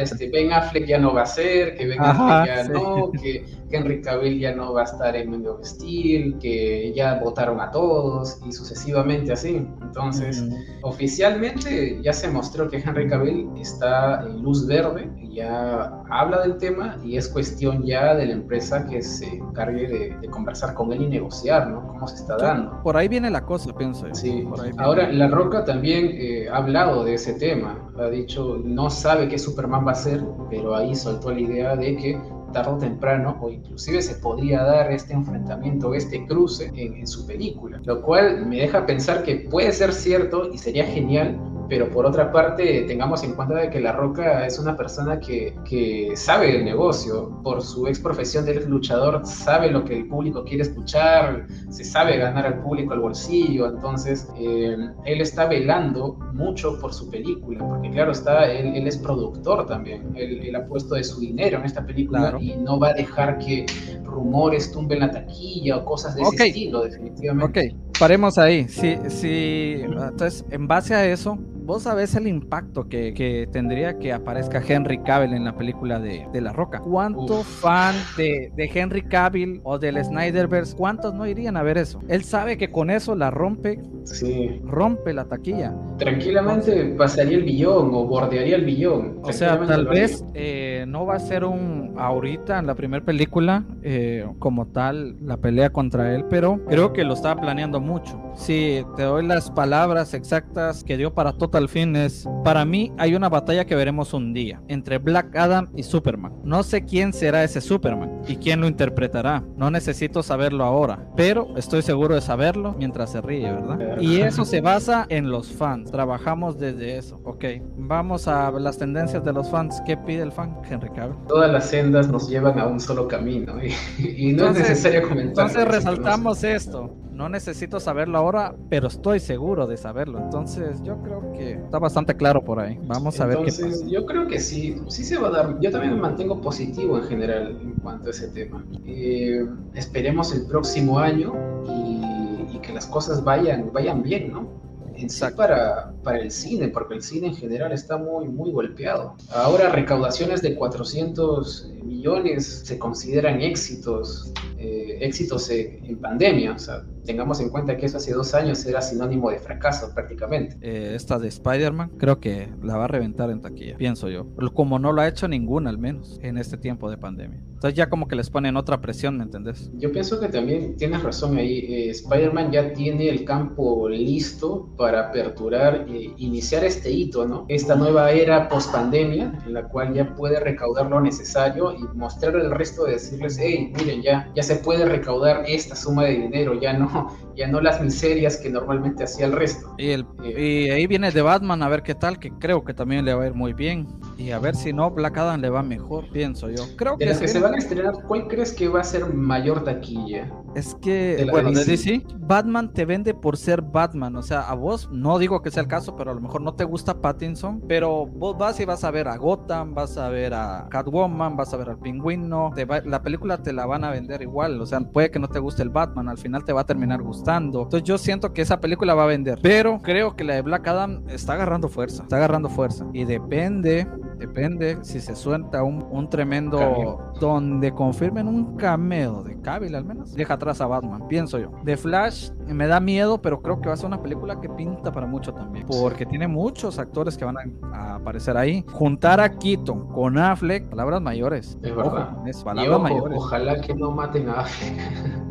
Este, 0.00 0.28
ben 0.28 0.52
Affleck 0.52 0.86
ya 0.86 0.98
no 0.98 1.14
va 1.14 1.22
a 1.22 1.26
ser, 1.26 1.76
que 1.76 1.86
Ben 1.86 2.00
Affleck 2.00 2.46
ya 2.46 2.64
no, 2.64 3.10
que, 3.12 3.46
Henry 3.70 4.00
Cavill 4.00 4.38
ya 4.38 4.54
no 4.54 4.72
va 4.72 4.82
a 4.82 4.84
estar 4.84 5.16
en 5.16 5.30
medio 5.30 5.54
of 5.54 5.64
Steel, 5.64 6.38
que 6.38 6.92
ya 6.94 7.20
votaron 7.20 7.60
a 7.60 7.70
todos 7.70 8.38
y 8.46 8.52
sucesivamente 8.52 9.32
así. 9.32 9.66
Entonces, 9.82 10.44
oficialmente 10.82 12.00
ya 12.02 12.12
se 12.12 12.30
mostró 12.30 12.68
que 12.68 12.78
Henry 12.78 13.08
Cavill 13.08 13.48
está 13.60 14.22
en 14.22 14.42
luz 14.42 14.66
verde, 14.66 15.10
ya 15.36 16.02
habla 16.10 16.40
del 16.42 16.56
tema 16.56 16.96
y 17.04 17.16
es 17.16 17.28
cuestión 17.28 17.84
ya 17.84 18.14
de 18.14 18.26
la 18.26 18.32
empresa 18.32 18.86
que 18.86 19.02
se 19.02 19.36
encargue 19.36 19.86
de, 19.86 20.28
conversar 20.30 20.74
con 20.74 20.92
él 20.92 21.02
y 21.02 21.06
negociar, 21.08 21.68
¿no? 21.68 21.86
Cómo 21.86 22.08
se 22.08 22.16
está 22.16 22.36
dando. 22.36 22.82
Por 22.82 22.96
ahí 22.96 23.06
viene 23.06 23.30
la 23.30 23.44
cosa, 23.44 23.72
pienso. 23.76 24.06
Sí. 24.12 24.46
Ahora, 24.78 25.10
La 25.12 25.28
Roca 25.28 25.64
también 25.64 26.10
eh, 26.12 26.48
ha 26.50 26.56
hablado 26.56 27.04
de 27.04 27.14
ese 27.14 27.34
tema. 27.34 27.78
Ha 27.98 28.08
dicho, 28.08 28.60
no 28.64 28.90
sabe 28.90 29.28
qué 29.28 29.38
Superman 29.38 29.86
va 29.86 29.92
a 29.92 29.94
ser, 29.94 30.22
pero 30.50 30.74
ahí 30.74 30.94
soltó 30.94 31.32
la 31.32 31.40
idea 31.40 31.76
de 31.76 31.96
que 31.96 32.20
tarde 32.56 32.70
o 32.70 32.78
temprano, 32.78 33.36
o 33.40 33.50
inclusive 33.50 34.00
se 34.00 34.14
podría 34.16 34.62
dar 34.62 34.90
este 34.90 35.12
enfrentamiento, 35.12 35.94
este 35.94 36.26
cruce 36.26 36.72
en, 36.74 36.94
en 36.94 37.06
su 37.06 37.26
película. 37.26 37.80
Lo 37.84 38.00
cual 38.02 38.46
me 38.46 38.56
deja 38.56 38.86
pensar 38.86 39.22
que 39.22 39.36
puede 39.36 39.72
ser 39.72 39.92
cierto 39.92 40.50
y 40.52 40.58
sería 40.58 40.84
genial 40.84 41.38
pero 41.68 41.90
por 41.90 42.06
otra 42.06 42.32
parte 42.32 42.84
tengamos 42.86 43.22
en 43.24 43.34
cuenta 43.34 43.54
de 43.54 43.70
que 43.70 43.80
La 43.80 43.92
Roca 43.92 44.46
es 44.46 44.58
una 44.58 44.76
persona 44.76 45.18
que, 45.18 45.54
que 45.64 46.12
sabe 46.14 46.52
del 46.52 46.64
negocio, 46.64 47.40
por 47.42 47.62
su 47.62 47.86
ex 47.86 47.98
profesión 48.00 48.44
de 48.44 48.54
luchador, 48.66 49.24
sabe 49.24 49.70
lo 49.70 49.84
que 49.84 49.96
el 49.96 50.08
público 50.08 50.44
quiere 50.44 50.62
escuchar, 50.62 51.46
se 51.70 51.84
sabe 51.84 52.16
ganar 52.18 52.46
al 52.46 52.62
público 52.62 52.92
al 52.92 53.00
bolsillo, 53.00 53.66
entonces 53.66 54.28
eh, 54.38 54.76
él 55.04 55.20
está 55.20 55.46
velando 55.46 56.18
mucho 56.32 56.78
por 56.80 56.92
su 56.92 57.10
película, 57.10 57.66
porque 57.66 57.90
claro 57.90 58.12
está, 58.12 58.50
él, 58.50 58.86
es 58.86 58.98
productor 58.98 59.66
también, 59.66 60.12
él, 60.14 60.54
ha 60.54 60.66
puesto 60.66 60.94
de 60.94 61.04
su 61.04 61.20
dinero 61.20 61.58
en 61.58 61.64
esta 61.64 61.84
película 61.84 62.36
y 62.40 62.56
no 62.56 62.78
va 62.78 62.88
a 62.88 62.94
dejar 62.94 63.38
que 63.38 63.66
rumores 64.04 64.72
tumben 64.72 65.00
la 65.00 65.10
taquilla 65.10 65.78
o 65.78 65.84
cosas 65.84 66.14
de 66.14 66.22
ese 66.22 66.46
estilo, 66.46 66.84
definitivamente. 66.84 67.74
Ok, 67.74 67.98
paremos 67.98 68.38
ahí, 68.38 68.66
sí, 68.68 68.96
sí, 69.08 69.80
entonces 69.82 70.44
en 70.50 70.66
base 70.66 70.94
a 70.94 71.04
eso, 71.06 71.38
vos 71.66 71.82
sabés 71.82 72.14
el 72.14 72.28
impacto 72.28 72.88
que, 72.88 73.48
tendría 73.52 73.98
que 73.98 74.12
aparezca 74.12 74.62
Henry 74.66 74.98
Cavill 74.98 75.34
en 75.34 75.44
la 75.44 75.56
película 75.56 75.98
de, 75.98 76.26
La 76.40 76.52
Roca. 76.52 76.78
¿Cuántos 76.78 77.44
fan 77.46 77.94
de, 78.16 78.52
Henry 78.56 79.02
Cavill 79.02 79.60
o 79.64 79.78
del 79.78 80.02
Snyderverse, 80.02 80.76
cuántos 80.76 81.12
no 81.12 81.26
irían 81.26 81.56
a 81.56 81.62
ver 81.62 81.78
eso? 81.78 82.00
Él 82.08 82.24
sabe 82.24 82.56
que 82.56 82.70
con 82.70 82.90
eso 82.90 83.14
la 83.14 83.30
rompe, 83.30 83.80
sí. 84.04 84.60
rompe 84.64 85.12
la 85.12 85.24
taquilla. 85.24 85.74
Tranquilamente 85.98 86.94
pasaría 86.96 87.38
el 87.38 87.44
billón 87.44 87.90
o 87.92 88.04
bordearía 88.06 88.56
el 88.56 88.64
billón. 88.64 89.18
O 89.22 89.32
sea, 89.32 89.58
tal 89.66 89.86
vez 89.86 90.24
eh, 90.34 90.84
no 90.86 91.04
va 91.04 91.16
a 91.16 91.20
ser 91.20 91.44
un 91.44 91.94
ahorita 91.98 92.58
en 92.58 92.66
la 92.66 92.74
primera 92.74 93.04
película 93.04 93.64
eh, 93.82 94.26
como 94.38 94.66
tal 94.66 95.16
la 95.26 95.36
pelea 95.38 95.70
contra 95.70 96.14
él, 96.14 96.24
pero 96.30 96.60
creo 96.68 96.92
que 96.92 97.04
lo 97.04 97.14
estaba 97.14 97.40
planeando 97.40 97.80
mucho. 97.80 98.25
Si 98.36 98.84
te 98.96 99.02
doy 99.02 99.26
las 99.26 99.50
palabras 99.50 100.12
exactas 100.12 100.84
que 100.84 100.98
dio 100.98 101.14
para 101.14 101.32
Total 101.32 101.68
Fin 101.68 101.96
es, 101.96 102.28
para 102.44 102.66
mí 102.66 102.92
hay 102.98 103.14
una 103.14 103.30
batalla 103.30 103.64
que 103.64 103.74
veremos 103.74 104.12
un 104.12 104.34
día 104.34 104.62
entre 104.68 104.98
Black 104.98 105.34
Adam 105.34 105.68
y 105.74 105.82
Superman. 105.82 106.34
No 106.44 106.62
sé 106.62 106.84
quién 106.84 107.14
será 107.14 107.42
ese 107.44 107.62
Superman 107.62 108.20
y 108.28 108.36
quién 108.36 108.60
lo 108.60 108.68
interpretará. 108.68 109.42
No 109.56 109.70
necesito 109.70 110.22
saberlo 110.22 110.64
ahora, 110.64 111.08
pero 111.16 111.56
estoy 111.56 111.80
seguro 111.80 112.14
de 112.14 112.20
saberlo 112.20 112.74
mientras 112.78 113.10
se 113.10 113.22
ríe, 113.22 113.50
¿verdad? 113.50 114.00
Y 114.00 114.20
eso 114.20 114.44
se 114.44 114.60
basa 114.60 115.06
en 115.08 115.30
los 115.30 115.50
fans. 115.50 115.90
Trabajamos 115.90 116.58
desde 116.58 116.98
eso. 116.98 117.20
Ok, 117.24 117.44
vamos 117.78 118.28
a 118.28 118.50
las 118.50 118.76
tendencias 118.76 119.24
de 119.24 119.32
los 119.32 119.50
fans. 119.50 119.82
¿Qué 119.86 119.96
pide 119.96 120.22
el 120.22 120.30
fan? 120.30 120.56
Henry 120.68 120.90
Cavill. 120.90 121.16
Todas 121.26 121.50
las 121.50 121.70
sendas 121.70 122.08
nos 122.08 122.28
llevan 122.28 122.58
a 122.58 122.66
un 122.66 122.80
solo 122.80 123.08
camino 123.08 123.54
y, 123.98 124.32
no 124.32 124.48
es 124.48 124.58
necesario 124.58 125.08
comentar. 125.08 125.46
Entonces 125.46 125.66
resaltamos 125.66 126.44
esto 126.44 126.94
no 127.16 127.30
necesito 127.30 127.80
saberlo 127.80 128.18
ahora, 128.18 128.54
pero 128.68 128.88
estoy 128.88 129.20
seguro 129.20 129.66
de 129.66 129.78
saberlo. 129.78 130.18
Entonces, 130.18 130.82
yo 130.82 131.02
creo 131.02 131.32
que 131.32 131.52
está 131.52 131.78
bastante 131.78 132.14
claro 132.14 132.44
por 132.44 132.60
ahí. 132.60 132.78
Vamos 132.82 133.18
a 133.20 133.26
ver 133.26 133.38
qué 133.38 133.46
pasa. 133.46 133.86
Yo 133.88 134.04
creo 134.04 134.26
que 134.26 134.38
sí, 134.38 134.76
sí 134.88 135.02
se 135.02 135.16
va 135.16 135.28
a 135.28 135.30
dar. 135.30 135.60
Yo 135.60 135.70
también 135.70 135.94
me 135.94 136.00
mantengo 136.00 136.40
positivo 136.42 136.98
en 136.98 137.04
general 137.04 137.58
en 137.62 137.72
cuanto 137.76 138.08
a 138.08 138.10
ese 138.10 138.28
tema. 138.28 138.64
Eh, 138.84 139.46
esperemos 139.74 140.34
el 140.34 140.46
próximo 140.46 140.98
año 140.98 141.32
y, 141.66 142.56
y, 142.56 142.58
que 142.60 142.74
las 142.74 142.86
cosas 142.86 143.24
vayan, 143.24 143.72
vayan 143.72 144.02
bien, 144.02 144.32
¿no? 144.32 144.66
en 144.98 145.10
sí 145.10 145.24
para, 145.36 145.92
para 146.02 146.20
el 146.20 146.30
cine, 146.30 146.68
porque 146.68 146.94
el 146.94 147.02
cine 147.02 147.28
en 147.28 147.36
general 147.36 147.72
está 147.72 147.96
muy, 147.96 148.28
muy 148.28 148.50
golpeado. 148.50 149.14
Ahora 149.30 149.70
recaudaciones 149.70 150.42
de 150.42 150.54
400 150.54 151.70
millones 151.84 152.62
se 152.64 152.78
consideran 152.78 153.40
éxitos, 153.40 154.32
eh, 154.58 154.98
éxitos 155.00 155.50
en 155.50 155.98
pandemia, 155.98 156.52
o 156.52 156.58
sea, 156.58 156.82
tengamos 157.06 157.40
en 157.40 157.48
cuenta 157.48 157.76
que 157.76 157.86
eso 157.86 157.96
hace 157.96 158.12
dos 158.12 158.34
años 158.34 158.64
era 158.66 158.82
sinónimo 158.82 159.30
de 159.30 159.38
fracaso 159.38 159.92
prácticamente. 159.94 160.56
Eh, 160.60 160.94
esta 160.94 161.18
de 161.18 161.28
Spider-Man 161.28 161.92
creo 161.98 162.20
que 162.20 162.48
la 162.62 162.76
va 162.76 162.84
a 162.84 162.88
reventar 162.88 163.30
en 163.30 163.40
taquilla, 163.40 163.76
pienso 163.76 164.08
yo. 164.08 164.26
Como 164.52 164.78
no 164.78 164.92
lo 164.92 165.00
ha 165.00 165.08
hecho 165.08 165.28
ninguna 165.28 165.70
al 165.70 165.78
menos 165.78 166.18
en 166.22 166.36
este 166.36 166.56
tiempo 166.56 166.90
de 166.90 166.98
pandemia. 166.98 167.40
Entonces 167.56 167.74
ya 167.74 167.88
como 167.88 168.06
que 168.06 168.16
les 168.16 168.28
ponen 168.28 168.56
otra 168.56 168.82
presión, 168.82 169.16
¿me 169.16 169.24
entendés? 169.24 169.70
Yo 169.78 169.90
pienso 169.90 170.20
que 170.20 170.28
también 170.28 170.76
tienes 170.76 171.02
razón 171.02 171.38
ahí. 171.38 171.58
Eh, 171.58 171.90
Spider-Man 171.90 172.52
ya 172.52 172.74
tiene 172.74 173.08
el 173.08 173.24
campo 173.24 173.88
listo 173.88 174.68
para 174.76 175.08
aperturar 175.08 175.86
e 175.88 176.12
iniciar 176.18 176.64
este 176.64 176.90
hito, 176.90 177.26
¿no? 177.26 177.46
Esta 177.48 177.74
nueva 177.74 178.10
era 178.10 178.48
post 178.48 178.72
pandemia 178.72 179.32
en 179.46 179.54
la 179.54 179.68
cual 179.68 179.94
ya 179.94 180.14
puede 180.14 180.38
recaudar 180.38 180.90
lo 180.90 181.00
necesario 181.00 181.72
y 181.72 181.82
mostrar 181.96 182.36
al 182.36 182.50
resto 182.50 182.84
de 182.84 182.92
decirles, 182.92 183.38
hey, 183.40 183.72
miren, 183.74 184.02
ya, 184.02 184.30
ya 184.34 184.42
se 184.42 184.56
puede 184.56 184.84
recaudar 184.84 185.44
esta 185.46 185.74
suma 185.76 186.04
de 186.04 186.18
dinero, 186.18 186.60
ya 186.60 186.72
no 186.72 186.88
ya 187.36 187.46
no 187.48 187.60
las 187.60 187.80
miserias 187.80 188.36
que 188.36 188.50
normalmente 188.50 189.04
hacía 189.04 189.26
el 189.26 189.32
resto. 189.32 189.74
Y, 189.78 189.90
el, 189.90 190.06
eh, 190.24 190.66
y 190.68 190.70
ahí 190.70 190.86
viene 190.86 191.10
de 191.10 191.22
Batman 191.22 191.62
a 191.62 191.68
ver 191.68 191.82
qué 191.82 191.94
tal, 191.94 192.18
que 192.18 192.30
creo 192.30 192.64
que 192.64 192.74
también 192.74 193.04
le 193.04 193.14
va 193.14 193.24
a 193.24 193.26
ir 193.26 193.34
muy 193.34 193.52
bien. 193.52 193.86
Y 194.18 194.30
a 194.30 194.38
ver 194.38 194.56
si 194.56 194.72
no, 194.72 194.90
Black 194.90 195.18
Adam 195.18 195.40
le 195.40 195.50
va 195.50 195.62
mejor, 195.62 196.08
pienso 196.10 196.48
yo. 196.48 196.64
Creo 196.76 196.92
de 196.92 197.04
que, 197.04 197.06
las 197.06 197.18
que 197.18 197.28
se 197.28 197.38
van 197.38 197.54
a 197.54 197.58
estrenar, 197.58 197.94
¿cuál 198.06 198.28
crees 198.28 198.52
que 198.52 198.68
va 198.68 198.80
a 198.80 198.84
ser 198.84 199.12
mayor 199.12 199.64
taquilla? 199.64 200.32
Es 200.54 200.74
que, 200.76 201.26
bueno, 201.30 201.50
de 201.52 201.64
DC, 201.64 202.02
Batman 202.18 202.72
te 202.72 202.86
vende 202.86 203.12
por 203.12 203.36
ser 203.36 203.60
Batman. 203.60 204.16
O 204.16 204.22
sea, 204.22 204.40
a 204.48 204.54
vos, 204.54 204.88
no 204.90 205.18
digo 205.18 205.42
que 205.42 205.50
sea 205.50 205.62
el 205.62 205.68
caso, 205.68 205.96
pero 205.96 206.12
a 206.12 206.14
lo 206.14 206.20
mejor 206.20 206.40
no 206.40 206.54
te 206.54 206.64
gusta 206.64 207.00
Pattinson, 207.00 207.60
pero 207.68 208.06
vos 208.06 208.38
vas 208.38 208.58
y 208.58 208.64
vas 208.64 208.84
a 208.84 208.90
ver 208.90 209.06
a 209.06 209.16
Gotham, 209.18 209.74
vas 209.74 209.98
a 209.98 210.08
ver 210.08 210.32
a 210.32 210.66
Catwoman, 210.70 211.36
vas 211.36 211.52
a 211.52 211.58
ver 211.58 211.68
al 211.68 211.78
pingüino. 211.78 212.52
la 212.84 213.02
película 213.02 213.42
te 213.42 213.52
la 213.52 213.66
van 213.66 213.84
a 213.84 213.90
vender 213.90 214.22
igual. 214.22 214.58
O 214.60 214.66
sea, 214.66 214.80
puede 214.80 215.10
que 215.10 215.18
no 215.18 215.28
te 215.28 215.38
guste 215.38 215.62
el 215.62 215.70
Batman, 215.70 216.08
al 216.08 216.18
final 216.18 216.42
te 216.44 216.54
va 216.54 216.62
a 216.62 216.66
terminar 216.66 217.02
gustando. 217.02 217.64
Entonces 217.64 217.86
yo 217.86 217.98
siento 217.98 218.32
que 218.32 218.40
esa 218.40 218.60
película 218.60 218.94
va 218.94 219.04
a 219.04 219.08
vender. 219.08 219.38
Pero 219.42 219.80
creo 219.82 220.16
que 220.16 220.24
la 220.24 220.34
de 220.34 220.42
Black 220.42 220.66
Adam 220.68 221.02
está 221.08 221.34
agarrando 221.34 221.68
fuerza. 221.68 222.02
Está 222.02 222.16
agarrando 222.16 222.48
fuerza. 222.48 222.86
Y 222.94 223.04
depende, 223.04 223.86
depende 224.18 224.78
si 224.82 225.00
se 225.00 225.14
suelta 225.14 225.62
un, 225.62 225.86
un 225.90 226.08
tremendo 226.08 227.12
donde 227.20 227.72
confirmen 227.72 228.28
un 228.28 228.56
cameo 228.56 229.22
de 229.22 229.40
Cavill 229.40 229.74
al 229.74 229.84
menos. 229.84 230.14
Deja 230.14 230.34
atrás 230.34 230.60
a 230.60 230.66
Batman, 230.66 231.06
pienso 231.08 231.38
yo. 231.38 231.50
De 231.62 231.76
Flash 231.76 232.30
me 232.46 232.66
da 232.66 232.80
miedo, 232.80 233.20
pero 233.20 233.40
creo 233.42 233.60
que 233.60 233.68
va 233.68 233.74
a 233.74 233.76
ser 233.76 233.86
una 233.86 234.02
película 234.02 234.40
que 234.40 234.48
pinta 234.48 234.92
para 234.92 235.06
mucho 235.06 235.32
también. 235.32 235.66
Porque 235.66 236.06
tiene 236.06 236.26
muchos 236.26 236.78
actores 236.78 237.16
que 237.16 237.24
van 237.24 237.36
a, 237.72 237.96
aparecer 237.96 238.36
ahí. 238.36 238.64
Juntar 238.72 239.20
a 239.20 239.30
Keaton 239.30 239.88
con 239.88 240.18
Affleck, 240.18 240.68
palabras 240.68 241.00
mayores. 241.00 241.58
Es 241.62 241.74
verdad. 241.74 242.16
palabras 242.44 242.80
mayores. 242.80 243.18
Ojalá 243.18 243.60
que 243.60 243.74
no 243.74 243.90
maten 243.90 244.28
a 244.28 244.40
Affleck. 244.40 245.26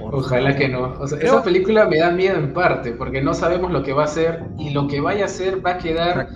Ojalá 0.12 0.56
que 0.56 0.68
no. 0.68 0.94
O 1.00 1.06
sea, 1.06 1.18
esa 1.18 1.42
película 1.42 1.86
me 1.86 1.98
da 1.98 2.10
miedo 2.10 2.36
en 2.36 2.52
parte, 2.52 2.92
porque 2.92 3.20
no 3.20 3.34
sabemos 3.34 3.72
lo 3.72 3.82
que 3.82 3.92
va 3.92 4.02
a 4.02 4.06
hacer 4.06 4.44
y 4.58 4.70
lo 4.70 4.86
que 4.86 5.00
vaya 5.00 5.24
a 5.24 5.26
hacer 5.26 5.64
va 5.64 5.72
a 5.72 5.78
quedar 5.78 6.28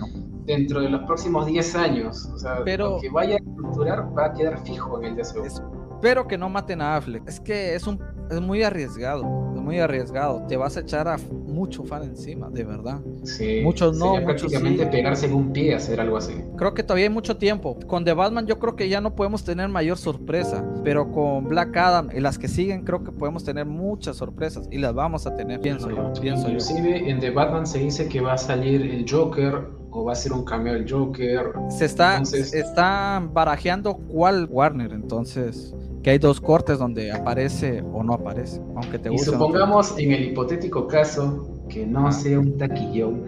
dentro 0.45 0.81
de 0.81 0.89
los 0.89 1.01
próximos 1.03 1.45
10 1.45 1.75
años. 1.75 2.29
O 2.33 2.37
sea, 2.37 2.59
lo 2.59 2.99
que 2.99 3.09
vaya 3.09 3.35
a 3.35 3.37
estructurar 3.37 4.17
va 4.17 4.25
a 4.25 4.33
quedar 4.33 4.59
fijo 4.65 5.01
en 5.01 5.05
el 5.05 5.15
DCU. 5.15 5.43
Espero 5.45 6.27
que 6.27 6.37
no 6.37 6.49
maten 6.49 6.81
a 6.81 6.97
Affleck. 6.97 7.27
Es 7.27 7.39
que 7.39 7.75
es 7.75 7.87
un 7.87 7.97
es 8.29 8.41
muy 8.41 8.63
arriesgado, 8.63 9.51
es 9.55 9.61
muy 9.61 9.79
arriesgado. 9.79 10.43
Te 10.47 10.57
vas 10.57 10.77
a 10.77 10.81
echar 10.81 11.07
a 11.07 11.17
mucho 11.17 11.83
fan 11.83 12.03
encima, 12.03 12.49
de 12.49 12.63
verdad. 12.63 12.99
Sí. 13.23 13.61
Muchos 13.63 13.97
no, 13.97 14.13
muchos 14.13 14.23
prácticamente 14.23 14.85
pegarse 14.87 15.27
en 15.27 15.33
un 15.33 15.53
pie 15.53 15.75
hacer 15.75 15.99
algo 15.99 16.17
así. 16.17 16.33
Creo 16.57 16.73
que 16.73 16.83
todavía 16.83 17.05
hay 17.05 17.13
mucho 17.13 17.37
tiempo. 17.37 17.77
Con 17.87 18.03
The 18.03 18.13
Batman 18.13 18.47
yo 18.47 18.59
creo 18.59 18.75
que 18.75 18.89
ya 18.89 19.01
no 19.01 19.15
podemos 19.15 19.43
tener 19.43 19.69
mayor 19.69 19.97
sorpresa, 19.97 20.65
pero 20.83 21.11
con 21.11 21.47
Black 21.47 21.75
Adam 21.77 22.09
y 22.13 22.19
las 22.19 22.37
que 22.37 22.47
siguen 22.47 22.83
creo 22.83 23.03
que 23.03 23.11
podemos 23.11 23.43
tener 23.43 23.65
muchas 23.65 24.17
sorpresas 24.17 24.67
y 24.71 24.77
las 24.77 24.93
vamos 24.93 25.27
a 25.27 25.35
tener, 25.35 25.59
pienso 25.59 25.89
yo. 25.89 26.11
Pienso 26.19 26.47
Inclusive 26.47 27.09
en 27.09 27.19
The 27.19 27.31
Batman 27.31 27.67
se 27.67 27.79
dice 27.79 28.07
que 28.07 28.21
va 28.21 28.33
a 28.33 28.37
salir 28.37 28.81
el 28.81 29.05
Joker 29.09 29.82
o 29.93 30.03
va 30.03 30.13
a 30.13 30.15
ser 30.15 30.33
un 30.33 30.43
cambio 30.43 30.73
del 30.73 30.89
Joker. 30.89 31.53
Se 31.69 31.85
está, 31.85 32.21
está 32.21 33.23
barajeando 33.31 33.95
cuál 33.95 34.47
Warner, 34.49 34.91
entonces 34.91 35.73
que 36.01 36.09
hay 36.09 36.17
dos 36.17 36.41
cortes 36.41 36.77
donde 36.79 37.11
aparece 37.11 37.81
o 37.93 38.03
no 38.03 38.13
aparece, 38.13 38.61
aunque 38.75 38.99
te 38.99 39.09
guste. 39.09 39.29
Y 39.29 39.33
supongamos 39.33 39.97
en 39.97 40.11
el 40.11 40.25
hipotético 40.25 40.85
caso 40.85 41.47
que 41.69 41.85
no 41.85 42.11
sea 42.11 42.39
un 42.39 42.57
taquillón. 42.57 43.23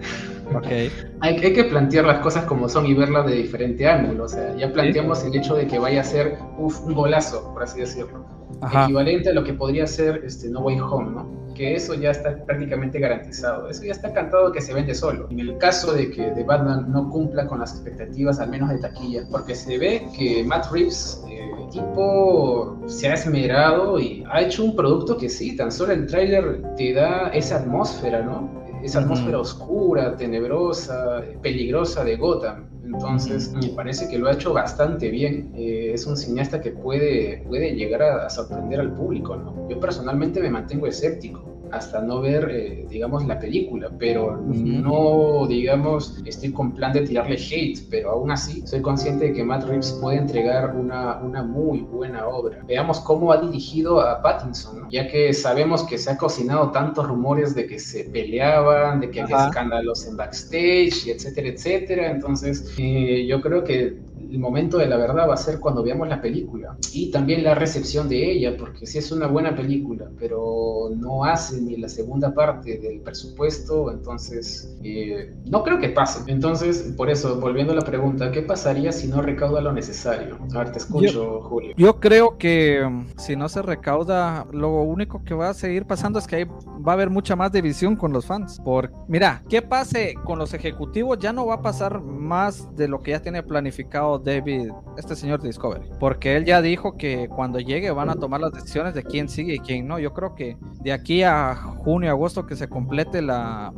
Okay. 0.58 0.92
hay, 1.22 1.38
hay, 1.38 1.54
que 1.54 1.64
plantear 1.64 2.06
las 2.06 2.20
cosas 2.20 2.44
como 2.46 2.68
son 2.68 2.86
y 2.86 2.94
verlas 2.94 3.26
de 3.28 3.36
diferente 3.36 3.88
ángulo. 3.88 4.26
O 4.26 4.28
sea, 4.28 4.56
ya 4.58 4.72
planteamos 4.74 5.24
el 5.24 5.36
hecho 5.36 5.56
de 5.56 5.68
que 5.68 5.80
vaya 5.80 6.02
a 6.02 6.04
ser 6.04 6.38
un 6.58 6.94
golazo, 6.94 7.52
por 7.54 7.64
así 7.64 7.80
decirlo. 7.80 8.26
Equivalente 8.62 9.30
a 9.30 9.34
lo 9.34 9.44
que 9.44 9.54
podría 9.54 9.86
ser 9.88 10.22
este, 10.26 10.50
No 10.50 10.62
Way 10.62 10.80
Home, 10.80 11.12
¿no? 11.12 11.46
que 11.56 11.74
eso 11.74 11.96
ya 11.96 12.12
está 12.12 12.36
prácticamente 12.46 13.00
garantizado. 13.00 13.68
Eso 13.70 13.84
ya 13.84 13.94
está 13.94 14.14
cantado 14.14 14.52
que 14.52 14.62
se 14.62 14.74
vende 14.74 14.94
solo. 14.94 15.28
En 15.32 15.40
el 15.40 15.58
caso 15.58 15.94
de 15.94 16.12
que 16.12 16.24
The 16.32 16.44
Batman 16.44 16.92
no 16.92 17.10
cumpla 17.10 17.48
con 17.48 17.60
las 17.60 17.74
expectativas, 17.74 18.40
al 18.40 18.50
menos 18.50 18.70
de 18.70 18.78
taquilla, 18.78 19.24
porque 19.32 19.56
se 19.56 19.78
ve 19.80 20.06
que 20.16 20.44
Matt 20.44 20.72
Reeves, 20.72 21.24
eh, 21.30 21.50
tipo, 21.72 22.78
se 22.86 23.10
ha 23.10 23.16
esmerado 23.16 24.00
y 24.00 24.24
ha 24.30 24.42
hecho 24.42 24.64
un 24.64 24.76
producto 24.76 25.18
que 25.18 25.30
sí, 25.30 25.56
tan 25.56 25.72
solo 25.72 25.94
el 25.94 26.06
tráiler 26.06 26.62
te 26.76 26.94
da 26.94 27.30
esa 27.30 27.58
atmósfera, 27.58 28.22
¿no? 28.22 28.64
Esa 28.84 29.00
atmósfera 29.00 29.40
oscura, 29.40 30.16
tenebrosa, 30.16 31.24
peligrosa 31.42 32.04
de 32.04 32.18
Gotham. 32.18 32.70
Entonces, 32.86 33.52
me 33.54 33.70
parece 33.70 34.08
que 34.08 34.18
lo 34.18 34.28
ha 34.28 34.34
hecho 34.34 34.54
bastante 34.54 35.10
bien. 35.10 35.52
Eh, 35.56 35.92
es 35.94 36.06
un 36.06 36.16
cineasta 36.16 36.62
que 36.62 36.72
puede, 36.72 37.44
puede 37.48 37.76
llegar 37.76 38.04
a, 38.04 38.26
a 38.26 38.30
sorprender 38.30 38.80
al 38.80 38.94
público, 38.94 39.36
¿no? 39.36 39.68
Yo 39.70 39.80
personalmente 39.80 40.40
me 40.40 40.50
mantengo 40.50 40.88
escéptico 40.88 41.55
hasta 41.72 42.02
no 42.02 42.22
ver, 42.22 42.50
eh, 42.52 42.86
digamos, 42.90 43.26
la 43.26 43.40
película, 43.40 43.90
pero 43.98 44.38
no, 44.38 45.46
digamos, 45.48 46.18
estoy 46.26 46.52
con 46.52 46.74
plan 46.74 46.94
de 46.94 47.02
tirarle 47.02 47.36
hate, 47.36 47.80
pero 47.90 48.12
aún 48.12 48.32
así 48.32 48.66
soy 48.66 48.82
consciente 48.82 49.26
de 49.26 49.34
que 49.34 49.44
Matt 49.44 49.64
Reeves 49.64 49.98
puede 50.02 50.18
entregar 50.18 50.76
una, 50.76 51.20
una 51.22 51.44
muy 51.44 51.82
buena 51.82 52.28
obra. 52.28 52.64
Veamos 52.68 53.00
cómo 53.02 53.32
ha 53.32 53.38
dirigido 53.38 54.02
a 54.02 54.22
Pattinson, 54.22 54.90
ya 54.90 55.08
que 55.08 55.34
sabemos 55.34 55.84
que 55.84 55.98
se 55.98 56.12
ha 56.12 56.18
cocinado 56.18 56.72
tantos 56.72 57.08
rumores 57.08 57.56
de 57.56 57.68
que 57.68 57.80
se 57.80 58.06
peleaban, 58.06 59.00
de 59.00 59.10
que 59.10 59.22
había 59.22 59.48
escándalos 59.48 60.06
en 60.08 60.18
backstage, 60.18 61.08
etcétera, 61.08 61.48
etcétera. 61.50 62.12
Entonces, 62.12 62.74
eh, 62.78 63.26
yo 63.28 63.42
creo 63.42 63.64
que 63.64 63.98
el 64.36 64.42
momento 64.42 64.78
de 64.78 64.88
la 64.88 64.98
verdad 64.98 65.30
va 65.30 65.34
a 65.34 65.38
ser 65.38 65.60
cuando 65.60 65.82
veamos 65.82 66.10
la 66.10 66.22
película 66.22 66.78
y 66.94 67.10
también 67.10 67.44
la 67.44 67.56
recepción 67.56 68.10
de 68.10 68.32
ella, 68.32 68.58
porque 68.58 68.86
si 68.86 68.98
es 68.98 69.12
una 69.12 69.28
buena 69.28 69.56
película, 69.56 70.10
pero 70.20 70.90
no 70.96 71.24
hace 71.24 71.62
ni 71.62 71.78
la 71.78 71.88
segunda 71.88 72.34
parte 72.34 72.78
del 72.78 73.00
presupuesto, 73.00 73.90
entonces 73.92 74.78
eh, 74.84 75.34
no 75.46 75.64
creo 75.64 75.80
que 75.80 75.90
pase. 75.90 76.20
Entonces, 76.30 76.94
por 76.98 77.10
eso, 77.10 77.40
volviendo 77.40 77.72
a 77.72 77.78
la 77.78 77.84
pregunta, 77.84 78.32
¿qué 78.32 78.42
pasaría 78.42 78.92
si 78.92 79.08
no 79.08 79.22
recauda 79.22 79.62
lo 79.62 79.72
necesario? 79.72 80.38
A 80.54 80.58
ver, 80.60 80.72
te 80.74 80.80
escucho, 80.80 81.42
Julio. 81.42 81.74
Yo 81.78 82.00
creo 82.02 82.38
que 82.38 82.84
um, 82.86 83.08
si 83.18 83.38
no 83.38 83.48
se 83.48 83.62
recauda, 83.62 84.46
lo 84.52 84.82
único 84.82 85.24
que 85.24 85.34
va 85.34 85.50
a 85.50 85.54
seguir 85.54 85.86
pasando 85.86 86.20
es 86.20 86.28
que 86.28 86.36
ahí 86.36 86.44
va 86.44 86.92
a 86.92 86.94
haber 86.94 87.10
mucha 87.10 87.38
más 87.38 87.54
división 87.54 87.96
con 87.96 88.12
los 88.12 88.26
fans. 88.26 88.60
Por, 88.66 88.92
mira, 89.08 89.44
¿qué 89.48 89.62
pase 89.62 90.16
con 90.26 90.40
los 90.40 90.54
ejecutivos? 90.54 91.20
Ya 91.20 91.32
no 91.32 91.46
va 91.46 91.56
a 91.56 91.62
pasar 91.62 92.02
más 92.02 92.76
de 92.76 92.90
lo 92.90 93.02
que 93.02 93.12
ya 93.12 93.22
tiene 93.22 93.42
planificado 93.42 94.25
David, 94.26 94.72
este 94.98 95.16
señor 95.16 95.42
de 95.42 95.48
Discovery, 95.48 95.90
porque 96.00 96.36
él 96.36 96.46
ya 96.46 96.62
dijo 96.62 96.98
que 96.98 97.30
cuando 97.30 97.60
llegue 97.60 97.92
van 97.92 98.10
a 98.10 98.16
tomar 98.16 98.42
las 98.42 98.52
decisiones 98.52 98.94
de 98.94 99.04
quién 99.04 99.30
sigue 99.30 99.56
y 99.56 99.60
quién 99.60 99.88
no. 99.88 100.00
Yo 100.00 100.14
creo 100.14 100.36
que 100.36 100.58
de 100.82 100.92
aquí 100.92 101.24
a 101.24 101.56
junio, 101.56 102.10
agosto 102.10 102.46
que 102.46 102.56
se 102.56 102.68
complete 102.68 103.22
la 103.22 103.72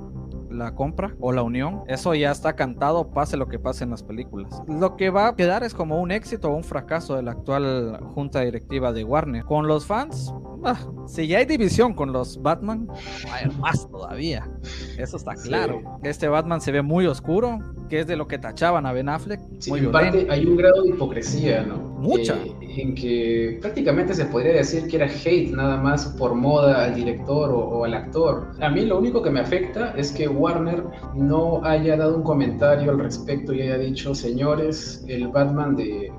la 0.57 0.75
compra 0.75 1.15
o 1.19 1.31
la 1.31 1.43
unión, 1.43 1.83
eso 1.87 2.13
ya 2.15 2.31
está 2.31 2.55
cantado, 2.55 3.11
pase 3.11 3.37
lo 3.37 3.47
que 3.47 3.59
pase 3.59 3.83
en 3.83 3.91
las 3.91 4.03
películas. 4.03 4.61
Lo 4.67 4.95
que 4.95 5.09
va 5.09 5.27
a 5.27 5.35
quedar 5.35 5.63
es 5.63 5.73
como 5.73 6.01
un 6.01 6.11
éxito 6.11 6.49
o 6.49 6.55
un 6.55 6.63
fracaso 6.63 7.15
de 7.15 7.23
la 7.23 7.31
actual 7.31 7.99
junta 8.13 8.41
directiva 8.41 8.91
de 8.91 9.03
Warner. 9.03 9.45
Con 9.45 9.67
los 9.67 9.85
fans, 9.85 10.33
ah, 10.63 10.77
si 11.07 11.27
ya 11.27 11.39
hay 11.39 11.45
división 11.45 11.93
con 11.93 12.11
los 12.11 12.41
Batman, 12.41 12.87
hay 13.31 13.49
más 13.59 13.89
todavía. 13.89 14.49
Eso 14.97 15.17
está 15.17 15.35
claro. 15.35 15.81
Este 16.03 16.27
Batman 16.27 16.61
se 16.61 16.71
ve 16.71 16.81
muy 16.81 17.05
oscuro, 17.05 17.59
que 17.89 17.99
es 17.99 18.07
de 18.07 18.15
lo 18.15 18.27
que 18.27 18.37
tachaban 18.37 18.85
a 18.85 18.93
Ben 18.93 19.09
Affleck. 19.09 19.39
muy 19.67 19.79
en 19.79 19.91
parte 19.91 20.27
hay 20.29 20.45
un 20.45 20.57
grado 20.57 20.83
de 20.83 20.89
hipocresía, 20.89 21.63
¿no? 21.63 21.77
Mucha. 21.97 22.37
en 22.61 22.93
que 22.93 23.57
prácticamente 23.59 24.13
se 24.13 24.25
podría 24.25 24.53
decir 24.53 24.87
que 24.87 24.97
era 24.97 25.07
hate 25.07 25.51
nada 25.51 25.77
más 25.77 26.05
por 26.17 26.35
moda 26.35 26.85
al 26.85 26.93
director 26.93 27.49
o, 27.49 27.57
o, 27.57 27.85
al 27.85 27.93
actor. 27.95 28.51
A 28.61 28.69
mí 28.69 28.81
lo 28.85 28.99
único 28.99 29.23
que 29.23 29.31
me 29.31 29.39
afecta 29.39 29.93
es 29.97 30.11
que 30.11 30.27
Warner 30.27 30.46
no 31.15 31.63
haya 31.63 31.97
dado 31.97 32.15
un 32.15 32.23
comentario 32.23 32.91
al 32.91 32.99
respecto 32.99 33.53
y 33.53 33.61
haya 33.61 33.77
dicho, 33.77 34.15
señores, 34.15 35.03
el 35.07 35.27
Batman 35.27 35.75
de 35.75 36.11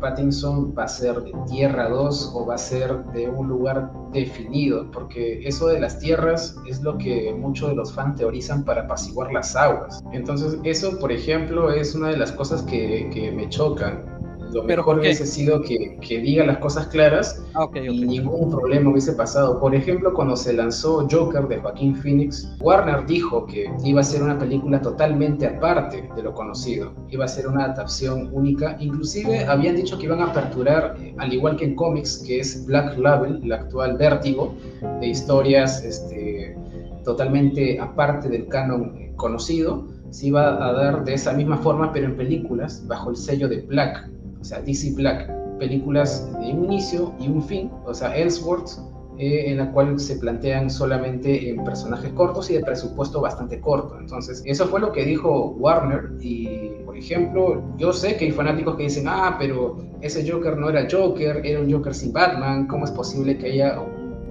Pattinson 0.00 0.74
va 0.76 0.84
a 0.84 0.88
ser 0.88 1.20
de 1.22 1.32
Tierra 1.48 1.88
2 1.88 2.32
o 2.34 2.46
va 2.46 2.54
a 2.54 2.58
ser 2.58 3.04
de 3.12 3.28
un 3.28 3.48
lugar 3.48 3.92
definido, 4.12 4.90
porque 4.90 5.46
eso 5.46 5.68
de 5.68 5.78
las 5.78 5.98
tierras 5.98 6.56
es 6.66 6.82
lo 6.82 6.98
que 6.98 7.34
muchos 7.38 7.68
de 7.68 7.76
los 7.76 7.92
fans 7.92 8.16
teorizan 8.16 8.64
para 8.64 8.82
apaciguar 8.82 9.32
las 9.32 9.54
aguas. 9.54 10.02
Entonces 10.12 10.58
eso, 10.64 10.98
por 10.98 11.12
ejemplo, 11.12 11.70
es 11.70 11.94
una 11.94 12.08
de 12.08 12.16
las 12.16 12.32
cosas 12.32 12.62
que, 12.62 13.08
que 13.12 13.30
me 13.30 13.48
chocan 13.48 14.19
lo 14.52 14.64
mejor 14.64 14.98
hubiese 14.98 15.26
sido 15.26 15.62
que, 15.62 15.98
que, 16.00 16.18
diga 16.20 16.44
las 16.44 16.58
cosas 16.58 16.88
claras 16.88 17.42
ah, 17.54 17.64
okay, 17.64 17.88
okay. 17.88 18.02
y 18.02 18.04
ningún 18.04 18.50
problema 18.50 18.90
hubiese 18.90 19.12
pasado. 19.12 19.60
Por 19.60 19.74
ejemplo, 19.74 20.12
cuando 20.12 20.36
se 20.36 20.52
lanzó 20.52 21.06
Joker 21.10 21.46
de 21.48 21.58
Joaquín 21.58 21.94
Phoenix, 21.96 22.50
Warner 22.60 23.06
dijo 23.06 23.46
que 23.46 23.70
iba 23.84 24.00
a 24.00 24.04
ser 24.04 24.22
una 24.22 24.38
película 24.38 24.80
totalmente 24.80 25.46
aparte 25.46 26.08
de 26.14 26.22
lo 26.22 26.34
conocido, 26.34 26.92
iba 27.10 27.24
a 27.24 27.28
ser 27.28 27.46
una 27.46 27.64
adaptación 27.64 28.30
única. 28.32 28.76
Inclusive 28.80 29.44
habían 29.44 29.76
dicho 29.76 29.98
que 29.98 30.06
iban 30.06 30.20
a 30.20 30.26
aperturar, 30.26 30.96
eh, 31.00 31.14
al 31.18 31.32
igual 31.32 31.56
que 31.56 31.64
en 31.64 31.74
cómics, 31.74 32.22
que 32.26 32.40
es 32.40 32.66
Black 32.66 32.98
Label, 32.98 33.40
la 33.46 33.56
actual 33.56 33.96
vértigo, 33.96 34.54
de 35.00 35.06
historias 35.06 35.84
este, 35.84 36.56
totalmente 37.04 37.78
aparte 37.78 38.28
del 38.28 38.48
canon 38.48 38.96
eh, 38.96 39.12
conocido, 39.16 39.86
se 40.10 40.26
iba 40.26 40.66
a 40.66 40.72
dar 40.72 41.04
de 41.04 41.14
esa 41.14 41.32
misma 41.32 41.58
forma, 41.58 41.92
pero 41.92 42.06
en 42.06 42.16
películas, 42.16 42.84
bajo 42.86 43.10
el 43.10 43.16
sello 43.16 43.48
de 43.48 43.60
Black 43.62 44.10
o 44.40 44.44
sea, 44.44 44.60
DC 44.60 44.92
Black, 44.94 45.30
películas 45.58 46.30
de 46.40 46.52
un 46.52 46.64
inicio 46.64 47.14
y 47.20 47.28
un 47.28 47.42
fin, 47.42 47.70
o 47.84 47.94
sea, 47.94 48.16
Ellsworth, 48.16 48.70
eh, 49.18 49.50
en 49.50 49.58
la 49.58 49.70
cual 49.70 50.00
se 50.00 50.16
plantean 50.16 50.70
solamente 50.70 51.50
en 51.50 51.62
personajes 51.62 52.10
cortos 52.14 52.48
y 52.48 52.54
de 52.54 52.60
presupuesto 52.60 53.20
bastante 53.20 53.60
corto. 53.60 53.98
Entonces, 54.00 54.42
eso 54.46 54.66
fue 54.66 54.80
lo 54.80 54.92
que 54.92 55.04
dijo 55.04 55.50
Warner 55.58 56.12
y, 56.20 56.70
por 56.86 56.96
ejemplo, 56.96 57.62
yo 57.76 57.92
sé 57.92 58.16
que 58.16 58.24
hay 58.24 58.30
fanáticos 58.30 58.76
que 58.76 58.84
dicen, 58.84 59.04
ah, 59.08 59.36
pero 59.38 59.76
ese 60.00 60.26
Joker 60.26 60.56
no 60.56 60.70
era 60.70 60.88
Joker, 60.90 61.42
era 61.44 61.60
un 61.60 61.70
Joker 61.70 61.92
sin 61.92 62.14
Batman, 62.14 62.66
¿cómo 62.66 62.86
es 62.86 62.90
posible 62.92 63.36
que 63.36 63.48
haya 63.48 63.78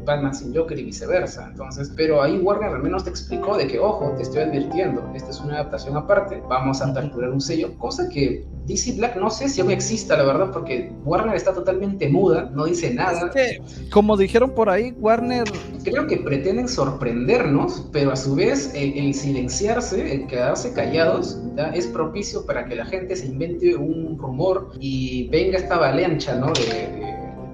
Batman 0.05 0.33
sin 0.33 0.55
Joker 0.55 0.77
y 0.77 0.83
viceversa. 0.83 1.47
Entonces, 1.49 1.91
pero 1.95 2.21
ahí 2.21 2.37
Warner 2.39 2.69
al 2.69 2.83
menos 2.83 3.03
te 3.03 3.09
explicó 3.09 3.57
de 3.57 3.67
que, 3.67 3.79
ojo, 3.79 4.13
te 4.17 4.23
estoy 4.23 4.41
advirtiendo, 4.41 5.09
esta 5.15 5.31
es 5.31 5.39
una 5.39 5.55
adaptación 5.55 5.97
aparte, 5.97 6.41
vamos 6.47 6.81
a 6.81 6.93
capturar 6.93 7.29
un 7.29 7.41
sello, 7.41 7.77
cosa 7.77 8.07
que 8.09 8.45
DC 8.69 8.93
Black 8.97 9.15
no 9.15 9.31
sé 9.31 9.49
si 9.49 9.61
aún 9.61 9.71
exista, 9.71 10.15
la 10.15 10.23
verdad, 10.23 10.51
porque 10.51 10.91
Warner 11.03 11.35
está 11.35 11.53
totalmente 11.53 12.07
muda, 12.07 12.51
no 12.53 12.65
dice 12.65 12.93
nada. 12.93 13.25
Es 13.25 13.31
que, 13.33 13.89
como 13.89 14.15
dijeron 14.15 14.51
por 14.51 14.69
ahí, 14.69 14.93
Warner... 14.99 15.45
Creo 15.83 16.05
que 16.05 16.17
pretenden 16.17 16.67
sorprendernos, 16.67 17.87
pero 17.91 18.11
a 18.11 18.15
su 18.15 18.35
vez 18.35 18.71
el, 18.75 18.95
el 18.95 19.13
silenciarse, 19.15 20.13
el 20.13 20.27
quedarse 20.27 20.71
callados, 20.73 21.41
¿ya? 21.57 21.69
es 21.69 21.87
propicio 21.87 22.45
para 22.45 22.65
que 22.65 22.75
la 22.75 22.85
gente 22.85 23.15
se 23.15 23.25
invente 23.25 23.75
un 23.75 24.17
rumor 24.19 24.71
y 24.79 25.27
venga 25.29 25.57
esta 25.57 25.75
avalancha, 25.75 26.35
¿no? 26.35 26.53
De, 26.53 26.61
de 26.61 27.08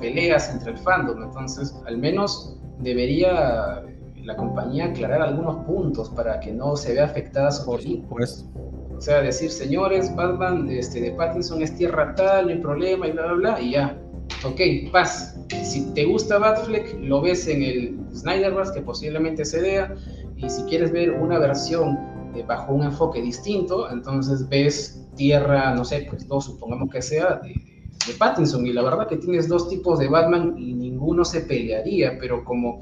peleas 0.05 0.49
entre 0.53 0.71
el 0.71 0.77
fandom. 0.77 1.23
Entonces, 1.23 1.75
al 1.87 1.97
menos 1.97 2.55
debería 2.79 3.83
la 4.23 4.35
compañía 4.35 4.85
aclarar 4.85 5.21
algunos 5.21 5.65
puntos 5.65 6.09
para 6.09 6.39
que 6.39 6.51
no 6.51 6.75
se 6.75 6.93
vea 6.93 7.05
afectada 7.05 7.51
su 7.51 7.65
Por 7.65 7.81
supuesto. 7.81 8.49
O 8.97 9.01
sea, 9.01 9.21
decir, 9.21 9.51
señores, 9.51 10.15
Batman 10.15 10.69
este, 10.69 11.01
de 11.01 11.11
Pattinson 11.11 11.61
es 11.61 11.75
tierra 11.75 12.15
tal, 12.15 12.45
no 12.45 12.53
hay 12.53 12.59
problema, 12.59 13.07
y 13.07 13.11
bla, 13.11 13.25
bla, 13.25 13.33
bla, 13.33 13.61
y 13.61 13.71
ya. 13.71 13.97
Ok, 14.43 14.59
paz. 14.91 15.37
Si 15.63 15.93
te 15.93 16.05
gusta 16.05 16.39
Batfleck, 16.39 16.97
lo 17.01 17.21
ves 17.21 17.47
en 17.47 17.61
el 17.61 17.99
Snyderverse, 18.13 18.73
que 18.73 18.81
posiblemente 18.81 19.43
se 19.43 19.61
vea, 19.61 19.93
y 20.37 20.49
si 20.49 20.63
quieres 20.63 20.91
ver 20.91 21.11
una 21.11 21.37
versión 21.39 21.99
eh, 22.35 22.43
bajo 22.47 22.73
un 22.73 22.83
enfoque 22.83 23.21
distinto, 23.21 23.91
entonces 23.91 24.47
ves 24.47 25.05
tierra, 25.15 25.75
no 25.75 25.83
sé, 25.83 26.07
pues 26.09 26.27
dos, 26.27 26.45
supongamos 26.45 26.89
que 26.89 27.01
sea, 27.01 27.41
de, 27.43 27.74
de 28.07 28.13
Pattinson 28.13 28.65
y 28.65 28.73
la 28.73 28.83
verdad 28.83 29.07
que 29.07 29.17
tienes 29.17 29.47
dos 29.47 29.69
tipos 29.69 29.99
de 29.99 30.07
Batman 30.07 30.55
y 30.57 30.73
ninguno 30.73 31.25
se 31.25 31.41
pelearía, 31.41 32.17
pero 32.19 32.43
como 32.43 32.81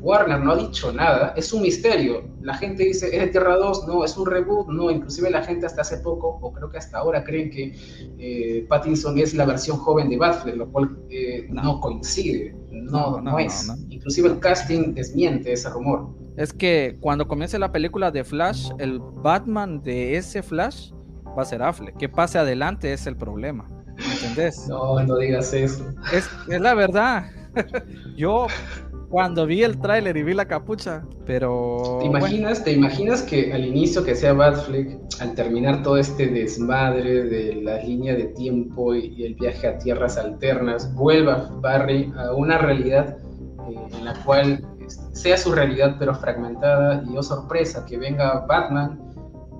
Warner 0.00 0.40
no 0.40 0.52
ha 0.52 0.56
dicho 0.56 0.92
nada, 0.92 1.34
es 1.36 1.52
un 1.52 1.62
misterio. 1.62 2.22
La 2.40 2.54
gente 2.54 2.84
dice, 2.84 3.06
es 3.06 3.20
de 3.20 3.26
Tierra 3.28 3.56
2, 3.56 3.86
no, 3.88 4.04
es 4.04 4.16
un 4.16 4.26
reboot, 4.26 4.68
no, 4.68 4.90
inclusive 4.90 5.30
la 5.30 5.42
gente 5.42 5.66
hasta 5.66 5.82
hace 5.82 5.98
poco, 5.98 6.38
o 6.40 6.52
creo 6.52 6.70
que 6.70 6.78
hasta 6.78 6.98
ahora, 6.98 7.24
creen 7.24 7.50
que 7.50 7.74
eh, 8.18 8.66
Pattinson 8.68 9.18
es 9.18 9.34
la 9.34 9.44
versión 9.44 9.76
joven 9.78 10.08
de 10.08 10.16
Batfleck, 10.16 10.56
lo 10.56 10.70
cual 10.70 10.98
eh, 11.10 11.46
no. 11.50 11.62
no. 11.62 11.80
coincide, 11.80 12.54
no, 12.70 13.12
no, 13.12 13.20
no 13.20 13.38
es. 13.38 13.70
Inclusive 13.88 14.28
el 14.28 14.38
casting 14.38 14.94
desmiente 14.94 15.52
ese 15.52 15.68
rumor. 15.70 16.08
Es 16.36 16.52
que 16.52 16.96
cuando 17.00 17.26
comience 17.26 17.58
la 17.58 17.72
película 17.72 18.10
de 18.10 18.22
Flash, 18.22 18.70
el 18.78 19.00
Batman 19.00 19.82
de 19.82 20.16
ese 20.16 20.42
Flash 20.42 20.92
va 21.36 21.42
a 21.42 21.44
ser 21.44 21.62
Affleck. 21.62 21.96
Que 21.96 22.08
pase 22.08 22.38
adelante 22.38 22.92
es 22.92 23.08
el 23.08 23.16
problema. 23.16 23.66
No, 24.68 25.00
no 25.02 25.16
digas 25.16 25.52
eso. 25.52 25.84
Es, 26.12 26.28
es 26.48 26.60
la 26.60 26.74
verdad. 26.74 27.26
Yo 28.16 28.46
cuando 29.08 29.46
vi 29.46 29.62
el 29.62 29.78
tráiler 29.80 30.16
y 30.16 30.22
vi 30.22 30.34
la 30.34 30.46
capucha, 30.46 31.02
pero... 31.24 31.98
¿Te 32.00 32.06
imaginas, 32.06 32.58
bueno. 32.58 32.64
¿Te 32.64 32.72
imaginas 32.72 33.22
que 33.22 33.52
al 33.52 33.64
inicio 33.64 34.04
que 34.04 34.14
sea 34.14 34.34
Batfleck, 34.34 34.98
al 35.20 35.34
terminar 35.34 35.82
todo 35.82 35.96
este 35.96 36.26
desmadre 36.26 37.24
de 37.24 37.54
la 37.62 37.82
línea 37.82 38.14
de 38.14 38.24
tiempo 38.24 38.94
y, 38.94 39.14
y 39.16 39.24
el 39.24 39.34
viaje 39.34 39.66
a 39.66 39.78
tierras 39.78 40.18
alternas, 40.18 40.94
vuelva 40.94 41.50
Barry 41.60 42.12
a 42.16 42.32
una 42.32 42.58
realidad 42.58 43.16
eh, 43.68 43.96
en 43.98 44.04
la 44.04 44.14
cual 44.24 44.64
sea 45.12 45.36
su 45.36 45.52
realidad 45.52 45.96
pero 45.98 46.14
fragmentada 46.14 47.02
y 47.10 47.16
oh 47.16 47.22
sorpresa 47.22 47.84
que 47.84 47.98
venga 47.98 48.46
Batman 48.46 49.07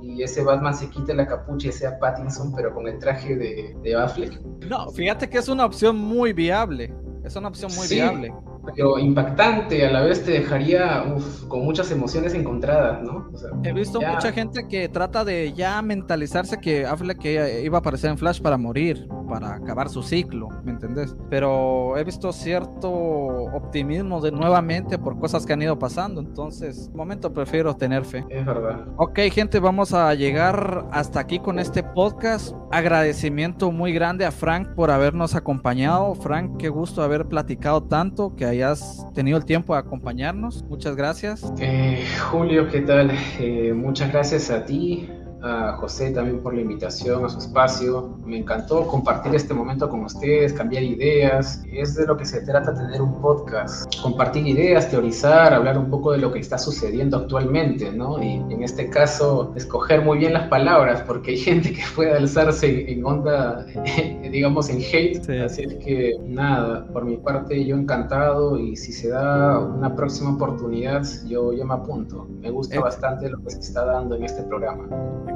y 0.09 0.23
ese 0.23 0.43
Batman 0.43 0.75
se 0.75 0.89
quite 0.89 1.15
la 1.15 1.27
capucha 1.27 1.69
y 1.69 1.73
sea 1.73 1.99
Pattinson 1.99 2.53
pero 2.55 2.75
con 2.75 2.89
el 2.89 2.99
traje 2.99 3.37
de, 3.37 3.77
de 3.83 3.95
Affleck? 3.95 4.41
No, 4.67 4.91
fíjate 4.91 5.29
que 5.29 5.39
es 5.39 5.49
una 5.49 5.67
opción 5.67 5.97
muy 5.97 6.33
viable. 6.33 6.93
Es 7.25 7.37
una 7.37 7.49
opción 7.49 7.71
muy 7.77 7.87
sí, 7.87 7.97
viable. 7.97 8.33
Pero 8.75 8.99
impactante, 8.99 9.87
a 9.87 9.91
la 9.91 10.03
vez 10.03 10.25
te 10.25 10.33
dejaría 10.33 11.05
uf, 11.15 11.45
con 11.47 11.65
muchas 11.65 11.91
emociones 11.91 12.35
encontradas, 12.35 13.03
¿no? 13.03 13.29
O 13.33 13.37
sea, 13.37 13.51
He 13.65 13.73
visto 13.73 14.01
ya... 14.01 14.13
mucha 14.13 14.33
gente 14.33 14.67
que 14.69 14.89
trata 14.89 15.25
de 15.25 15.53
ya 15.53 15.81
mentalizarse 15.83 16.59
que 16.59 16.87
Affleck 16.87 17.19
que 17.19 17.63
iba 17.65 17.79
a 17.79 17.81
aparecer 17.81 18.11
en 18.11 18.19
Flash 18.19 18.41
para 18.41 18.57
morir, 18.57 19.09
para 19.29 19.55
acabar 19.55 19.89
su 19.89 20.03
ciclo, 20.03 20.49
¿me 20.65 20.73
entendés? 20.73 21.17
Pero 21.31 21.97
he 21.97 22.05
visto 22.05 22.33
cierto 22.33 22.91
optimismo 22.91 24.21
de 24.21 24.33
nuevamente 24.33 24.99
por 24.99 25.19
cosas 25.19 25.45
que 25.45 25.53
han 25.53 25.63
ido 25.63 25.79
pasando, 25.79 26.21
entonces, 26.21 26.91
momento 26.95 27.33
prefiero 27.33 27.75
tener 27.77 28.05
fe. 28.05 28.25
Es 28.31 28.45
verdad. 28.45 28.87
Ok, 28.97 29.19
gente, 29.33 29.61
vamos 29.61 29.93
a 29.93 30.15
llegar 30.15 30.87
hasta 30.93 31.21
aquí 31.21 31.39
con 31.39 31.59
este 31.59 31.83
podcast. 31.83 32.55
Agradecimiento 32.71 33.71
muy 33.73 33.93
grande 33.93 34.25
a 34.25 34.31
Frank 34.31 34.75
por 34.75 34.91
habernos 34.91 35.35
acompañado. 35.35 36.15
Frank, 36.15 36.57
qué 36.59 36.69
gusto 36.69 37.03
haber 37.03 37.27
platicado 37.27 37.83
tanto, 37.83 38.35
que 38.35 38.45
hayas 38.49 39.07
tenido 39.15 39.39
el 39.39 39.45
tiempo 39.45 39.75
de 39.75 39.81
acompañarnos. 39.81 40.65
Muchas 40.69 40.97
gracias. 40.97 41.53
Eh, 41.61 42.05
Julio, 42.31 42.69
¿qué 42.69 42.81
tal? 42.81 43.11
Eh, 43.39 43.73
muchas 43.75 44.13
gracias 44.13 44.51
a 44.51 44.65
ti, 44.65 45.09
a 45.43 45.73
José 45.75 46.11
también 46.11 46.41
por 46.43 46.55
la 46.55 46.61
invitación 46.61 47.25
a 47.25 47.29
su 47.29 47.39
espacio. 47.39 48.19
Me 48.25 48.39
encantó 48.39 48.87
compartir 48.87 49.35
este 49.35 49.55
momento 49.55 49.89
con 49.89 50.05
ustedes, 50.05 50.53
cambiar 50.53 50.83
ideas. 50.83 51.63
Es 51.73 51.95
de 51.95 52.07
lo 52.07 52.17
que 52.17 52.25
se 52.25 52.41
trata 52.43 52.75
tener 52.75 53.01
un 53.01 53.21
podcast. 53.21 53.95
Compartir 54.03 54.47
ideas, 54.47 54.91
teorizar, 54.91 55.53
hablar 55.55 55.79
un 55.79 55.91
poco 55.91 56.13
de 56.13 56.19
lo 56.19 56.33
que 56.33 56.41
está 56.41 56.59
sucediendo 56.59 57.19
actualmente, 57.19 57.93
¿no? 57.93 58.23
Y 58.23 58.35
en 58.35 58.63
este 58.63 58.91
caso, 58.91 59.53
escoger 59.57 60.03
muy 60.03 60.19
bien 60.19 60.33
las 60.33 60.49
palabras, 60.49 61.03
porque 61.03 61.33
hay 61.33 61.37
gente 61.49 61.73
que 61.73 61.83
puede 61.95 62.13
alzarse 62.13 62.91
en 62.91 63.05
onda, 63.05 63.65
digamos, 64.31 64.69
en 64.69 64.79
hate. 64.79 65.23
Sí. 65.25 65.37
Así 65.39 65.63
es 65.63 65.75
que, 65.77 66.17
nada, 66.27 66.87
por 66.87 67.05
mi 67.05 67.17
parte, 67.17 67.65
yo 67.65 67.77
encantado 67.77 68.59
y 68.59 68.77
si 68.77 68.93
se 68.93 69.09
da 69.09 69.59
una 69.59 69.95
próxima 69.95 70.35
oportunidad, 70.35 71.03
yo, 71.27 71.53
yo 71.53 71.65
me 71.65 71.75
apunto. 71.75 72.27
Me 72.41 72.51
gusta 72.51 72.77
eh. 72.77 72.81
bastante 72.81 73.29
lo 73.29 73.43
que 73.43 73.51
se 73.51 73.61
está 73.61 73.85
dando 73.85 74.17
en 74.17 74.25
este 74.25 74.43
programa. 74.43 74.89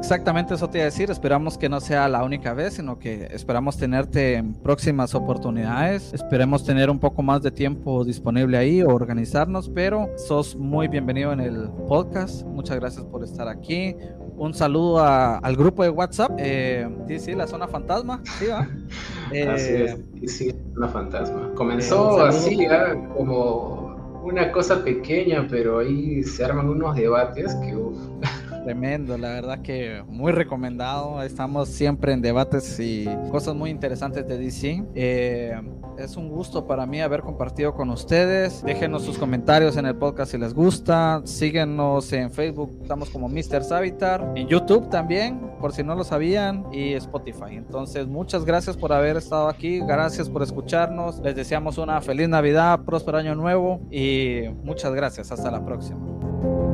Exactamente 0.03 0.55
eso 0.55 0.69
te 0.69 0.79
iba 0.79 0.83
a 0.83 0.87
decir. 0.87 1.13
Esperamos 1.13 1.57
que 1.57 1.69
no 1.69 1.81
sea 1.81 2.09
la 2.09 2.25
única 2.25 2.55
vez, 2.55 2.75
sino 2.75 2.99
que 2.99 3.29
esperamos 3.31 3.79
tenerte 3.79 4.35
en 4.35 4.53
próximas 4.53 5.15
oportunidades. 5.15 6.13
Esperemos 6.13 6.65
tener 6.65 6.91
un 6.91 6.99
poco 6.99 7.23
más 7.23 7.41
de 7.41 7.53
tiempo 7.53 8.05
disponible 8.05 8.59
ahí 8.59 8.83
o 8.83 8.89
organizarnos, 8.89 9.69
pero 9.69 10.11
sos 10.17 10.57
muy 10.57 10.89
bienvenido 10.89 11.33
en 11.33 11.39
el 11.39 11.71
podcast. 11.87 12.45
Muchas 12.45 12.81
gracias 12.81 13.07
por 13.07 13.23
estar 13.23 13.47
aquí. 13.47 13.95
Un 14.37 14.53
saludo 14.53 14.99
al 14.99 15.57
grupo 15.57 15.85
de 15.85 15.91
WhatsApp. 15.91 16.33
Eh, 16.37 16.85
sí, 17.07 17.21
sí, 17.21 17.33
la 17.35 17.47
zona 17.47 17.69
fantasma. 17.69 18.21
Sí, 18.41 18.47
¿va? 18.47 18.69
Eh, 19.33 19.49
así 19.49 19.73
es, 19.73 19.99
sí, 20.21 20.29
sí, 20.29 20.55
una 20.77 20.89
fantasma. 20.89 21.53
Comenzó 21.55 22.27
eh, 22.27 22.29
así, 22.29 22.59
como 23.17 24.21
una 24.25 24.53
cosa 24.53 24.85
pequeña, 24.85 25.47
pero 25.49 25.79
ahí 25.79 26.23
se 26.23 26.45
arman 26.45 26.69
unos 26.69 26.97
debates 26.97 27.55
que, 27.55 27.75
uff. 27.75 27.97
Tremendo, 28.65 29.19
la 29.19 29.31
verdad 29.31 29.61
que 29.61 30.05
muy 30.07 30.31
recomendado. 30.31 31.23
Estamos 31.23 31.69
siempre 31.69 32.13
en 32.13 32.23
debates 32.23 32.79
y 32.79 33.09
cosas 33.31 33.57
muy 33.57 33.71
interesantes 33.71 34.27
de 34.27 34.39
DC. 34.39 34.85
Eh, 34.95 35.61
es 35.99 36.17
un 36.17 36.29
gusto 36.29 36.67
para 36.67 36.87
mí 36.87 37.01
haber 37.01 37.23
compartido 37.23 37.75
con 37.75 37.91
ustedes. 37.91 38.63
Déjenos 38.63 39.03
sus 39.03 39.19
comentarios 39.19 39.77
en 39.77 39.87
el 39.87 39.97
podcast 39.97 40.33
si 40.33 40.39
les 40.39 40.55
gusta. 40.55 41.23
Síguenos 41.25 42.13
en 42.13 42.31
Facebook, 42.31 42.79
estamos 42.83 43.11
como 43.11 43.29
Mr. 43.29 43.65
Savitar. 43.65 44.33
En 44.37 44.47
YouTube 44.47 44.89
también, 44.89 45.41
por 45.61 45.73
si 45.73 45.83
no 45.83 45.95
lo 45.95 46.05
sabían. 46.05 46.65
Y 46.73 46.93
Spotify. 46.95 47.57
Entonces, 47.57 48.07
muchas 48.07 48.45
gracias 48.45 48.77
por 48.77 48.93
haber 48.93 49.17
estado 49.17 49.49
aquí. 49.49 49.81
Gracias 49.81 50.31
por 50.31 50.43
escucharnos. 50.43 51.19
Les 51.21 51.35
deseamos 51.35 51.79
una 51.79 52.01
feliz 52.01 52.29
Navidad, 52.29 52.81
próspero 52.85 53.19
año 53.19 53.35
nuevo. 53.35 53.81
Y 53.91 54.43
muchas 54.63 54.95
gracias. 54.95 55.33
Hasta 55.33 55.51
la 55.51 55.65
próxima. 55.65 56.72